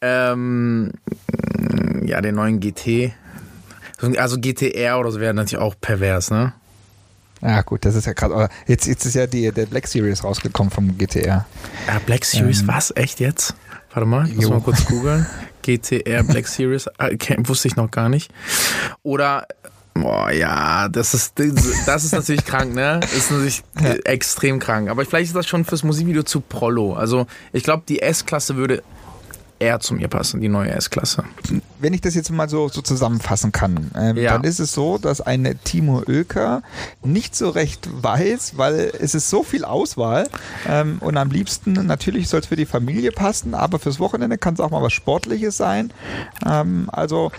Ähm, 0.00 0.92
ja, 2.04 2.20
den 2.20 2.36
neuen 2.36 2.60
GT. 2.60 3.12
Also 4.16 4.38
GTR 4.40 5.00
oder 5.00 5.10
so 5.10 5.18
wäre 5.18 5.34
natürlich 5.34 5.60
auch 5.62 5.74
pervers, 5.80 6.30
ne? 6.30 6.52
Ja, 7.40 7.62
gut, 7.62 7.84
das 7.84 7.94
ist 7.94 8.06
ja 8.06 8.12
gerade. 8.12 8.48
Jetzt, 8.66 8.86
jetzt 8.86 9.04
ist 9.04 9.14
ja 9.14 9.26
die, 9.26 9.50
der 9.52 9.66
Black 9.66 9.86
Series 9.86 10.24
rausgekommen 10.24 10.70
vom 10.70 10.96
GTR. 10.98 11.46
Ja, 11.86 11.98
Black 12.04 12.24
Series, 12.24 12.62
Ähm, 12.62 12.68
was? 12.68 12.92
Echt 12.96 13.20
jetzt? 13.20 13.54
Warte 13.92 14.06
mal, 14.08 14.26
ich 14.28 14.34
muss 14.34 14.44
Jo. 14.44 14.50
mal 14.50 14.60
kurz 14.60 14.84
googeln. 14.86 15.26
GTR 15.62 16.22
Black 16.24 16.48
Series, 16.48 16.88
ah, 16.98 17.08
okay, 17.12 17.36
wusste 17.40 17.68
ich 17.68 17.76
noch 17.76 17.90
gar 17.90 18.08
nicht. 18.08 18.30
Oder, 19.02 19.46
boah, 19.94 20.30
ja, 20.30 20.88
das 20.88 21.14
ist, 21.14 21.34
das 21.86 22.04
ist 22.04 22.12
natürlich 22.12 22.44
krank, 22.46 22.74
ne? 22.74 23.00
Ist 23.16 23.30
natürlich 23.30 23.62
äh, 23.82 23.98
extrem 24.04 24.58
krank. 24.58 24.88
Aber 24.88 25.04
vielleicht 25.04 25.26
ist 25.28 25.36
das 25.36 25.46
schon 25.46 25.64
fürs 25.64 25.82
Musikvideo 25.84 26.22
zu 26.22 26.40
Prollo. 26.40 26.94
Also, 26.94 27.26
ich 27.52 27.62
glaube, 27.64 27.82
die 27.88 28.00
S-Klasse 28.00 28.56
würde 28.56 28.82
eher 29.60 29.80
zu 29.80 29.94
mir 29.94 30.08
passen, 30.08 30.40
die 30.40 30.48
neue 30.48 30.70
S-Klasse. 30.70 31.24
Wenn 31.78 31.92
ich 31.92 32.00
das 32.00 32.14
jetzt 32.14 32.30
mal 32.30 32.48
so, 32.48 32.68
so 32.68 32.80
zusammenfassen 32.82 33.52
kann, 33.52 33.90
ähm, 33.96 34.16
Ja. 34.16 34.32
dann 34.34 34.44
ist 34.44 34.58
es 34.60 34.72
so, 34.72 34.98
dass 34.98 35.20
eine 35.20 35.56
Timo 35.56 36.02
Oelker 36.06 36.62
nicht 37.02 37.34
so 37.36 37.50
recht 37.50 37.88
weiß, 37.90 38.56
weil 38.56 38.92
es 39.00 39.14
ist 39.14 39.28
so 39.30 39.42
viel 39.42 39.64
Auswahl 39.64 40.28
ähm, 40.68 40.98
und 41.00 41.16
am 41.16 41.30
liebsten 41.30 41.72
natürlich 41.72 42.28
soll 42.28 42.40
es 42.40 42.46
für 42.46 42.56
die 42.56 42.66
Familie 42.66 43.12
passen, 43.12 43.54
aber 43.54 43.78
fürs 43.78 43.98
Wochenende 44.00 44.38
kann 44.38 44.54
es 44.54 44.60
auch 44.60 44.70
mal 44.70 44.82
was 44.82 44.92
Sportliches 44.92 45.56
sein. 45.56 45.92
Ähm, 46.46 46.88
also 46.92 47.32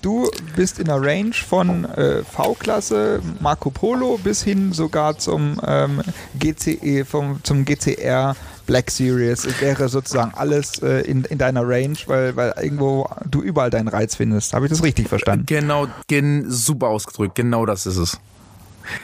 Du 0.00 0.30
bist 0.54 0.78
in 0.78 0.84
der 0.84 1.02
Range 1.02 1.32
von 1.32 1.84
äh, 1.86 2.22
V-Klasse, 2.22 3.20
Marco 3.40 3.70
Polo 3.70 4.16
bis 4.22 4.40
hin 4.40 4.72
sogar 4.72 5.18
zum 5.18 5.60
ähm, 5.66 6.00
GCE, 6.38 7.04
vom, 7.04 7.40
zum 7.42 7.64
GCR 7.64 8.36
Black 8.72 8.90
Series. 8.90 9.44
Es 9.44 9.60
wäre 9.60 9.86
sozusagen 9.90 10.32
alles 10.34 10.80
äh, 10.82 11.02
in, 11.02 11.24
in 11.24 11.36
deiner 11.36 11.60
Range, 11.68 11.94
weil, 12.06 12.34
weil 12.36 12.54
irgendwo 12.62 13.06
du 13.28 13.42
überall 13.42 13.68
deinen 13.68 13.88
Reiz 13.88 14.14
findest. 14.14 14.54
Habe 14.54 14.64
ich 14.64 14.70
das 14.70 14.82
richtig 14.82 15.08
verstanden? 15.08 15.44
Genau, 15.44 15.88
gen, 16.06 16.50
super 16.50 16.88
ausgedrückt, 16.88 17.34
genau 17.34 17.66
das 17.66 17.84
ist 17.84 17.98
es. 17.98 18.18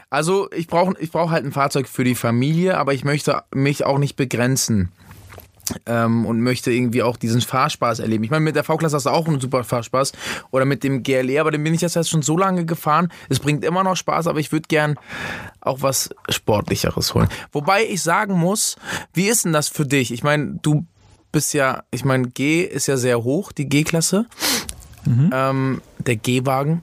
Also 0.09 0.51
ich 0.53 0.69
brauche 0.69 0.95
ich 0.99 1.13
brauch 1.13 1.31
halt 1.31 1.45
ein 1.45 1.53
Fahrzeug 1.53 1.87
für 1.87 2.03
die 2.03 2.15
Familie, 2.15 2.79
aber 2.79 2.95
ich 2.95 3.05
möchte 3.05 3.43
mich 3.55 3.85
auch 3.85 3.99
nicht 3.99 4.17
begrenzen. 4.17 4.91
Ähm, 5.85 6.25
und 6.25 6.41
möchte 6.41 6.73
irgendwie 6.73 7.03
auch 7.03 7.19
diesen 7.19 7.43
Fahrspaß 7.43 7.99
erleben. 7.99 8.25
Ich 8.25 8.31
meine, 8.31 8.43
mit 8.43 8.57
der 8.57 8.65
V-Klasse 8.65 8.97
hast 8.97 9.05
du 9.05 9.11
auch 9.11 9.29
einen 9.29 9.39
super 9.39 9.65
Fahrspaß. 9.65 10.13
Oder 10.51 10.65
mit 10.65 10.83
dem 10.83 11.03
GLE, 11.03 11.39
aber 11.39 11.51
den 11.51 11.63
bin 11.63 11.75
ich 11.75 11.83
jetzt 11.83 12.09
schon 12.09 12.23
so 12.23 12.39
lange 12.39 12.65
gefahren. 12.65 13.13
Es 13.29 13.39
bringt 13.39 13.67
immer 13.67 13.85
noch 13.85 13.95
Spaß, 13.95 14.29
aber 14.29 14.41
ich 14.41 14.51
würde 14.51 14.67
gern 14.67 14.99
auch 15.61 15.83
was 15.83 16.11
Sportlicheres 16.29 17.15
holen. 17.15 17.29
Wobei 17.53 17.85
ich 17.85 18.03
sagen 18.03 18.35
muss, 18.35 18.77
wie 19.13 19.29
ist 19.29 19.45
denn 19.45 19.53
das 19.53 19.69
für 19.69 19.87
dich? 19.87 20.13
Ich 20.13 20.23
meine, 20.23 20.59
du 20.63 20.87
bist 21.33 21.55
ja, 21.55 21.83
ich 21.91 22.05
meine, 22.05 22.29
G 22.29 22.63
ist 22.63 22.87
ja 22.87 22.97
sehr 22.97 23.23
hoch, 23.23 23.53
die 23.53 23.69
G-Klasse. 23.69 24.27
Ähm, 25.33 25.81
der 25.99 26.17
G-Wagen. 26.17 26.83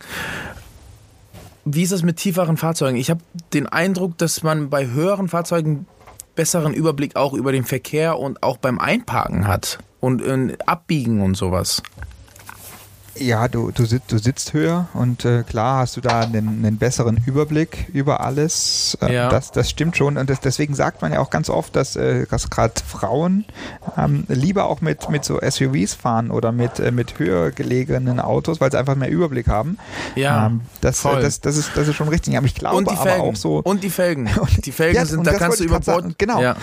Wie 1.64 1.84
ist 1.84 1.92
das 1.92 2.04
mit 2.04 2.18
tieferen 2.18 2.58
Fahrzeugen? 2.58 2.98
Ich 2.98 3.10
habe 3.10 3.22
den 3.54 3.68
Eindruck, 3.68 4.18
dass 4.18 4.44
man 4.44 4.70
bei 4.70 4.88
höheren 4.88 5.28
Fahrzeugen 5.28 5.88
besseren 6.36 6.74
Überblick 6.74 7.16
auch 7.16 7.34
über 7.34 7.52
den 7.52 7.64
Verkehr 7.64 8.20
und 8.20 8.44
auch 8.44 8.58
beim 8.58 8.80
Einparken 8.80 9.48
hat 9.48 9.80
und 10.00 10.22
Abbiegen 10.68 11.22
und 11.22 11.36
sowas. 11.36 11.82
Ja, 13.18 13.48
du, 13.48 13.72
du, 13.72 13.86
sitzt, 13.86 14.12
du 14.12 14.18
sitzt 14.18 14.52
höher 14.54 14.90
und 14.94 15.24
äh, 15.24 15.44
klar 15.44 15.80
hast 15.80 15.96
du 15.96 16.02
da 16.02 16.20
einen, 16.22 16.66
einen 16.66 16.78
besseren 16.78 17.22
Überblick 17.26 17.88
über 17.94 18.20
alles. 18.20 18.98
Äh, 19.02 19.14
Ja. 19.14 19.30
das, 19.30 19.52
das 19.52 19.70
stimmt 19.70 19.96
schon. 19.96 20.18
Und 20.18 20.30
das, 20.30 20.42
deswegen 20.42 20.76
sagt 20.76 21.02
man 21.02 21.14
ja 21.14 21.20
auch 21.20 21.30
ganz 21.30 21.50
oft, 21.50 21.76
dass, 21.78 21.96
äh, 21.96 22.26
dass 22.28 22.50
gerade 22.50 22.74
Frauen 22.86 23.46
ähm, 23.98 24.26
lieber 24.28 24.66
auch 24.66 24.82
mit, 24.82 25.10
mit 25.10 25.24
so 25.24 25.40
SUVs 25.40 25.94
fahren 25.94 26.30
oder 26.30 26.52
mit, 26.52 26.80
äh, 26.80 26.92
mit 26.92 27.18
höher 27.18 27.52
gelegenen 27.52 28.20
Autos, 28.20 28.60
weil 28.60 28.70
sie 28.72 28.78
einfach 28.78 28.96
mehr 28.96 29.10
Überblick 29.10 29.48
haben. 29.48 29.78
Ja, 30.16 30.48
ähm, 30.48 30.62
das, 30.82 31.00
voll. 31.00 31.22
das, 31.22 31.40
das, 31.40 31.56
ist, 31.56 31.72
das 31.76 31.88
ist 31.88 31.96
schon 31.96 32.10
richtig. 32.10 32.36
Aber 32.36 32.46
ich 32.48 32.56
glaube 32.56 32.76
und 32.76 32.90
die 32.92 32.96
aber 32.96 33.04
Felgen. 33.04 33.22
auch 33.22 33.36
so. 33.38 33.60
Und 33.64 33.84
die 33.84 33.90
Felgen. 33.90 34.30
Die 34.66 34.72
Felgen 34.74 34.96
Ja, 34.98 35.06
sind, 35.06 35.20
und 35.20 35.28
da 35.28 35.32
das 35.32 35.40
kannst 35.40 35.60
du 35.60 35.64
über 35.64 35.80
Bord. 35.80 36.18
Genau. 36.18 36.42
Ja. 36.42 36.56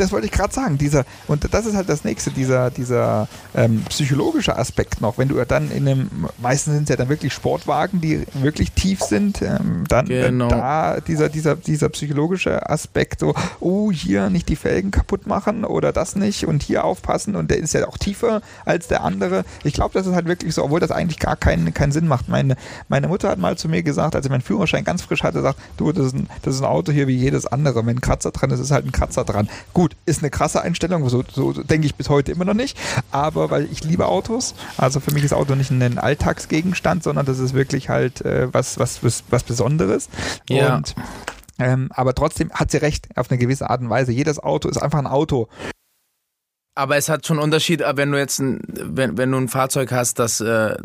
Das 0.00 0.12
wollte 0.12 0.26
ich 0.26 0.32
gerade 0.32 0.52
sagen. 0.52 0.78
Dieser, 0.78 1.04
und 1.28 1.52
das 1.52 1.66
ist 1.66 1.76
halt 1.76 1.88
das 1.88 2.04
nächste, 2.04 2.30
dieser, 2.30 2.70
dieser 2.70 3.28
ähm, 3.54 3.84
psychologische 3.88 4.56
Aspekt 4.56 5.00
noch. 5.00 5.18
Wenn 5.18 5.28
du 5.28 5.44
dann 5.44 5.70
in 5.70 5.86
einem, 5.86 6.10
meistens 6.38 6.74
sind 6.74 6.84
es 6.84 6.88
ja 6.88 6.96
dann 6.96 7.08
wirklich 7.08 7.32
Sportwagen, 7.34 8.00
die 8.00 8.24
wirklich 8.34 8.72
tief 8.72 9.00
sind, 9.00 9.42
ähm, 9.42 9.84
dann 9.88 10.06
Genau. 10.06 10.46
äh, 10.46 10.50
da 10.50 11.00
dieser, 11.00 11.28
dieser, 11.28 11.56
dieser 11.56 11.88
psychologische 11.90 12.68
Aspekt, 12.68 13.20
so, 13.20 13.34
oh, 13.60 13.92
hier 13.92 14.30
nicht 14.30 14.48
die 14.48 14.56
Felgen 14.56 14.90
kaputt 14.90 15.26
machen 15.26 15.64
oder 15.64 15.92
das 15.92 16.16
nicht 16.16 16.46
und 16.46 16.62
hier 16.62 16.84
aufpassen 16.84 17.36
und 17.36 17.50
der 17.50 17.58
ist 17.58 17.74
ja 17.74 17.86
auch 17.86 17.98
tiefer 17.98 18.40
als 18.64 18.88
der 18.88 19.04
andere. 19.04 19.44
Ich 19.64 19.74
glaube, 19.74 19.92
das 19.92 20.06
ist 20.06 20.14
halt 20.14 20.26
wirklich 20.26 20.54
so, 20.54 20.64
obwohl 20.64 20.80
das 20.80 20.90
eigentlich 20.90 21.18
gar 21.18 21.36
keinen, 21.36 21.74
keinen 21.74 21.92
Sinn 21.92 22.08
macht. 22.08 22.28
Meine, 22.28 22.56
meine 22.88 23.08
Mutter 23.08 23.28
hat 23.28 23.38
mal 23.38 23.58
zu 23.58 23.68
mir 23.68 23.82
gesagt, 23.82 24.16
als 24.16 24.24
ich 24.24 24.30
meinen 24.30 24.40
Führerschein 24.40 24.84
ganz 24.84 25.02
frisch 25.02 25.22
hatte, 25.22 25.42
sagt, 25.42 25.58
du, 25.76 25.92
das 25.92 26.06
ist 26.06 26.14
ein, 26.14 26.28
das 26.42 26.54
ist 26.54 26.62
ein 26.62 26.66
Auto 26.66 26.90
hier 26.90 27.06
wie 27.06 27.16
jedes 27.16 27.46
andere. 27.46 27.84
Wenn 27.84 27.98
ein 27.98 28.00
Kratzer 28.00 28.30
dran 28.30 28.50
ist, 28.50 28.60
ist 28.60 28.70
halt 28.70 28.86
ein 28.86 28.92
Kratzer 28.92 29.24
dran. 29.24 29.48
Gut, 29.74 29.89
ist 30.06 30.22
eine 30.22 30.30
krasse 30.30 30.62
Einstellung, 30.62 31.08
so, 31.08 31.24
so 31.30 31.52
denke 31.52 31.86
ich 31.86 31.94
bis 31.94 32.08
heute 32.08 32.32
immer 32.32 32.44
noch 32.44 32.54
nicht, 32.54 32.78
aber 33.10 33.50
weil 33.50 33.68
ich 33.70 33.84
liebe 33.84 34.06
Autos, 34.06 34.54
also 34.76 35.00
für 35.00 35.12
mich 35.12 35.24
ist 35.24 35.32
Auto 35.32 35.54
nicht 35.54 35.70
ein 35.70 35.98
Alltagsgegenstand, 35.98 37.02
sondern 37.02 37.26
das 37.26 37.38
ist 37.38 37.54
wirklich 37.54 37.88
halt 37.88 38.24
äh, 38.24 38.52
was, 38.52 38.78
was, 38.78 39.02
was, 39.02 39.24
was 39.30 39.44
Besonderes. 39.44 40.08
Ja. 40.48 40.76
Und 40.76 40.94
ähm, 41.58 41.90
aber 41.92 42.14
trotzdem 42.14 42.50
hat 42.52 42.70
sie 42.70 42.78
recht, 42.78 43.08
auf 43.16 43.30
eine 43.30 43.38
gewisse 43.38 43.68
Art 43.68 43.82
und 43.82 43.90
Weise. 43.90 44.12
Jedes 44.12 44.38
Auto 44.38 44.68
ist 44.68 44.78
einfach 44.78 44.98
ein 44.98 45.06
Auto. 45.06 45.48
Aber 46.74 46.96
es 46.96 47.10
hat 47.10 47.26
schon 47.26 47.36
einen 47.36 47.44
Unterschied, 47.44 47.82
äh, 47.82 47.96
wenn 47.96 48.10
du 48.10 48.18
jetzt 48.18 48.38
ein, 48.38 48.62
wenn, 48.66 49.18
wenn 49.18 49.30
du 49.30 49.36
ein 49.36 49.48
Fahrzeug 49.48 49.92
hast, 49.92 50.18
das, 50.18 50.40
äh, 50.40 50.76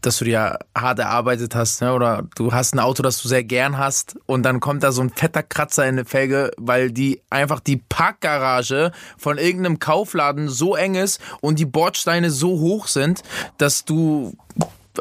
das 0.00 0.18
du 0.18 0.24
dir 0.24 0.58
hart 0.76 0.98
erarbeitet 0.98 1.54
hast, 1.54 1.80
ne? 1.80 1.92
oder 1.92 2.24
du 2.36 2.52
hast 2.52 2.74
ein 2.74 2.78
Auto, 2.78 3.02
das 3.02 3.20
du 3.20 3.28
sehr 3.28 3.44
gern 3.44 3.78
hast 3.78 4.16
und 4.26 4.42
dann 4.44 4.60
kommt 4.60 4.82
da 4.82 4.92
so 4.92 5.02
ein 5.02 5.10
fetter 5.10 5.42
Kratzer 5.42 5.84
in 5.84 5.96
eine 5.96 6.04
Felge, 6.04 6.50
weil 6.56 6.90
die 6.92 7.20
einfach 7.30 7.60
die 7.60 7.78
Parkgarage 7.88 8.92
von 9.16 9.38
irgendeinem 9.38 9.78
Kaufladen 9.78 10.48
so 10.48 10.76
eng 10.76 10.94
ist 10.94 11.20
und 11.40 11.58
die 11.58 11.66
Bordsteine 11.66 12.30
so 12.30 12.60
hoch 12.60 12.86
sind, 12.86 13.22
dass 13.58 13.84
du 13.84 14.36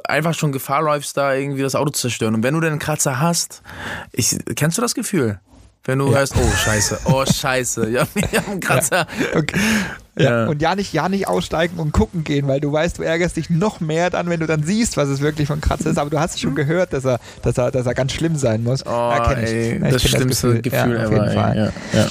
einfach 0.03 0.33
schon 0.33 0.51
Gefahr 0.51 0.81
läufst, 0.81 1.17
da 1.17 1.33
irgendwie 1.33 1.61
das 1.61 1.75
Auto 1.75 1.91
zu 1.91 2.01
zerstören. 2.01 2.35
Und 2.35 2.43
wenn 2.43 2.53
du 2.53 2.59
dann 2.59 2.71
einen 2.71 2.79
Kratzer 2.79 3.19
hast, 3.19 3.61
ich, 4.11 4.37
kennst 4.55 4.77
du 4.77 4.81
das 4.81 4.95
Gefühl? 4.95 5.39
Wenn 5.87 5.99
du 5.99 6.13
hörst, 6.13 6.35
oh 6.35 6.55
scheiße, 6.55 6.99
oh 7.05 7.25
scheiße, 7.25 7.89
ja, 7.89 8.05
ich 8.13 8.37
hab 8.37 8.49
einen 8.49 8.59
Kratzer. 8.59 9.07
Okay. 9.33 9.57
Ja. 10.17 10.23
Ja. 10.23 10.47
Und 10.47 10.61
ja 10.61 10.75
nicht, 10.75 10.93
ja 10.93 11.09
nicht 11.09 11.27
aussteigen 11.27 11.77
und 11.77 11.91
gucken 11.91 12.23
gehen, 12.23 12.47
weil 12.47 12.59
du 12.59 12.71
weißt, 12.71 12.97
du 12.97 13.03
ärgerst 13.03 13.37
dich 13.37 13.49
noch 13.49 13.79
mehr 13.79 14.09
dann, 14.09 14.29
wenn 14.29 14.39
du 14.39 14.47
dann 14.47 14.63
siehst, 14.63 14.97
was 14.97 15.09
es 15.09 15.21
wirklich 15.21 15.47
von 15.47 15.61
Kratzer 15.61 15.91
ist. 15.91 15.97
Aber 15.97 16.09
du 16.09 16.19
hast 16.19 16.39
schon 16.39 16.55
gehört, 16.55 16.91
dass 16.91 17.05
er, 17.05 17.19
dass 17.43 17.57
er, 17.57 17.71
dass 17.71 17.85
er 17.85 17.93
ganz 17.93 18.13
schlimm 18.13 18.35
sein 18.35 18.63
muss. 18.63 18.85
Oh, 18.85 18.89
ja, 18.89 19.31
ey, 19.33 19.79
Ja, 19.79 19.91
das 19.91 20.03
schlimmste 20.03 20.61
Gefühl, 20.61 20.97
ja, 20.97 21.05
auf 21.05 21.11
jeden 21.11 21.31
Fall. 21.33 21.73
Ja, 21.93 21.99
ja. 21.99 22.07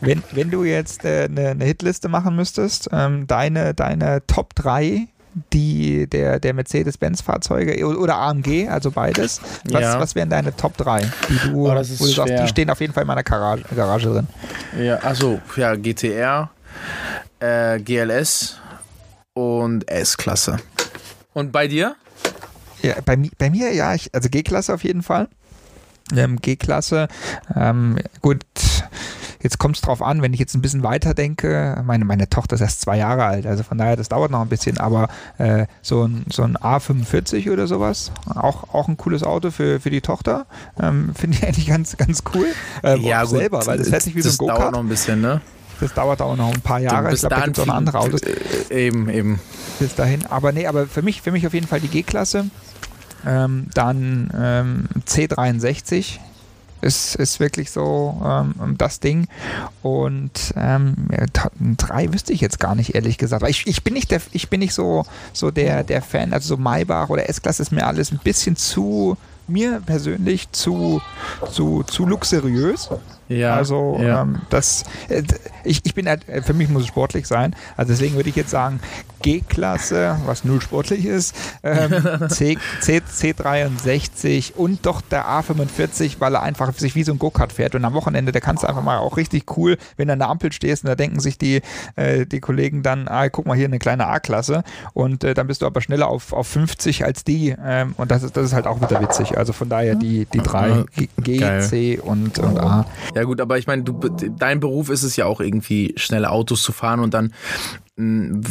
Wenn, 0.00 0.22
wenn 0.32 0.50
du 0.50 0.64
jetzt 0.64 1.04
äh, 1.04 1.24
eine, 1.24 1.50
eine 1.50 1.64
Hitliste 1.64 2.08
machen 2.08 2.36
müsstest, 2.36 2.90
ähm, 2.92 3.26
deine, 3.26 3.74
deine 3.74 4.26
Top 4.26 4.54
3 4.54 5.08
die, 5.52 6.06
der, 6.06 6.40
der 6.40 6.54
Mercedes-Benz-Fahrzeuge 6.54 7.86
oder 7.86 8.16
AMG, 8.16 8.68
also 8.68 8.90
beides. 8.90 9.40
Was, 9.70 9.82
Ja. 9.82 10.00
was 10.00 10.14
wären 10.14 10.30
deine 10.30 10.56
Top 10.56 10.76
3, 10.78 11.02
die 11.28 11.38
du, 11.50 11.70
Oh, 11.70 11.74
das 11.74 11.90
ist 11.90 12.00
wo 12.00 12.06
du 12.06 12.10
sagst, 12.12 12.32
die 12.42 12.48
stehen 12.48 12.70
auf 12.70 12.80
jeden 12.80 12.92
Fall 12.94 13.02
in 13.02 13.06
meiner 13.06 13.22
Garage, 13.22 13.62
Garage 13.74 14.08
drin? 14.08 14.26
Ja, 14.82 14.96
also 14.96 15.40
ja, 15.56 15.74
GTR, 15.74 16.48
äh, 17.40 17.78
GLS 17.80 18.56
und 19.34 19.88
S-Klasse. 19.90 20.56
Und 21.34 21.52
bei 21.52 21.68
dir? 21.68 21.96
Ja, 22.82 22.94
bei, 23.04 23.18
bei 23.36 23.50
mir, 23.50 23.72
ja, 23.74 23.94
ich, 23.94 24.14
also 24.14 24.28
G-Klasse 24.30 24.72
auf 24.72 24.84
jeden 24.84 25.02
Fall. 25.02 25.28
Ähm, 26.16 26.36
G-Klasse, 26.40 27.08
ähm, 27.54 27.98
gut, 28.22 28.40
jetzt 29.40 29.58
kommt 29.58 29.76
es 29.76 29.82
drauf 29.82 30.02
an, 30.02 30.22
wenn 30.22 30.32
ich 30.32 30.40
jetzt 30.40 30.54
ein 30.54 30.62
bisschen 30.62 30.82
weiter 30.82 31.14
denke, 31.14 31.82
meine, 31.84 32.04
meine 32.04 32.28
Tochter 32.28 32.54
ist 32.54 32.60
erst 32.60 32.80
zwei 32.80 32.98
Jahre 32.98 33.24
alt, 33.24 33.46
also 33.46 33.62
von 33.62 33.78
daher, 33.78 33.96
das 33.96 34.08
dauert 34.08 34.30
noch 34.30 34.40
ein 34.40 34.48
bisschen, 34.48 34.78
aber 34.78 35.08
äh, 35.38 35.66
so, 35.82 36.04
ein, 36.04 36.24
so 36.30 36.42
ein 36.42 36.56
A45 36.56 37.52
oder 37.52 37.66
sowas, 37.66 38.12
auch, 38.26 38.74
auch 38.74 38.88
ein 38.88 38.96
cooles 38.96 39.22
Auto 39.22 39.50
für, 39.50 39.80
für 39.80 39.90
die 39.90 40.00
Tochter, 40.00 40.46
ähm, 40.80 41.12
finde 41.18 41.38
ich 41.38 41.46
eigentlich 41.46 41.66
ganz, 41.66 41.96
ganz 41.96 42.22
cool. 42.34 42.46
Ähm, 42.82 43.04
auch 43.04 43.26
selber, 43.26 43.66
weil 43.66 43.78
das 43.78 43.88
fährt 43.88 44.02
sich 44.02 44.14
wie 44.14 44.22
so 44.22 44.28
ein 44.28 44.30
das 44.30 44.38
dauert 44.38 44.56
Go-Kart. 44.56 44.72
noch 44.72 44.80
ein 44.80 44.88
bisschen, 44.88 45.20
ne? 45.20 45.40
Das 45.80 45.92
dauert 45.92 46.22
auch 46.22 46.36
noch 46.36 46.52
ein 46.52 46.60
paar 46.62 46.80
Jahre. 46.80 47.06
Ich 47.06 47.10
Bis 47.10 47.20
glaube, 47.20 47.34
da 47.36 47.44
gibt 47.44 47.58
es 47.58 47.62
auch 47.62 47.66
noch 47.66 47.74
andere 47.74 47.98
Autos 47.98 48.22
äh, 48.22 48.86
Eben, 48.86 49.10
eben. 49.10 49.40
bis 49.78 49.94
dahin. 49.94 50.24
Aber 50.26 50.52
nee, 50.52 50.66
aber 50.66 50.86
für 50.86 51.02
mich, 51.02 51.20
für 51.20 51.32
mich 51.32 51.46
auf 51.46 51.52
jeden 51.52 51.66
Fall 51.66 51.80
die 51.80 51.88
G-Klasse. 51.88 52.46
Ähm, 53.26 53.66
dann 53.74 54.30
ähm, 54.38 54.84
C63 55.06 56.18
ist, 56.80 57.14
ist 57.16 57.40
wirklich 57.40 57.70
so 57.70 58.20
ähm, 58.24 58.76
das 58.78 59.00
Ding. 59.00 59.26
Und 59.82 60.52
ähm, 60.56 60.94
drei 61.76 62.12
wüsste 62.12 62.32
ich 62.32 62.40
jetzt 62.40 62.60
gar 62.60 62.74
nicht, 62.74 62.94
ehrlich 62.94 63.18
gesagt. 63.18 63.42
Weil 63.42 63.50
ich, 63.50 63.66
ich 63.66 63.82
bin 63.84 63.94
nicht 63.94 64.10
der, 64.10 64.20
ich 64.32 64.48
bin 64.48 64.60
nicht 64.60 64.74
so, 64.74 65.04
so 65.32 65.50
der, 65.50 65.84
der 65.84 66.02
Fan, 66.02 66.32
also 66.32 66.56
so 66.56 66.56
Maybach 66.56 67.08
oder 67.08 67.28
S-Klasse 67.28 67.62
ist 67.62 67.72
mir 67.72 67.86
alles 67.86 68.12
ein 68.12 68.20
bisschen 68.22 68.56
zu 68.56 69.16
mir 69.48 69.80
persönlich 69.84 70.50
zu, 70.52 71.00
zu, 71.50 71.82
zu 71.84 72.06
luxuriös. 72.06 72.88
Ja, 73.28 73.54
Also 73.54 73.98
ja. 74.00 74.22
ähm, 74.22 74.42
das, 74.50 74.84
äh, 75.08 75.22
ich, 75.64 75.80
ich 75.84 75.94
bin 75.94 76.08
halt, 76.08 76.28
äh, 76.28 76.42
für 76.42 76.54
mich 76.54 76.68
muss 76.68 76.82
es 76.82 76.88
sportlich 76.88 77.26
sein. 77.26 77.54
Also 77.76 77.92
deswegen 77.92 78.14
würde 78.14 78.28
ich 78.28 78.36
jetzt 78.36 78.50
sagen 78.50 78.80
G-Klasse, 79.22 80.18
was 80.26 80.44
null 80.44 80.60
sportlich 80.60 81.04
ist, 81.04 81.34
ähm, 81.62 81.90
C, 82.28 82.58
C, 82.80 82.98
C63 83.00 84.54
und 84.54 84.86
doch 84.86 85.00
der 85.00 85.26
A45, 85.26 86.16
weil 86.20 86.34
er 86.34 86.42
einfach 86.42 86.72
sich 86.74 86.94
wie 86.94 87.02
so 87.02 87.12
ein 87.12 87.18
Go-Kart 87.18 87.52
fährt. 87.52 87.74
Und 87.74 87.84
am 87.84 87.94
Wochenende, 87.94 88.30
da 88.32 88.40
kannst 88.40 88.62
du 88.62 88.68
einfach 88.68 88.82
mal 88.82 88.98
auch 88.98 89.16
richtig 89.16 89.56
cool, 89.56 89.78
wenn 89.96 90.06
du 90.08 90.12
an 90.12 90.18
der 90.20 90.28
Ampel 90.28 90.52
stehst 90.52 90.84
und 90.84 90.88
da 90.88 90.94
denken 90.94 91.18
sich 91.20 91.38
die, 91.38 91.62
äh, 91.96 92.26
die 92.26 92.40
Kollegen 92.40 92.82
dann, 92.82 93.08
ah, 93.08 93.28
guck 93.28 93.46
mal 93.46 93.56
hier 93.56 93.64
eine 93.66 93.78
kleine 93.78 94.06
A-Klasse 94.06 94.62
und 94.92 95.24
äh, 95.24 95.34
dann 95.34 95.46
bist 95.46 95.62
du 95.62 95.66
aber 95.66 95.80
schneller 95.80 96.08
auf, 96.08 96.32
auf 96.32 96.46
50 96.46 97.04
als 97.04 97.24
die. 97.24 97.54
Ähm, 97.64 97.94
und 97.96 98.10
das 98.10 98.22
ist, 98.22 98.36
das 98.36 98.44
ist 98.46 98.52
halt 98.52 98.66
auch 98.66 98.80
wieder 98.80 99.00
witzig. 99.00 99.36
Also 99.36 99.52
von 99.52 99.68
daher 99.68 99.94
die, 99.96 100.26
die 100.26 100.38
drei, 100.38 100.84
G, 100.94 101.08
G. 101.18 101.60
C 101.60 101.98
und, 101.98 102.38
und 102.38 102.58
A. 102.60 102.86
Ja 103.16 103.24
gut, 103.24 103.40
aber 103.40 103.56
ich 103.56 103.66
meine, 103.66 103.82
du, 103.82 103.98
dein 104.38 104.60
Beruf 104.60 104.90
ist 104.90 105.02
es 105.02 105.16
ja 105.16 105.24
auch 105.24 105.40
irgendwie 105.40 105.94
schnelle 105.96 106.30
Autos 106.30 106.62
zu 106.62 106.72
fahren 106.72 107.00
und 107.00 107.14
dann 107.14 107.32
mh, 107.96 108.46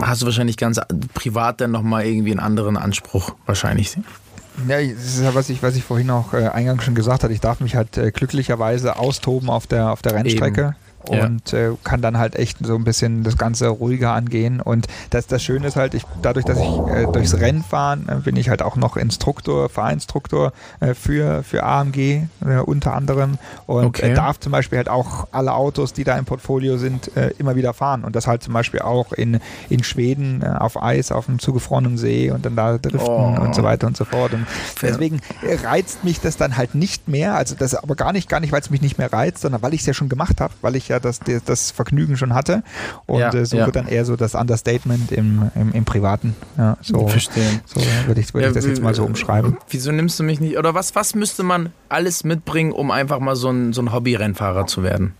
hast 0.00 0.22
du 0.22 0.26
wahrscheinlich 0.26 0.56
ganz 0.56 0.80
privat 1.14 1.60
dann 1.60 1.72
nochmal 1.72 2.06
irgendwie 2.06 2.30
einen 2.30 2.38
anderen 2.38 2.76
Anspruch 2.76 3.34
wahrscheinlich. 3.44 3.96
Ja, 4.68 4.80
das 4.80 5.04
ist 5.04 5.20
ja, 5.20 5.34
was 5.34 5.48
ich, 5.50 5.64
was 5.64 5.74
ich 5.74 5.82
vorhin 5.82 6.10
auch 6.10 6.32
äh, 6.32 6.46
eingangs 6.46 6.84
schon 6.84 6.94
gesagt 6.94 7.24
hatte. 7.24 7.32
Ich 7.32 7.40
darf 7.40 7.58
mich 7.58 7.74
halt 7.74 7.98
äh, 7.98 8.12
glücklicherweise 8.12 8.94
austoben 8.98 9.50
auf 9.50 9.66
der, 9.66 9.90
auf 9.90 10.00
der 10.00 10.14
Rennstrecke. 10.14 10.76
Ja. 11.10 11.24
Und 11.26 11.52
äh, 11.52 11.70
kann 11.84 12.02
dann 12.02 12.18
halt 12.18 12.36
echt 12.36 12.58
so 12.64 12.74
ein 12.74 12.84
bisschen 12.84 13.22
das 13.24 13.36
Ganze 13.36 13.68
ruhiger 13.68 14.12
angehen. 14.12 14.60
Und 14.60 14.86
das, 15.10 15.26
das 15.26 15.42
Schöne 15.42 15.66
ist 15.68 15.76
halt, 15.76 15.94
ich, 15.94 16.04
dadurch, 16.22 16.44
dass 16.44 16.58
ich 16.58 16.68
äh, 16.94 17.06
durchs 17.12 17.34
Rennfahren 17.34 18.08
äh, 18.08 18.14
bin 18.16 18.36
ich 18.36 18.48
halt 18.48 18.62
auch 18.62 18.76
noch 18.76 18.96
Instruktor, 18.96 19.68
Fahrinstruktor 19.68 20.52
äh, 20.80 20.94
für, 20.94 21.42
für 21.42 21.62
AMG 21.64 21.96
äh, 21.98 22.58
unter 22.64 22.94
anderem. 22.94 23.38
Und 23.66 23.86
Okay. 23.86 24.10
äh, 24.10 24.14
darf 24.14 24.38
zum 24.40 24.52
Beispiel 24.52 24.78
halt 24.78 24.88
auch 24.88 25.28
alle 25.32 25.54
Autos, 25.54 25.92
die 25.92 26.04
da 26.04 26.16
im 26.18 26.24
Portfolio 26.24 26.76
sind, 26.78 27.10
immer 27.38 27.56
wieder 27.56 27.72
fahren. 27.74 28.04
Und 28.04 28.14
das 28.16 28.26
halt 28.26 28.42
zum 28.42 28.52
Beispiel 28.54 28.80
auch 28.80 29.12
in, 29.12 29.40
in 29.68 29.82
Schweden 29.82 30.44
auf 30.44 30.80
Eis, 30.82 31.10
auf 31.12 31.28
einem 31.28 31.38
zugefrorenen 31.38 31.96
See 31.98 32.30
und 32.30 32.44
dann 32.44 32.56
da 32.56 32.76
driften 32.78 33.08
Oh. 33.08 33.40
und 33.40 33.54
so 33.54 33.62
weiter 33.62 33.86
und 33.86 33.96
so 33.96 34.04
fort. 34.04 34.34
Und 34.34 34.46
deswegen 34.82 35.20
reizt 35.64 36.04
mich 36.04 36.20
das 36.20 36.36
dann 36.36 36.56
halt 36.56 36.74
nicht 36.74 37.08
mehr. 37.08 37.34
Also 37.36 37.54
das 37.54 37.74
aber 37.74 37.94
gar 37.96 38.12
nicht, 38.12 38.28
gar 38.28 38.40
nicht, 38.40 38.52
weil 38.52 38.60
es 38.60 38.70
mich 38.70 38.82
nicht 38.82 38.98
mehr 38.98 39.12
reizt, 39.12 39.40
sondern 39.42 39.62
weil 39.62 39.74
ich 39.74 39.80
es 39.80 39.86
ja 39.86 39.94
schon 39.94 40.08
gemacht 40.08 40.40
habe, 40.40 40.52
weil 40.60 40.76
ich 40.76 40.88
ja 40.88 40.97
das, 41.00 41.20
das, 41.20 41.44
das 41.44 41.70
Vergnügen 41.70 42.16
schon 42.16 42.34
hatte. 42.34 42.62
Und 43.06 43.20
Ja, 43.20 43.32
äh, 43.32 43.44
so 43.46 43.56
ja. 43.56 43.66
wird 43.66 43.76
dann 43.76 43.88
eher 43.88 44.04
so 44.04 44.16
das 44.16 44.34
Understatement 44.34 45.12
im, 45.12 45.50
im, 45.54 45.72
im 45.72 45.84
Privaten. 45.84 46.34
Ja, 46.56 46.76
so 46.82 47.08
Verstehen. 47.08 47.60
so 47.66 47.80
würde 48.06 48.20
ich, 48.20 48.32
würde 48.34 48.44
Ja, 48.44 48.48
ich 48.50 48.54
das 48.54 48.66
jetzt 48.66 48.82
mal 48.82 48.94
so 48.94 49.04
umschreiben. 49.04 49.56
Wieso 49.70 49.92
nimmst 49.92 50.18
du 50.18 50.24
mich 50.24 50.40
nicht? 50.40 50.58
Oder 50.58 50.74
was, 50.74 50.94
was 50.94 51.14
müsste 51.14 51.42
man 51.42 51.70
alles 51.88 52.24
mitbringen, 52.24 52.72
um 52.72 52.90
einfach 52.90 53.18
mal 53.20 53.36
so 53.36 53.50
ein, 53.50 53.72
so 53.72 53.82
ein 53.82 53.92
Hobby-Rennfahrer 53.92 54.66
zu 54.66 54.82
werden? 54.82 55.14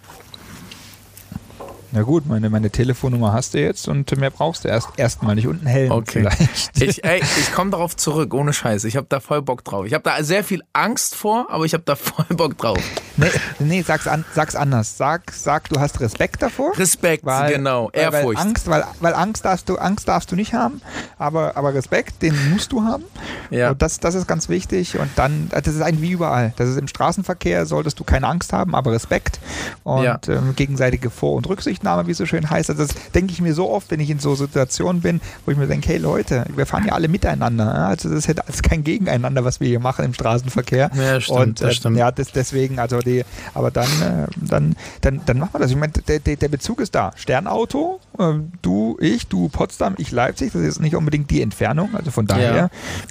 Na 1.90 2.02
gut, 2.02 2.26
meine, 2.26 2.50
meine 2.50 2.68
Telefonnummer 2.70 3.32
hast 3.32 3.54
du 3.54 3.60
jetzt 3.60 3.88
und 3.88 4.14
mehr 4.18 4.30
brauchst 4.30 4.64
du 4.64 4.68
erst 4.68 4.88
erstmal 4.98 5.34
nicht. 5.34 5.46
Und 5.46 5.60
einen 5.60 5.66
Helm 5.68 5.90
Okay. 5.90 6.28
vielleicht. 6.30 6.82
Ich, 6.82 7.02
ey, 7.02 7.22
ich 7.40 7.52
komme 7.54 7.70
darauf 7.70 7.96
zurück, 7.96 8.34
ohne 8.34 8.52
Scheiß. 8.52 8.84
Ich 8.84 8.96
habe 8.96 9.06
da 9.08 9.20
voll 9.20 9.40
Bock 9.40 9.64
drauf. 9.64 9.86
Ich 9.86 9.94
habe 9.94 10.04
da 10.04 10.22
sehr 10.22 10.44
viel 10.44 10.62
Angst 10.74 11.14
vor, 11.14 11.46
aber 11.50 11.64
ich 11.64 11.72
habe 11.72 11.84
da 11.86 11.96
voll 11.96 12.26
Bock 12.36 12.58
drauf. 12.58 12.78
Nee, 13.16 13.30
nee 13.58 13.82
sag's, 13.82 14.06
an, 14.06 14.24
sag's 14.34 14.54
anders. 14.54 14.98
Sag, 14.98 15.32
sag, 15.32 15.68
du 15.70 15.80
hast 15.80 15.98
Respekt 16.00 16.42
davor. 16.42 16.76
Respekt, 16.78 17.24
Weil, 17.24 17.54
genau. 17.54 17.90
Weil, 17.94 18.04
weil 18.12 18.14
Ehrfurcht. 18.14 18.38
Angst, 18.40 18.66
weil, 18.68 18.84
weil 19.00 19.14
Angst 19.14 19.44
darfst 19.46 19.68
du, 19.68 19.76
Angst 19.76 20.06
darfst 20.08 20.30
du 20.30 20.36
nicht 20.36 20.52
haben, 20.52 20.82
aber, 21.18 21.56
aber 21.56 21.72
Respekt, 21.72 22.20
den 22.22 22.34
musst 22.52 22.70
du 22.72 22.84
haben. 22.84 23.04
Ja. 23.50 23.70
Und 23.70 23.80
das, 23.80 23.98
das 23.98 24.14
ist 24.14 24.26
ganz 24.28 24.48
wichtig. 24.50 24.98
Und 24.98 25.08
dann, 25.16 25.48
das 25.50 25.66
ist 25.66 25.80
eigentlich 25.80 26.02
wie 26.02 26.10
überall. 26.12 26.52
Das 26.56 26.68
ist 26.68 26.76
im 26.78 26.86
Straßenverkehr, 26.86 27.64
solltest 27.64 27.98
du 27.98 28.04
keine 28.04 28.26
Angst 28.28 28.52
haben, 28.52 28.74
aber 28.74 28.92
Respekt 28.92 29.40
und 29.84 30.04
Ja. 30.04 30.20
ähm, 30.28 30.54
gegenseitige 30.54 31.08
Vor- 31.10 31.34
und 31.36 31.48
Rücksichtnahme, 31.78 32.06
wie 32.06 32.12
es 32.12 32.18
so 32.18 32.26
schön 32.26 32.48
heißt. 32.48 32.70
Also 32.70 32.84
das 32.84 32.94
denke 33.12 33.32
ich 33.32 33.40
mir 33.40 33.54
so 33.54 33.70
oft, 33.70 33.90
wenn 33.90 34.00
ich 34.00 34.10
in 34.10 34.18
so 34.18 34.34
Situationen 34.34 35.02
bin, 35.02 35.20
wo 35.44 35.52
ich 35.52 35.58
mir 35.58 35.66
denke, 35.66 35.88
hey 35.88 35.98
Leute, 35.98 36.44
wir 36.54 36.66
fahren 36.66 36.84
ja 36.86 36.92
alle 36.92 37.08
miteinander. 37.08 37.64
ja? 37.64 37.88
Also 37.88 38.08
das 38.08 38.18
ist 38.18 38.26
ja 38.26 38.34
das 38.34 38.62
kein 38.62 38.84
Gegeneinander, 38.84 39.44
was 39.44 39.60
wir 39.60 39.68
hier 39.68 39.80
machen 39.80 40.04
im 40.04 40.14
Straßenverkehr. 40.14 40.90
Ja, 40.94 41.20
stimmt, 41.20 41.38
und, 41.38 41.60
das 41.60 41.70
äh, 41.70 41.74
stimmt. 41.74 41.96
Ja, 41.96 42.10
das, 42.10 42.32
deswegen, 42.32 42.78
also 42.78 42.98
die, 42.98 43.24
aber 43.54 43.70
dann, 43.70 43.86
äh, 43.86 44.26
dann, 44.36 44.76
dann, 45.00 45.20
dann 45.24 45.38
machen 45.38 45.54
wir 45.54 45.60
das. 45.60 45.70
Ich 45.70 45.76
meine, 45.76 45.92
der, 45.92 46.18
der, 46.18 46.48
Bezug 46.48 46.80
ist 46.80 46.94
da. 46.94 47.12
Sternauto, 47.14 48.00
äh, 48.18 48.34
du, 48.62 48.96
ich, 49.00 49.26
du 49.26 49.48
Potsdam, 49.48 49.94
ich 49.98 50.10
Leipzig, 50.10 50.52
das 50.52 50.62
ist 50.62 50.80
nicht 50.80 50.96
unbedingt 50.96 51.30
die 51.30 51.42
Entfernung. 51.42 51.94
Also 51.94 52.10
von 52.10 52.26
daher 52.26 52.70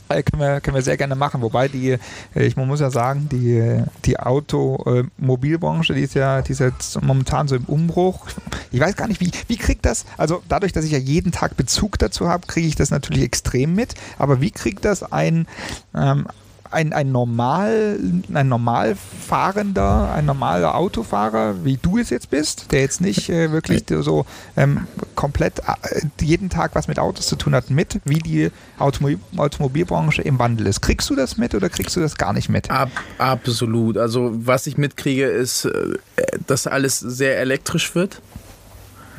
äh, 0.10 0.24
können, 0.24 0.42
wir, 0.42 0.62
können 0.62 0.76
wir 0.76 0.82
sehr 0.82 0.98
gerne 0.98 1.16
machen. 1.16 1.42
Wobei 1.42 1.68
die, 1.68 1.98
ich 2.36 2.58
man 2.58 2.68
muss 2.68 2.80
ja 2.80 2.90
sagen, 2.90 3.30
die, 3.32 3.84
die 4.06 4.20
Automobilbranche, 4.20 5.94
die 5.94 6.02
ist 6.02 6.16
ja, 6.16 6.42
die 6.42 6.52
ist 6.52 6.60
jetzt 6.60 7.02
momentan 7.02 7.48
so 7.48 7.56
im 7.56 7.66
Umbruch. 7.66 8.28
Ich 8.72 8.80
weiß 8.80 8.96
gar 8.96 9.08
nicht, 9.08 9.22
wie, 9.22 9.32
wie 9.48 9.58
kriegt 9.58 9.86
das, 9.86 10.06
also 10.18 10.42
dadurch, 10.48 10.74
dass 10.74 10.86
ich 10.86 10.92
ja 10.92 10.98
jeden 10.98 11.32
Tag 11.32 11.58
Bezug 11.58 12.00
dazu 12.00 12.28
habe, 12.28 12.48
kriege 12.48 12.68
ich 12.68 12.76
das 12.76 12.92
natürlich 12.92 13.24
extrem 13.24 13.74
mit. 13.74 13.96
Aber 14.18 14.42
wie 14.42 14.52
kriegt 14.52 14.86
das 14.86 15.04
ein, 15.12 15.48
ähm, 15.96 16.28
ein, 16.72 16.94
ein 16.94 17.12
normal, 17.12 18.00
ein 18.34 18.48
normal 18.48 18.96
fahrender, 18.96 20.12
ein 20.14 20.26
normaler 20.26 20.76
Autofahrer, 20.76 21.64
wie 21.64 21.78
du 21.78 21.98
es 21.98 22.10
jetzt 22.10 22.30
bist, 22.30 22.72
der 22.72 22.82
jetzt 22.82 23.02
nicht 23.02 23.30
äh, 23.30 23.52
wirklich 23.52 23.84
so 23.88 24.26
ähm, 24.56 24.88
komplett 25.16 25.60
äh, 25.60 26.02
jeden 26.22 26.50
Tag 26.50 26.76
was 26.76 26.88
mit 26.88 27.00
Autos 27.00 27.28
zu 27.28 27.36
tun 27.36 27.56
hat, 27.56 27.70
mit, 27.70 28.00
wie 28.06 28.20
die 28.20 28.52
Automobil 28.80 29.20
Automobilbranche 29.38 30.22
im 30.22 30.40
Wandel 30.40 30.68
ist. 30.68 30.82
Kriegst 30.82 31.10
du 31.10 31.16
das 31.16 31.38
mit 31.38 31.56
oder 31.56 31.70
kriegst 31.70 31.96
du 31.96 32.00
das 32.00 32.18
gar 32.18 32.34
nicht 32.34 32.50
mit? 32.50 32.70
Ab, 32.70 32.90
absolut. 33.18 33.98
Also 33.98 34.32
was 34.34 34.68
ich 34.68 34.78
mitkriege, 34.78 35.26
ist, 35.26 35.66
äh, 35.66 35.98
dass 36.46 36.68
alles 36.68 37.00
sehr 37.00 37.40
elektrisch 37.40 37.96
wird. 37.96 38.22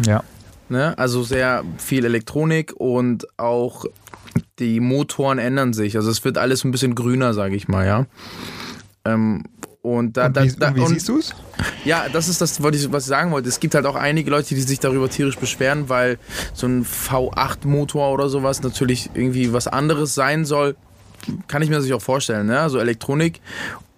Ja. 0.04 0.22
Ne? 0.68 0.96
Also 0.98 1.22
sehr 1.22 1.64
viel 1.78 2.04
Elektronik 2.04 2.74
und 2.76 3.26
auch 3.38 3.86
die 4.58 4.80
Motoren 4.80 5.38
ändern 5.38 5.72
sich. 5.72 5.96
Also 5.96 6.10
es 6.10 6.24
wird 6.24 6.36
alles 6.36 6.64
ein 6.64 6.70
bisschen 6.70 6.94
grüner, 6.94 7.32
sage 7.32 7.56
ich 7.56 7.68
mal, 7.68 7.86
ja. 7.86 8.06
Ähm, 9.04 9.44
und 9.80 10.16
da, 10.16 10.26
Und 10.26 10.36
da, 10.36 10.44
wie, 10.44 10.50
da 10.50 10.68
und 10.68 10.76
wie 10.76 10.86
siehst 10.86 11.08
du 11.08 11.18
es? 11.18 11.34
Ja, 11.84 12.06
das 12.12 12.28
ist 12.28 12.40
das, 12.40 12.62
was 12.62 12.74
ich 12.74 13.08
sagen 13.08 13.30
wollte. 13.30 13.48
Es 13.48 13.60
gibt 13.60 13.74
halt 13.74 13.86
auch 13.86 13.94
einige 13.94 14.30
Leute, 14.30 14.54
die 14.54 14.60
sich 14.60 14.80
darüber 14.80 15.08
tierisch 15.08 15.38
beschweren, 15.38 15.88
weil 15.88 16.18
so 16.52 16.66
ein 16.66 16.84
V8-Motor 16.84 18.12
oder 18.12 18.28
sowas 18.28 18.62
natürlich 18.62 19.10
irgendwie 19.14 19.52
was 19.52 19.68
anderes 19.68 20.14
sein 20.14 20.44
soll. 20.44 20.76
Kann 21.46 21.62
ich 21.62 21.70
mir 21.70 21.80
sich 21.80 21.94
auch 21.94 22.02
vorstellen, 22.02 22.46
ne? 22.46 22.60
Also 22.60 22.78
Elektronik 22.78 23.40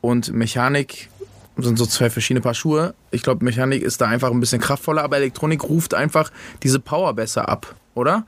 und 0.00 0.32
Mechanik 0.32 1.08
sind 1.56 1.78
so 1.78 1.86
zwei 1.86 2.10
verschiedene 2.10 2.40
Paar 2.40 2.54
Schuhe. 2.54 2.94
Ich 3.10 3.22
glaube, 3.22 3.44
Mechanik 3.44 3.82
ist 3.82 4.00
da 4.00 4.06
einfach 4.06 4.30
ein 4.30 4.40
bisschen 4.40 4.60
kraftvoller, 4.60 5.02
aber 5.02 5.16
Elektronik 5.16 5.64
ruft 5.64 5.94
einfach 5.94 6.30
diese 6.62 6.80
Power 6.80 7.14
besser 7.14 7.48
ab, 7.48 7.74
oder? 7.94 8.24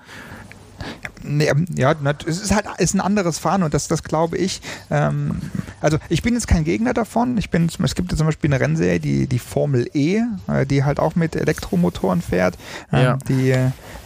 Ähm, 1.24 1.66
ja, 1.76 1.94
es 2.26 2.40
ist 2.40 2.54
halt 2.54 2.66
ist 2.78 2.94
ein 2.94 3.00
anderes 3.00 3.38
Fahren 3.38 3.62
und 3.62 3.74
das, 3.74 3.88
das 3.88 4.02
glaube 4.02 4.36
ich. 4.36 4.60
Ähm, 4.90 5.40
Also 5.82 5.98
ich 6.08 6.22
bin 6.22 6.34
jetzt 6.34 6.46
kein 6.46 6.64
Gegner 6.64 6.94
davon. 6.94 7.36
Ich 7.38 7.50
bin, 7.50 7.68
es 7.82 7.94
gibt 7.94 8.16
zum 8.16 8.26
Beispiel 8.26 8.52
eine 8.52 8.60
Rennserie, 8.60 9.00
die, 9.00 9.26
die 9.26 9.38
Formel 9.40 9.90
E, 9.94 10.22
äh, 10.48 10.64
die 10.64 10.84
halt 10.84 11.00
auch 11.00 11.16
mit 11.16 11.34
Elektromotoren 11.34 12.22
fährt. 12.22 12.56
Ähm, 12.92 13.02
ja. 13.02 13.18
die, 13.28 13.50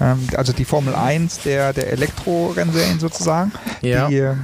ähm, 0.01 0.29
also 0.37 0.53
die 0.53 0.65
Formel 0.65 0.95
1 0.95 1.43
der, 1.43 1.73
der 1.75 1.93
Elektro-Rennserien 1.93 2.99
sozusagen. 2.99 3.53
Ja. 3.83 4.09
Die, 4.09 4.17
äh, 4.17 4.37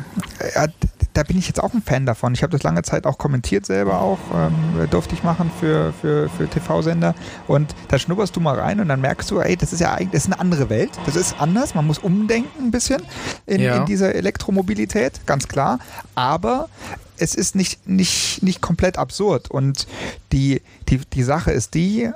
da 1.14 1.22
bin 1.24 1.36
ich 1.38 1.46
jetzt 1.46 1.62
auch 1.62 1.74
ein 1.74 1.82
Fan 1.82 2.06
davon. 2.06 2.32
Ich 2.34 2.42
habe 2.42 2.52
das 2.52 2.62
lange 2.62 2.82
Zeit 2.82 3.06
auch 3.06 3.18
kommentiert 3.18 3.66
selber 3.66 4.00
auch, 4.00 4.18
ähm, 4.34 4.88
durfte 4.90 5.14
ich 5.14 5.22
machen 5.22 5.50
für, 5.60 5.92
für, 6.00 6.28
für 6.30 6.48
TV-Sender. 6.48 7.14
Und 7.46 7.74
da 7.88 7.98
schnupperst 7.98 8.34
du 8.34 8.40
mal 8.40 8.58
rein 8.58 8.80
und 8.80 8.88
dann 8.88 9.00
merkst 9.00 9.30
du, 9.30 9.40
ey, 9.40 9.56
das 9.56 9.72
ist 9.72 9.80
ja 9.80 9.92
eigentlich 9.92 10.12
das 10.12 10.24
ist 10.24 10.32
eine 10.32 10.40
andere 10.40 10.70
Welt. 10.70 10.90
Das 11.06 11.16
ist 11.16 11.36
anders. 11.38 11.74
Man 11.74 11.86
muss 11.86 11.98
umdenken 12.22 12.64
ein 12.64 12.70
bisschen 12.70 13.02
in, 13.46 13.60
ja. 13.60 13.76
in 13.76 13.86
dieser 13.86 14.14
Elektromobilität, 14.14 15.26
ganz 15.26 15.48
klar. 15.48 15.78
Aber 16.14 16.68
es 17.16 17.34
ist 17.34 17.54
nicht, 17.54 17.86
nicht, 17.88 18.42
nicht 18.42 18.60
komplett 18.60 18.98
absurd. 18.98 19.50
Und 19.50 19.86
die, 20.32 20.62
die, 20.88 20.98
die 20.98 21.22
Sache 21.22 21.52
ist 21.52 21.74
die, 21.74 22.10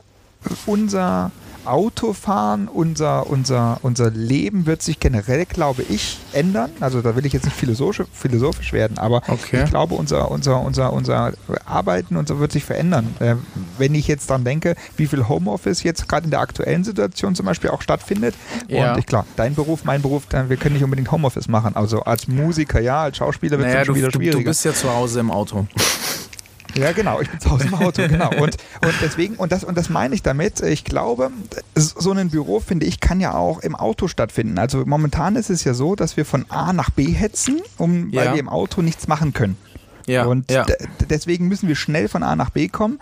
unser 0.66 1.30
Autofahren, 1.66 2.68
unser, 2.68 3.28
unser, 3.28 3.78
unser 3.82 4.10
Leben 4.10 4.66
wird 4.66 4.82
sich 4.82 5.00
generell, 5.00 5.44
glaube 5.46 5.82
ich, 5.82 6.18
ändern. 6.32 6.70
Also 6.80 7.02
da 7.02 7.16
will 7.16 7.26
ich 7.26 7.32
jetzt 7.32 7.44
nicht 7.44 7.56
philosophisch, 7.56 8.06
philosophisch 8.12 8.72
werden, 8.72 8.98
aber 8.98 9.22
okay. 9.28 9.64
ich 9.64 9.70
glaube, 9.70 9.94
unser, 9.94 10.30
unser, 10.30 10.62
unser, 10.62 10.92
unser 10.92 11.32
Arbeiten 11.64 12.16
unser 12.16 12.38
wird 12.38 12.52
sich 12.52 12.64
verändern. 12.64 13.14
Äh, 13.20 13.36
wenn 13.78 13.94
ich 13.94 14.06
jetzt 14.06 14.30
dann 14.30 14.44
denke, 14.44 14.74
wie 14.96 15.06
viel 15.06 15.28
Homeoffice 15.28 15.82
jetzt 15.82 16.08
gerade 16.08 16.24
in 16.24 16.30
der 16.30 16.40
aktuellen 16.40 16.84
Situation 16.84 17.34
zum 17.34 17.46
Beispiel 17.46 17.70
auch 17.70 17.82
stattfindet. 17.82 18.34
Ja. 18.68 18.92
Und 18.92 18.98
ich 18.98 19.06
klar, 19.06 19.26
dein 19.36 19.54
Beruf, 19.54 19.84
mein 19.84 20.02
Beruf, 20.02 20.24
wir 20.30 20.56
können 20.56 20.74
nicht 20.74 20.84
unbedingt 20.84 21.10
Homeoffice 21.10 21.48
machen. 21.48 21.76
Also 21.76 22.02
als 22.02 22.28
Musiker 22.28 22.80
ja, 22.80 23.02
als 23.02 23.18
Schauspieler 23.18 23.58
wird 23.58 23.68
es 23.68 23.74
naja, 23.74 23.84
schon 23.84 23.94
wieder 23.94 24.10
schwieriger. 24.10 24.38
Du 24.38 24.44
bist 24.44 24.64
ja 24.64 24.72
zu 24.72 24.92
Hause 24.92 25.20
im 25.20 25.30
Auto. 25.30 25.66
Ja, 26.76 26.92
genau. 26.92 27.20
Ich 27.20 27.30
bin 27.30 27.40
zu 27.40 27.50
Hause 27.50 27.68
im 27.68 27.74
Auto, 27.74 28.06
genau. 28.08 28.30
Und, 28.30 28.56
und 28.82 28.94
deswegen, 29.02 29.36
und 29.36 29.52
das, 29.52 29.64
und 29.64 29.76
das 29.76 29.88
meine 29.88 30.14
ich 30.14 30.22
damit, 30.22 30.60
ich 30.60 30.84
glaube, 30.84 31.30
so 31.74 32.12
ein 32.12 32.30
Büro, 32.30 32.60
finde 32.60 32.86
ich, 32.86 33.00
kann 33.00 33.20
ja 33.20 33.34
auch 33.34 33.60
im 33.60 33.74
Auto 33.74 34.08
stattfinden. 34.08 34.58
Also 34.58 34.84
momentan 34.86 35.36
ist 35.36 35.50
es 35.50 35.64
ja 35.64 35.74
so, 35.74 35.96
dass 35.96 36.16
wir 36.16 36.24
von 36.24 36.46
A 36.50 36.72
nach 36.72 36.90
B 36.90 37.12
hetzen, 37.12 37.60
um, 37.78 38.10
ja. 38.10 38.20
weil 38.20 38.32
wir 38.34 38.40
im 38.40 38.48
Auto 38.48 38.82
nichts 38.82 39.08
machen 39.08 39.32
können. 39.32 39.56
Ja, 40.06 40.24
und 40.26 40.50
ja. 40.50 40.64
deswegen 41.10 41.48
müssen 41.48 41.68
wir 41.68 41.74
schnell 41.74 42.08
von 42.08 42.22
A 42.22 42.36
nach 42.36 42.50
B 42.50 42.68
kommen. 42.68 43.00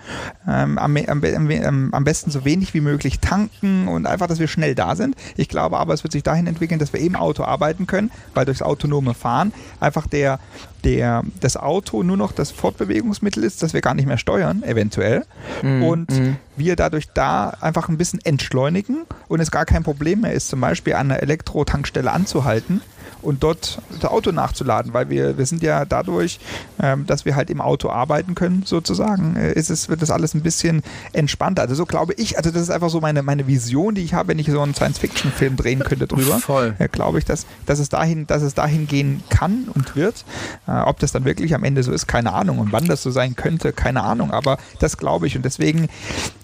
Ähm, 0.48 0.78
am, 0.78 0.96
am, 0.96 1.90
am, 1.92 2.04
besten 2.04 2.30
so 2.30 2.44
wenig 2.44 2.72
wie 2.74 2.80
möglich 2.80 3.20
tanken 3.20 3.88
und 3.88 4.06
einfach, 4.06 4.26
dass 4.26 4.38
wir 4.38 4.48
schnell 4.48 4.74
da 4.74 4.96
sind. 4.96 5.14
Ich 5.36 5.48
glaube 5.48 5.78
aber, 5.78 5.92
es 5.92 6.02
wird 6.02 6.12
sich 6.12 6.22
dahin 6.22 6.46
entwickeln, 6.46 6.78
dass 6.78 6.92
wir 6.92 7.00
im 7.00 7.16
Auto 7.16 7.44
arbeiten 7.44 7.86
können, 7.86 8.10
weil 8.32 8.46
durchs 8.46 8.62
autonome 8.62 9.12
Fahren 9.14 9.52
einfach 9.80 10.06
der, 10.06 10.38
der, 10.82 11.22
das 11.40 11.56
Auto 11.56 12.02
nur 12.02 12.16
noch 12.16 12.32
das 12.32 12.50
Fortbewegungsmittel 12.50 13.44
ist, 13.44 13.62
das 13.62 13.74
wir 13.74 13.82
gar 13.82 13.94
nicht 13.94 14.06
mehr 14.06 14.18
steuern, 14.18 14.62
eventuell. 14.62 15.24
Mhm. 15.62 15.82
Und 15.82 16.10
mhm. 16.10 16.36
wir 16.56 16.76
dadurch 16.76 17.08
da 17.12 17.50
einfach 17.60 17.88
ein 17.88 17.98
bisschen 17.98 18.20
entschleunigen 18.24 19.04
und 19.28 19.40
es 19.40 19.50
gar 19.50 19.66
kein 19.66 19.82
Problem 19.82 20.22
mehr 20.22 20.32
ist, 20.32 20.48
zum 20.48 20.60
Beispiel 20.60 20.94
an 20.94 21.10
einer 21.10 21.22
Elektro-Tankstelle 21.22 22.10
anzuhalten 22.10 22.80
und 23.24 23.42
dort 23.42 23.78
das 24.00 24.10
Auto 24.10 24.32
nachzuladen, 24.32 24.92
weil 24.92 25.08
wir, 25.08 25.38
wir 25.38 25.46
sind 25.46 25.62
ja 25.62 25.84
dadurch, 25.84 26.38
ähm, 26.80 27.06
dass 27.06 27.24
wir 27.24 27.36
halt 27.36 27.50
im 27.50 27.60
Auto 27.60 27.90
arbeiten 27.90 28.34
können, 28.34 28.62
sozusagen, 28.64 29.36
äh, 29.36 29.52
ist 29.52 29.70
es, 29.70 29.88
wird 29.88 30.02
das 30.02 30.10
alles 30.10 30.34
ein 30.34 30.42
bisschen 30.42 30.82
entspannter. 31.12 31.62
Also 31.62 31.74
so 31.74 31.86
glaube 31.86 32.14
ich, 32.14 32.36
also 32.36 32.50
das 32.50 32.62
ist 32.62 32.70
einfach 32.70 32.90
so 32.90 33.00
meine, 33.00 33.22
meine 33.22 33.46
Vision, 33.46 33.94
die 33.94 34.02
ich 34.02 34.14
habe, 34.14 34.28
wenn 34.28 34.38
ich 34.38 34.46
so 34.50 34.60
einen 34.60 34.74
Science-Fiction-Film 34.74 35.56
drehen 35.56 35.80
könnte 35.80 36.06
drüber. 36.06 36.38
Voll. 36.38 36.74
Äh, 36.78 36.88
glaube 36.88 37.18
ich, 37.18 37.24
dass, 37.24 37.46
dass, 37.66 37.78
es 37.78 37.88
dahin, 37.88 38.26
dass 38.26 38.42
es 38.42 38.54
dahin 38.54 38.86
gehen 38.86 39.22
kann 39.30 39.68
und 39.74 39.96
wird. 39.96 40.24
Äh, 40.66 40.72
ob 40.82 40.98
das 41.00 41.12
dann 41.12 41.24
wirklich 41.24 41.54
am 41.54 41.64
Ende 41.64 41.82
so 41.82 41.92
ist, 41.92 42.06
keine 42.06 42.32
Ahnung. 42.32 42.58
Und 42.58 42.72
wann 42.72 42.86
das 42.86 43.02
so 43.02 43.10
sein 43.10 43.36
könnte, 43.36 43.72
keine 43.72 44.02
Ahnung. 44.02 44.30
Aber 44.30 44.58
das 44.78 44.96
glaube 44.96 45.26
ich. 45.26 45.36
Und 45.36 45.44
deswegen, 45.44 45.88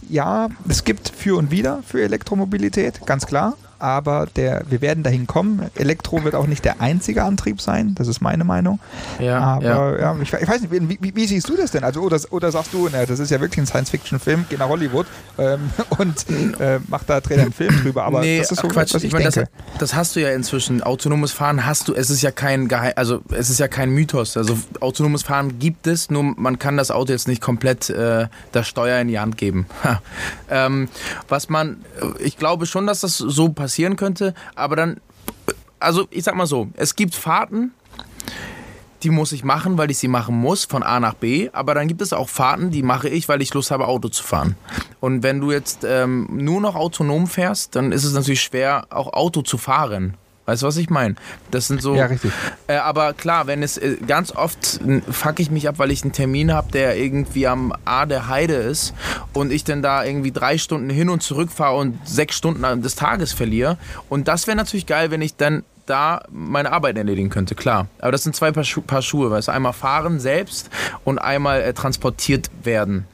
ja, 0.08 0.48
es 0.68 0.84
gibt 0.84 1.10
für 1.10 1.36
und 1.36 1.50
wieder 1.50 1.82
für 1.86 2.02
Elektromobilität, 2.02 3.06
ganz 3.06 3.26
klar 3.26 3.54
aber 3.80 4.26
der, 4.36 4.62
wir 4.68 4.80
werden 4.80 5.02
dahin 5.02 5.26
kommen. 5.26 5.70
Elektro 5.74 6.22
wird 6.22 6.34
auch 6.34 6.46
nicht 6.46 6.64
der 6.64 6.80
einzige 6.80 7.24
Antrieb 7.24 7.60
sein, 7.60 7.94
das 7.94 8.08
ist 8.08 8.20
meine 8.20 8.44
Meinung. 8.44 8.78
Ja, 9.18 9.40
aber 9.40 9.64
ja. 9.64 9.98
ja 9.98 10.16
ich, 10.22 10.32
ich, 10.32 10.48
weiß 10.48 10.60
nicht, 10.60 10.72
wie, 10.72 10.98
wie, 11.00 11.16
wie, 11.16 11.26
siehst 11.26 11.48
du 11.48 11.56
das 11.56 11.70
denn? 11.70 11.82
Also, 11.82 12.00
oder, 12.00 12.20
oder 12.30 12.52
sagst 12.52 12.72
du, 12.74 12.88
na, 12.92 13.06
das 13.06 13.18
ist 13.18 13.30
ja 13.30 13.40
wirklich 13.40 13.58
ein 13.58 13.66
Science-Fiction-Film, 13.66 14.46
geh 14.48 14.56
nach 14.56 14.68
Hollywood 14.68 15.06
ähm, 15.38 15.70
und 15.98 16.26
äh, 16.60 16.78
mach 16.88 17.04
da 17.04 17.20
Trainer 17.20 17.42
einen 17.42 17.52
Film 17.52 17.74
drüber. 17.82 18.04
Aber 18.04 18.20
nee, 18.20 18.38
das 18.38 18.52
ist 18.52 18.60
so, 18.60 18.68
Quatsch. 18.68 18.94
was 18.94 19.02
ich, 19.02 19.08
ich 19.08 19.12
meine, 19.12 19.30
das, 19.30 19.44
das, 19.78 19.94
hast 19.94 20.14
du 20.16 20.20
ja 20.20 20.30
inzwischen. 20.30 20.82
Autonomes 20.82 21.32
Fahren 21.32 21.66
hast 21.66 21.88
du, 21.88 21.94
es 21.94 22.10
ist 22.10 22.22
ja 22.22 22.30
kein 22.30 22.68
Geheim, 22.68 22.92
also 22.96 23.22
es 23.30 23.48
ist 23.48 23.58
ja 23.58 23.68
kein 23.68 23.90
Mythos. 23.90 24.36
Also 24.36 24.58
autonomes 24.80 25.22
Fahren 25.22 25.58
gibt 25.58 25.86
es, 25.86 26.10
nur 26.10 26.22
man 26.22 26.58
kann 26.58 26.76
das 26.76 26.90
Auto 26.90 27.12
jetzt 27.12 27.28
nicht 27.28 27.40
komplett 27.40 27.90
äh, 27.90 28.28
das 28.52 28.68
Steuer 28.68 29.00
in 29.00 29.08
die 29.08 29.18
Hand 29.18 29.36
geben. 29.36 29.66
ähm, 30.50 30.88
was 31.28 31.48
man, 31.48 31.84
ich 32.18 32.36
glaube 32.36 32.66
schon, 32.66 32.86
dass 32.86 33.00
das 33.00 33.16
so 33.16 33.48
passiert 33.48 33.69
passieren 33.70 33.94
könnte, 33.94 34.34
aber 34.56 34.74
dann, 34.74 35.00
also 35.78 36.08
ich 36.10 36.24
sag 36.24 36.34
mal 36.34 36.46
so, 36.46 36.68
es 36.74 36.96
gibt 36.96 37.14
Fahrten, 37.14 37.72
die 39.04 39.10
muss 39.10 39.30
ich 39.30 39.44
machen, 39.44 39.78
weil 39.78 39.92
ich 39.92 39.98
sie 39.98 40.08
machen 40.08 40.34
muss, 40.34 40.64
von 40.64 40.82
A 40.82 40.98
nach 40.98 41.14
B. 41.14 41.48
Aber 41.52 41.72
dann 41.74 41.86
gibt 41.88 42.02
es 42.02 42.12
auch 42.12 42.28
Fahrten, 42.28 42.70
die 42.70 42.82
mache 42.82 43.08
ich, 43.08 43.28
weil 43.28 43.40
ich 43.40 43.54
Lust 43.54 43.70
habe, 43.70 43.86
Auto 43.86 44.08
zu 44.08 44.24
fahren. 44.24 44.56
Und 44.98 45.22
wenn 45.22 45.40
du 45.40 45.52
jetzt 45.52 45.86
ähm, 45.88 46.28
nur 46.32 46.60
noch 46.60 46.74
autonom 46.74 47.28
fährst, 47.28 47.76
dann 47.76 47.92
ist 47.92 48.04
es 48.04 48.12
natürlich 48.12 48.42
schwer, 48.42 48.88
auch 48.90 49.12
Auto 49.12 49.40
zu 49.40 49.56
fahren. 49.56 50.16
Weißt 50.50 50.62
du, 50.62 50.66
was 50.66 50.76
ich 50.78 50.90
meine? 50.90 51.14
Das 51.52 51.68
sind 51.68 51.80
so. 51.80 51.94
Ja, 51.94 52.06
richtig. 52.06 52.32
Äh, 52.66 52.74
aber 52.74 53.12
klar, 53.12 53.46
wenn 53.46 53.62
es 53.62 53.78
äh, 53.78 53.98
ganz 54.04 54.32
oft 54.32 54.80
fuck 55.08 55.38
ich 55.38 55.48
mich 55.52 55.68
ab, 55.68 55.78
weil 55.78 55.92
ich 55.92 56.02
einen 56.02 56.10
Termin 56.10 56.52
habe, 56.52 56.72
der 56.72 56.96
irgendwie 56.96 57.46
am 57.46 57.72
A 57.84 58.04
der 58.04 58.26
Heide 58.26 58.54
ist 58.54 58.92
und 59.32 59.52
ich 59.52 59.62
dann 59.62 59.80
da 59.80 60.02
irgendwie 60.02 60.32
drei 60.32 60.58
Stunden 60.58 60.90
hin 60.90 61.08
und 61.08 61.22
zurück 61.22 61.52
fahre 61.52 61.76
und 61.76 61.96
sechs 62.04 62.36
Stunden 62.36 62.82
des 62.82 62.96
Tages 62.96 63.32
verliere. 63.32 63.78
Und 64.08 64.26
das 64.26 64.48
wäre 64.48 64.56
natürlich 64.56 64.86
geil, 64.86 65.12
wenn 65.12 65.22
ich 65.22 65.36
dann 65.36 65.62
da 65.86 66.24
meine 66.30 66.72
Arbeit 66.72 66.96
erledigen 66.98 67.30
könnte, 67.30 67.54
klar. 67.54 67.86
Aber 68.00 68.10
das 68.10 68.24
sind 68.24 68.34
zwei 68.34 68.50
Paar, 68.50 68.64
Schu 68.64 68.80
Paar 68.80 69.02
Schuhe, 69.02 69.30
weißt 69.30 69.46
du? 69.46 69.52
Einmal 69.52 69.72
fahren 69.72 70.18
selbst 70.18 70.68
und 71.04 71.20
einmal 71.20 71.62
äh, 71.62 71.74
transportiert 71.74 72.50
werden. 72.64 73.06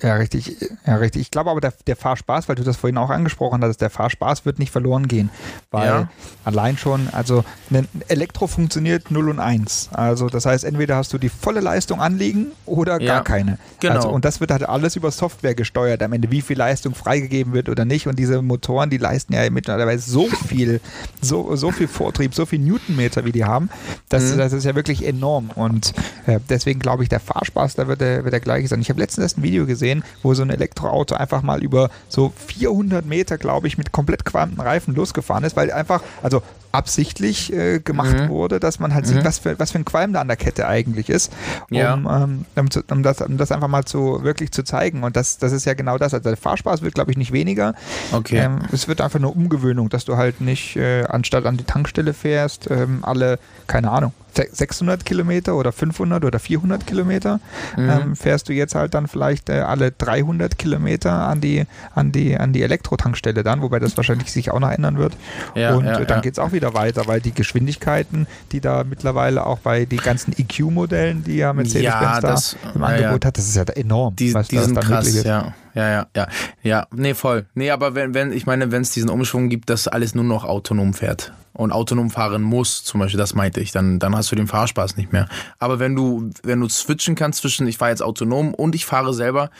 Ja, 0.00 0.14
richtig. 0.14 0.56
Ja, 0.86 0.96
richtig. 0.96 1.22
Ich 1.22 1.30
glaube 1.32 1.50
aber, 1.50 1.60
der, 1.60 1.72
der 1.88 1.96
Fahrspaß, 1.96 2.48
weil 2.48 2.54
du 2.54 2.62
das 2.62 2.76
vorhin 2.76 2.96
auch 2.98 3.10
angesprochen 3.10 3.64
hast, 3.64 3.78
der 3.78 3.90
Fahrspaß 3.90 4.44
wird 4.44 4.60
nicht 4.60 4.70
verloren 4.70 5.08
gehen. 5.08 5.28
Weil 5.72 5.88
ja. 5.88 6.08
allein 6.44 6.78
schon, 6.78 7.08
also 7.10 7.44
ein 7.70 7.88
Elektro 8.06 8.46
funktioniert 8.46 9.10
0 9.10 9.28
und 9.28 9.40
1. 9.40 9.90
Also 9.92 10.28
das 10.28 10.46
heißt, 10.46 10.62
entweder 10.62 10.94
hast 10.94 11.12
du 11.12 11.18
die 11.18 11.28
volle 11.28 11.58
Leistung 11.58 12.00
anliegen 12.00 12.52
oder 12.64 13.00
ja. 13.00 13.14
gar 13.14 13.24
keine. 13.24 13.58
Genau. 13.80 13.96
Also, 13.96 14.08
und 14.10 14.24
das 14.24 14.38
wird 14.38 14.52
halt 14.52 14.68
alles 14.68 14.94
über 14.94 15.10
Software 15.10 15.56
gesteuert, 15.56 16.00
am 16.04 16.12
Ende, 16.12 16.30
wie 16.30 16.42
viel 16.42 16.56
Leistung 16.56 16.94
freigegeben 16.94 17.52
wird 17.52 17.68
oder 17.68 17.84
nicht. 17.84 18.06
Und 18.06 18.20
diese 18.20 18.40
Motoren, 18.40 18.90
die 18.90 18.98
leisten 18.98 19.32
ja 19.32 19.50
mittlerweile 19.50 19.98
so 19.98 20.28
viel, 20.28 20.80
so, 21.20 21.56
so 21.56 21.72
viel 21.72 21.88
Vortrieb, 21.88 22.36
so 22.36 22.46
viel 22.46 22.60
Newtonmeter, 22.60 23.24
wie 23.24 23.32
die 23.32 23.44
haben. 23.44 23.68
Das, 24.10 24.32
mhm. 24.32 24.38
das 24.38 24.52
ist 24.52 24.62
ja 24.62 24.76
wirklich 24.76 25.04
enorm. 25.04 25.50
Und 25.56 25.92
äh, 26.26 26.38
deswegen 26.48 26.78
glaube 26.78 27.02
ich, 27.02 27.08
der 27.08 27.18
Fahrspaß, 27.18 27.74
da 27.74 27.88
wird 27.88 28.00
der, 28.00 28.22
wird 28.22 28.32
der 28.32 28.40
gleiche 28.40 28.68
sein. 28.68 28.80
Ich 28.80 28.90
habe 28.90 29.00
letztens 29.00 29.24
erst 29.24 29.38
ein 29.38 29.42
Video 29.42 29.66
gesehen, 29.66 29.87
gesehen, 29.88 30.04
wo 30.22 30.34
so 30.34 30.42
ein 30.42 30.50
Elektroauto 30.50 31.14
einfach 31.14 31.42
mal 31.42 31.62
über 31.62 31.90
so 32.08 32.32
400 32.46 33.04
Meter, 33.06 33.38
glaube 33.38 33.66
ich, 33.66 33.78
mit 33.78 33.92
komplett 33.92 34.24
qualmenden 34.24 34.60
Reifen 34.60 34.94
losgefahren 34.94 35.44
ist, 35.44 35.56
weil 35.56 35.72
einfach, 35.72 36.02
also 36.22 36.42
absichtlich 36.72 37.52
äh, 37.52 37.80
gemacht 37.80 38.16
mhm. 38.18 38.28
wurde, 38.28 38.60
dass 38.60 38.78
man 38.78 38.94
halt 38.94 39.06
mhm. 39.06 39.14
sieht, 39.14 39.24
was 39.24 39.38
für, 39.38 39.58
was 39.58 39.72
für 39.72 39.78
ein 39.78 39.84
Qualm 39.84 40.12
da 40.12 40.20
an 40.20 40.28
der 40.28 40.36
Kette 40.36 40.68
eigentlich 40.68 41.08
ist, 41.08 41.32
um, 41.70 41.76
ja. 41.76 41.94
ähm, 41.94 42.44
um, 42.56 42.70
zu, 42.70 42.82
um, 42.90 43.02
das, 43.02 43.20
um 43.20 43.36
das 43.38 43.52
einfach 43.52 43.68
mal 43.68 43.84
zu 43.84 44.22
wirklich 44.22 44.52
zu 44.52 44.62
zeigen. 44.62 45.02
Und 45.02 45.16
das, 45.16 45.38
das 45.38 45.52
ist 45.52 45.64
ja 45.64 45.74
genau 45.74 45.98
das. 45.98 46.14
Also 46.14 46.28
der 46.28 46.36
Fahrspaß 46.36 46.82
wird, 46.82 46.94
glaube 46.94 47.10
ich, 47.10 47.16
nicht 47.16 47.32
weniger. 47.32 47.74
Okay. 48.12 48.38
Ähm, 48.38 48.60
es 48.72 48.88
wird 48.88 49.00
einfach 49.00 49.18
eine 49.18 49.28
Umgewöhnung, 49.28 49.88
dass 49.88 50.04
du 50.04 50.16
halt 50.16 50.40
nicht 50.40 50.76
äh, 50.76 51.04
anstatt 51.04 51.46
an 51.46 51.56
die 51.56 51.64
Tankstelle 51.64 52.12
fährst, 52.12 52.70
ähm, 52.70 53.00
alle, 53.02 53.38
keine 53.66 53.90
Ahnung, 53.90 54.12
600 54.34 55.04
Kilometer 55.04 55.56
oder 55.56 55.72
500 55.72 56.24
oder 56.24 56.38
400 56.38 56.86
Kilometer, 56.86 57.40
mhm. 57.76 57.90
ähm, 57.90 58.16
fährst 58.16 58.48
du 58.48 58.52
jetzt 58.52 58.74
halt 58.74 58.94
dann 58.94 59.08
vielleicht 59.08 59.48
äh, 59.48 59.60
alle 59.60 59.90
300 59.90 60.58
Kilometer 60.58 61.12
an 61.12 61.40
die, 61.40 61.66
an 61.94 62.12
die, 62.12 62.36
an 62.36 62.52
die 62.52 62.62
Elektrotankstelle 62.62 63.42
dann, 63.42 63.62
wobei 63.62 63.78
das 63.78 63.96
wahrscheinlich 63.96 64.30
sich 64.30 64.50
auch 64.50 64.60
noch 64.60 64.70
ändern 64.70 64.98
wird. 64.98 65.16
Ja, 65.54 65.74
und 65.74 65.84
ja, 65.84 66.04
dann 66.04 66.18
ja. 66.18 66.20
geht 66.20 66.34
es 66.34 66.38
auch 66.38 66.52
wieder 66.52 66.57
weiter, 66.62 67.06
weil 67.06 67.20
die 67.20 67.32
Geschwindigkeiten, 67.32 68.26
die 68.52 68.60
da 68.60 68.84
mittlerweile 68.84 69.46
auch 69.46 69.58
bei 69.58 69.84
den 69.84 69.98
ganzen 69.98 70.34
EQ-Modellen, 70.36 71.24
die 71.24 71.36
ja 71.36 71.52
Mercedes-Benz 71.52 72.56
da 72.62 72.72
im 72.74 72.82
Angebot 72.82 73.24
hat, 73.24 73.38
das 73.38 73.48
ist 73.48 73.56
ja 73.56 73.62
enorm. 73.64 74.16
Die, 74.16 74.34
was 74.34 74.48
die 74.48 74.58
sind 74.58 74.78
krass, 74.80 75.22
ja. 75.24 75.54
Ja, 75.74 75.88
ja, 75.88 76.06
ja. 76.16 76.28
Ja, 76.62 76.86
nee, 76.92 77.14
voll. 77.14 77.46
Nee, 77.54 77.70
aber 77.70 77.94
wenn, 77.94 78.12
wenn 78.12 78.32
ich 78.32 78.46
meine, 78.46 78.72
wenn 78.72 78.82
es 78.82 78.90
diesen 78.90 79.10
Umschwung 79.10 79.48
gibt, 79.48 79.70
dass 79.70 79.86
alles 79.86 80.14
nur 80.14 80.24
noch 80.24 80.44
autonom 80.44 80.92
fährt 80.92 81.32
und 81.52 81.70
autonom 81.70 82.10
fahren 82.10 82.42
muss, 82.42 82.82
zum 82.82 83.00
Beispiel, 83.00 83.18
das 83.18 83.34
meinte 83.34 83.60
ich, 83.60 83.70
dann, 83.70 83.98
dann 84.00 84.16
hast 84.16 84.32
du 84.32 84.36
den 84.36 84.48
Fahrspaß 84.48 84.96
nicht 84.96 85.12
mehr. 85.12 85.28
Aber 85.58 85.78
wenn 85.78 85.94
du, 85.94 86.30
wenn 86.42 86.60
du 86.60 86.68
switchen 86.68 87.14
kannst 87.14 87.42
zwischen 87.42 87.68
ich 87.68 87.78
fahre 87.78 87.92
jetzt 87.92 88.02
autonom 88.02 88.54
und 88.54 88.74
ich 88.74 88.86
fahre 88.86 89.14
selber, 89.14 89.50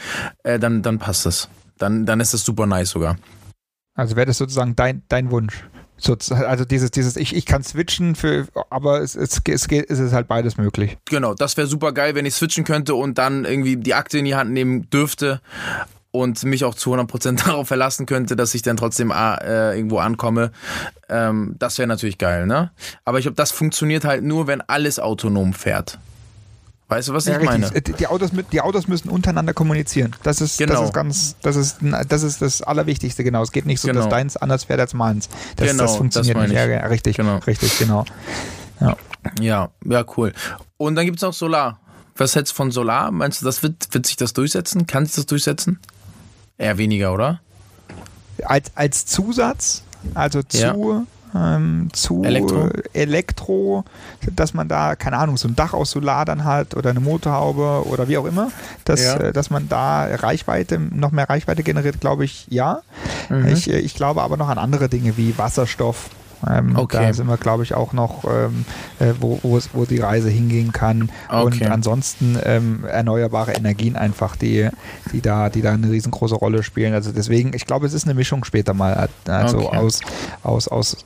äh, 0.42 0.58
dann, 0.58 0.82
dann 0.82 0.98
passt 0.98 1.24
das. 1.24 1.48
Dann, 1.78 2.04
dann 2.06 2.18
ist 2.18 2.34
das 2.34 2.42
super 2.42 2.66
nice 2.66 2.90
sogar. 2.90 3.16
Also 3.94 4.16
wäre 4.16 4.26
das 4.26 4.38
sozusagen 4.38 4.76
dein, 4.76 5.02
dein 5.08 5.30
Wunsch? 5.30 5.64
So, 5.98 6.16
also 6.30 6.64
dieses, 6.64 6.90
dieses, 6.90 7.16
ich, 7.16 7.34
ich 7.34 7.44
kann 7.44 7.62
switchen 7.62 8.14
für, 8.14 8.46
aber 8.70 9.02
es, 9.02 9.16
es, 9.16 9.40
es 9.48 9.68
geht, 9.68 9.90
es 9.90 9.98
ist 9.98 10.12
halt 10.12 10.28
beides 10.28 10.56
möglich. 10.56 10.96
Genau, 11.06 11.34
das 11.34 11.56
wäre 11.56 11.66
super 11.66 11.92
geil, 11.92 12.14
wenn 12.14 12.24
ich 12.24 12.34
switchen 12.34 12.64
könnte 12.64 12.94
und 12.94 13.18
dann 13.18 13.44
irgendwie 13.44 13.76
die 13.76 13.94
Akte 13.94 14.18
in 14.18 14.24
die 14.24 14.36
Hand 14.36 14.52
nehmen 14.52 14.88
dürfte 14.90 15.40
und 16.10 16.42
mich 16.44 16.64
auch 16.64 16.74
zu 16.74 16.94
100% 16.94 17.44
darauf 17.46 17.68
verlassen 17.68 18.06
könnte, 18.06 18.36
dass 18.36 18.54
ich 18.54 18.62
dann 18.62 18.76
trotzdem 18.76 19.10
äh, 19.10 19.76
irgendwo 19.76 19.98
ankomme. 19.98 20.52
Ähm, 21.08 21.56
das 21.58 21.78
wäre 21.78 21.88
natürlich 21.88 22.18
geil, 22.18 22.46
ne? 22.46 22.70
Aber 23.04 23.18
ich 23.18 23.24
glaube, 23.24 23.36
das 23.36 23.50
funktioniert 23.50 24.04
halt 24.04 24.22
nur, 24.22 24.46
wenn 24.46 24.60
alles 24.60 25.00
autonom 25.00 25.52
fährt. 25.52 25.98
Weißt 26.88 27.08
du, 27.08 27.12
was 27.12 27.26
ja, 27.26 27.38
ich 27.38 27.44
meine? 27.44 27.70
Die 27.70 28.06
Autos, 28.06 28.30
die 28.50 28.60
Autos 28.62 28.88
müssen 28.88 29.10
untereinander 29.10 29.52
kommunizieren. 29.52 30.16
Das 30.22 30.40
ist, 30.40 30.56
genau. 30.56 30.72
das 30.74 30.82
ist 30.84 30.94
ganz, 30.94 31.36
das 31.42 31.56
ist, 31.56 31.76
das 32.08 32.22
ist 32.22 32.40
das 32.40 32.62
Allerwichtigste, 32.62 33.24
genau. 33.24 33.42
Es 33.42 33.52
geht 33.52 33.66
nicht 33.66 33.80
so, 33.80 33.88
genau. 33.88 34.00
dass 34.00 34.08
deins 34.08 34.38
anders 34.38 34.64
fährt 34.64 34.80
als 34.80 34.94
meins. 34.94 35.28
Das, 35.56 35.70
genau, 35.70 35.82
das 35.82 35.96
funktioniert 35.96 36.36
das 36.36 36.48
nicht. 36.48 36.56
Ja, 36.56 36.86
richtig, 36.86 37.18
genau. 37.18 37.38
richtig, 37.38 37.78
genau. 37.78 38.06
Ja. 38.80 38.96
ja, 39.38 39.68
ja, 39.84 40.04
cool. 40.16 40.32
Und 40.78 40.94
dann 40.94 41.04
gibt 41.04 41.18
es 41.18 41.22
noch 41.22 41.34
Solar. 41.34 41.78
Was 42.16 42.34
hältst 42.34 42.52
du 42.52 42.56
von 42.56 42.70
Solar? 42.70 43.10
Meinst 43.10 43.42
du, 43.42 43.44
das 43.44 43.62
wird, 43.62 43.92
wird 43.92 44.06
sich 44.06 44.16
das 44.16 44.32
durchsetzen? 44.32 44.86
Kann 44.86 45.04
sich 45.04 45.16
das 45.16 45.26
durchsetzen? 45.26 45.78
Eher 46.56 46.78
weniger, 46.78 47.12
oder? 47.12 47.40
Als, 48.44 48.72
als 48.76 49.04
Zusatz, 49.04 49.82
also 50.14 50.42
zu 50.42 50.58
ja 50.58 50.74
ähm, 51.34 51.88
zu 51.92 52.22
Elektro. 52.24 52.70
Elektro. 52.92 53.84
dass 54.34 54.54
man 54.54 54.68
da, 54.68 54.96
keine 54.96 55.18
Ahnung, 55.18 55.36
so 55.36 55.48
ein 55.48 55.56
Dach 55.56 55.72
aus 55.74 55.90
Solar 55.90 56.24
dann 56.24 56.44
hat 56.44 56.74
oder 56.74 56.90
eine 56.90 57.00
Motorhaube 57.00 57.88
oder 57.88 58.08
wie 58.08 58.18
auch 58.18 58.26
immer, 58.26 58.50
dass, 58.84 59.02
ja. 59.02 59.16
äh, 59.16 59.32
dass 59.32 59.50
man 59.50 59.68
da 59.68 60.04
Reichweite, 60.04 60.78
noch 60.78 61.10
mehr 61.10 61.28
Reichweite 61.28 61.62
generiert, 61.62 62.00
glaube 62.00 62.24
ich, 62.24 62.46
ja. 62.48 62.82
Mhm. 63.28 63.46
Ich, 63.48 63.70
äh, 63.70 63.78
ich 63.78 63.94
glaube 63.94 64.22
aber 64.22 64.36
noch 64.36 64.48
an 64.48 64.58
andere 64.58 64.88
Dinge 64.88 65.16
wie 65.16 65.36
Wasserstoff 65.38 66.10
ähm, 66.46 66.76
okay. 66.76 67.06
Da 67.06 67.12
sind 67.12 67.26
wir, 67.26 67.36
glaube 67.36 67.62
ich, 67.62 67.74
auch 67.74 67.92
noch, 67.92 68.24
ähm, 68.24 68.64
äh, 68.98 69.12
wo, 69.20 69.40
wo 69.42 69.84
die 69.84 69.98
Reise 69.98 70.28
hingehen 70.28 70.72
kann. 70.72 71.10
Okay. 71.28 71.44
Und 71.44 71.62
ansonsten 71.70 72.38
ähm, 72.44 72.84
erneuerbare 72.84 73.52
Energien 73.52 73.96
einfach, 73.96 74.36
die, 74.36 74.68
die, 75.12 75.20
da, 75.20 75.50
die 75.50 75.62
da 75.62 75.72
eine 75.72 75.90
riesengroße 75.90 76.34
Rolle 76.34 76.62
spielen. 76.62 76.94
Also 76.94 77.12
deswegen, 77.12 77.52
ich 77.54 77.66
glaube, 77.66 77.86
es 77.86 77.92
ist 77.92 78.04
eine 78.04 78.14
Mischung 78.14 78.44
später 78.44 78.74
mal. 78.74 79.08
Also 79.26 79.66
okay. 79.66 79.76
aus, 79.76 80.00
aus, 80.42 80.68
aus 80.68 80.96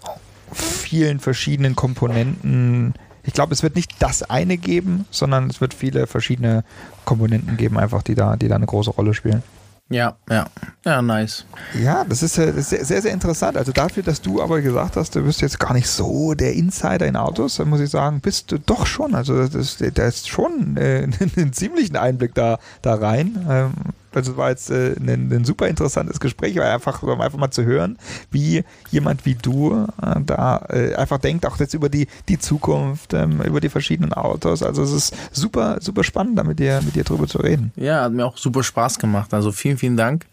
vielen 0.53 1.21
verschiedenen 1.21 1.77
Komponenten. 1.77 2.95
Ich 3.25 3.33
glaube, 3.33 3.55
es 3.55 3.63
wird 3.63 3.77
nicht 3.77 3.93
das 4.01 4.23
eine 4.23 4.57
geben, 4.57 5.07
sondern 5.11 5.49
es 5.49 5.61
wird 5.61 5.75
viele 5.75 6.07
verschiedene 6.07 6.65
Komponenten 7.05 7.57
geben, 7.57 7.79
einfach, 7.79 8.03
die 8.03 8.15
da, 8.15 8.37
die 8.37 8.49
da 8.49 8.57
eine 8.57 8.67
große 8.67 8.91
Rolle 8.91 9.15
spielen. 9.15 9.43
Ja, 9.91 10.17
ja. 10.31 10.47
Ja, 10.85 11.03
nice. 11.03 11.45
Ja, 11.81 12.05
das 12.05 12.23
ist, 12.23 12.39
äh, 12.39 12.53
sehr, 12.61 12.85
sehr, 12.85 13.13
interessant. 13.13 13.57
Also 13.57 13.73
dafür, 13.73 14.03
dass 14.03 14.21
du 14.21 14.43
aber 14.43 14.61
gesagt 14.63 14.97
hast, 14.97 15.15
du 15.15 15.23
bist 15.23 15.43
jetzt 15.43 15.61
gar 15.61 15.75
nicht 15.75 15.89
so 15.89 16.35
der 16.35 16.55
Insider 16.55 17.07
in 17.07 17.15
Autos, 17.15 17.57
dann 17.57 17.69
muss 17.69 17.81
ich 17.81 17.91
sagen, 17.91 18.21
bist 18.21 18.51
du 18.51 18.59
doch 18.59 18.87
schon. 18.87 19.15
Also 19.15 19.47
das, 19.47 19.77
da 19.79 20.07
ist 20.07 20.29
schon 20.29 20.77
äh, 20.77 21.07
einen 21.37 21.53
ziemlichen 21.53 21.97
Einblick 21.97 22.35
da, 22.35 22.59
da 22.81 22.95
rein. 22.95 23.47
Ähm, 23.49 23.73
also 24.17 24.37
war 24.37 24.51
jetzt 24.51 24.71
äh, 24.71 24.95
ein, 24.97 25.33
ein, 25.33 25.45
super 25.45 25.69
interessantes 25.69 26.21
Gespräch, 26.21 26.57
weil 26.57 26.71
einfach, 26.71 27.03
um 27.03 27.21
einfach 27.21 27.39
mal 27.39 27.51
zu 27.51 27.65
hören, 27.65 27.99
wie 28.31 28.65
jemand 28.91 29.27
wie 29.27 29.35
du 29.35 29.87
äh, 30.03 30.21
da 30.25 30.65
äh, 30.69 30.95
einfach 30.95 31.19
denkt, 31.19 31.47
auch 31.47 31.59
jetzt 31.59 31.75
über 31.75 31.89
die, 31.89 32.07
die 32.29 32.39
Zukunft, 32.39 33.15
ähm, 33.15 33.41
über 33.43 33.61
die 33.61 33.69
verschiedenen 33.69 34.13
Autos. 34.13 34.63
Also 34.63 34.83
es 34.83 34.93
ist 34.93 35.15
super, 35.33 35.79
super 35.81 36.05
spannend, 36.05 36.39
da 36.39 36.45
mit 36.45 36.59
dir, 36.59 36.81
mit 36.83 36.95
dir 36.95 37.05
drüber 37.05 37.27
zu 37.27 37.39
reden. 37.39 37.73
Ja, 37.77 38.03
hat 38.03 38.13
mir 38.13 38.27
auch 38.27 38.37
super 38.37 38.63
Spaß 38.63 38.99
gemacht. 38.99 39.33
Also 39.35 39.53
vielen, 39.53 39.79
vielen 39.79 39.97
Dank. 39.97 40.27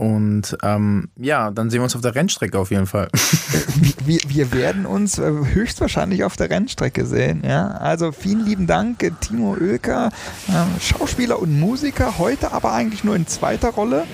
Und 0.00 0.56
ähm, 0.62 1.10
ja, 1.18 1.50
dann 1.50 1.68
sehen 1.68 1.80
wir 1.80 1.84
uns 1.84 1.94
auf 1.94 2.00
der 2.00 2.14
Rennstrecke 2.14 2.58
auf 2.58 2.70
jeden 2.70 2.86
Fall. 2.86 3.10
wir, 4.06 4.18
wir 4.28 4.50
werden 4.50 4.86
uns 4.86 5.18
äh, 5.18 5.30
höchstwahrscheinlich 5.30 6.24
auf 6.24 6.38
der 6.38 6.48
Rennstrecke 6.48 7.04
sehen. 7.04 7.42
Ja? 7.44 7.72
Also 7.72 8.10
vielen 8.10 8.46
lieben 8.46 8.66
Dank, 8.66 9.02
äh, 9.02 9.10
Timo 9.20 9.58
Oelker, 9.60 10.10
äh, 10.48 10.80
Schauspieler 10.80 11.38
und 11.38 11.60
Musiker, 11.60 12.16
heute 12.16 12.52
aber 12.52 12.72
eigentlich 12.72 13.04
nur 13.04 13.14
in 13.14 13.26
zweiter 13.26 13.68
Rolle. 13.68 14.04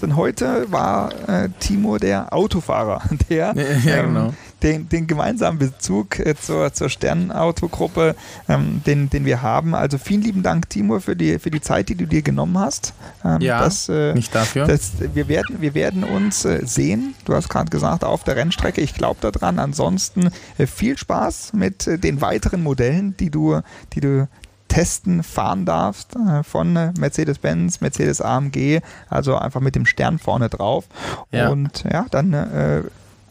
Denn 0.00 0.14
heute 0.14 0.70
war 0.70 1.10
äh, 1.28 1.48
Timo 1.58 1.98
der 1.98 2.32
Autofahrer, 2.32 3.02
der 3.28 3.52
ja, 3.56 3.62
ja, 3.84 4.02
genau. 4.02 4.26
ähm, 4.26 4.34
den, 4.62 4.88
den 4.88 5.06
gemeinsamen 5.06 5.58
Bezug 5.58 6.18
äh, 6.18 6.34
zur, 6.34 6.72
zur 6.72 6.88
Sternautogruppe, 6.88 8.14
ähm, 8.48 8.82
den, 8.86 9.10
den 9.10 9.24
wir 9.24 9.42
haben. 9.42 9.74
Also 9.74 9.98
vielen 9.98 10.22
lieben 10.22 10.42
Dank, 10.42 10.68
Timo, 10.70 11.00
für 11.00 11.16
die, 11.16 11.38
für 11.38 11.50
die 11.50 11.60
Zeit, 11.60 11.88
die 11.88 11.94
du 11.94 12.06
dir 12.06 12.22
genommen 12.22 12.58
hast. 12.58 12.94
Ähm, 13.24 13.40
ja, 13.40 13.60
das, 13.60 13.88
äh, 13.88 14.14
nicht 14.14 14.34
dafür. 14.34 14.66
Das, 14.66 14.92
wir, 15.14 15.28
werden, 15.28 15.60
wir 15.60 15.74
werden 15.74 16.04
uns 16.04 16.44
äh, 16.44 16.60
sehen, 16.64 17.14
du 17.24 17.34
hast 17.34 17.48
gerade 17.48 17.70
gesagt, 17.70 18.04
auf 18.04 18.24
der 18.24 18.36
Rennstrecke. 18.36 18.80
Ich 18.80 18.94
glaube 18.94 19.20
daran. 19.20 19.58
Ansonsten 19.58 20.30
äh, 20.58 20.66
viel 20.66 20.96
Spaß 20.96 21.52
mit 21.52 21.86
äh, 21.86 21.98
den 21.98 22.20
weiteren 22.20 22.62
Modellen, 22.62 23.16
die 23.16 23.30
du, 23.30 23.60
die 23.92 24.00
du 24.00 24.28
testen 24.68 25.22
fahren 25.22 25.66
darfst 25.66 26.16
äh, 26.16 26.42
von 26.42 26.72
Mercedes-Benz, 26.72 27.80
Mercedes 27.82 28.22
AMG, 28.22 28.80
also 29.10 29.36
einfach 29.36 29.60
mit 29.60 29.74
dem 29.74 29.84
Stern 29.84 30.18
vorne 30.18 30.48
drauf. 30.48 30.86
Ja. 31.30 31.50
Und 31.50 31.84
ja, 31.84 32.06
dann 32.10 32.32
äh, 32.32 32.82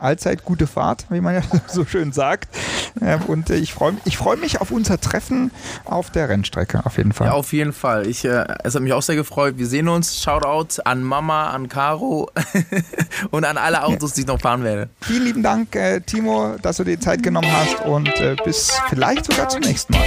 allzeit 0.01 0.43
gute 0.43 0.67
Fahrt, 0.67 1.05
wie 1.09 1.21
man 1.21 1.35
ja 1.35 1.41
so 1.67 1.85
schön 1.85 2.11
sagt. 2.11 2.49
Und 3.27 3.49
äh, 3.49 3.55
ich 3.55 3.73
freue 3.73 3.93
ich 4.05 4.17
freu 4.17 4.35
mich 4.35 4.61
auf 4.61 4.71
unser 4.71 4.99
Treffen 4.99 5.51
auf 5.85 6.09
der 6.09 6.29
Rennstrecke, 6.29 6.85
auf 6.85 6.97
jeden 6.97 7.13
Fall. 7.13 7.27
Ja, 7.27 7.33
auf 7.33 7.53
jeden 7.53 7.73
Fall. 7.73 8.07
Ich, 8.07 8.25
äh, 8.25 8.45
es 8.63 8.75
hat 8.75 8.81
mich 8.81 8.93
auch 8.93 9.01
sehr 9.01 9.15
gefreut. 9.15 9.57
Wir 9.57 9.67
sehen 9.67 9.87
uns. 9.87 10.21
Shoutout 10.21 10.81
an 10.83 11.03
Mama, 11.03 11.49
an 11.49 11.69
Caro 11.69 12.29
und 13.31 13.45
an 13.45 13.57
alle 13.57 13.83
Autos, 13.83 14.13
die 14.13 14.21
ich 14.21 14.27
noch 14.27 14.39
fahren 14.39 14.63
werde. 14.63 14.89
Vielen 15.01 15.23
lieben 15.23 15.43
Dank, 15.43 15.75
äh, 15.75 16.01
Timo, 16.01 16.55
dass 16.61 16.77
du 16.77 16.83
dir 16.83 16.99
Zeit 16.99 17.23
genommen 17.23 17.51
hast 17.51 17.85
und 17.85 18.07
äh, 18.19 18.35
bis 18.43 18.71
vielleicht 18.89 19.25
sogar 19.25 19.49
zum 19.49 19.61
nächsten 19.61 19.93
Mal. 19.93 20.05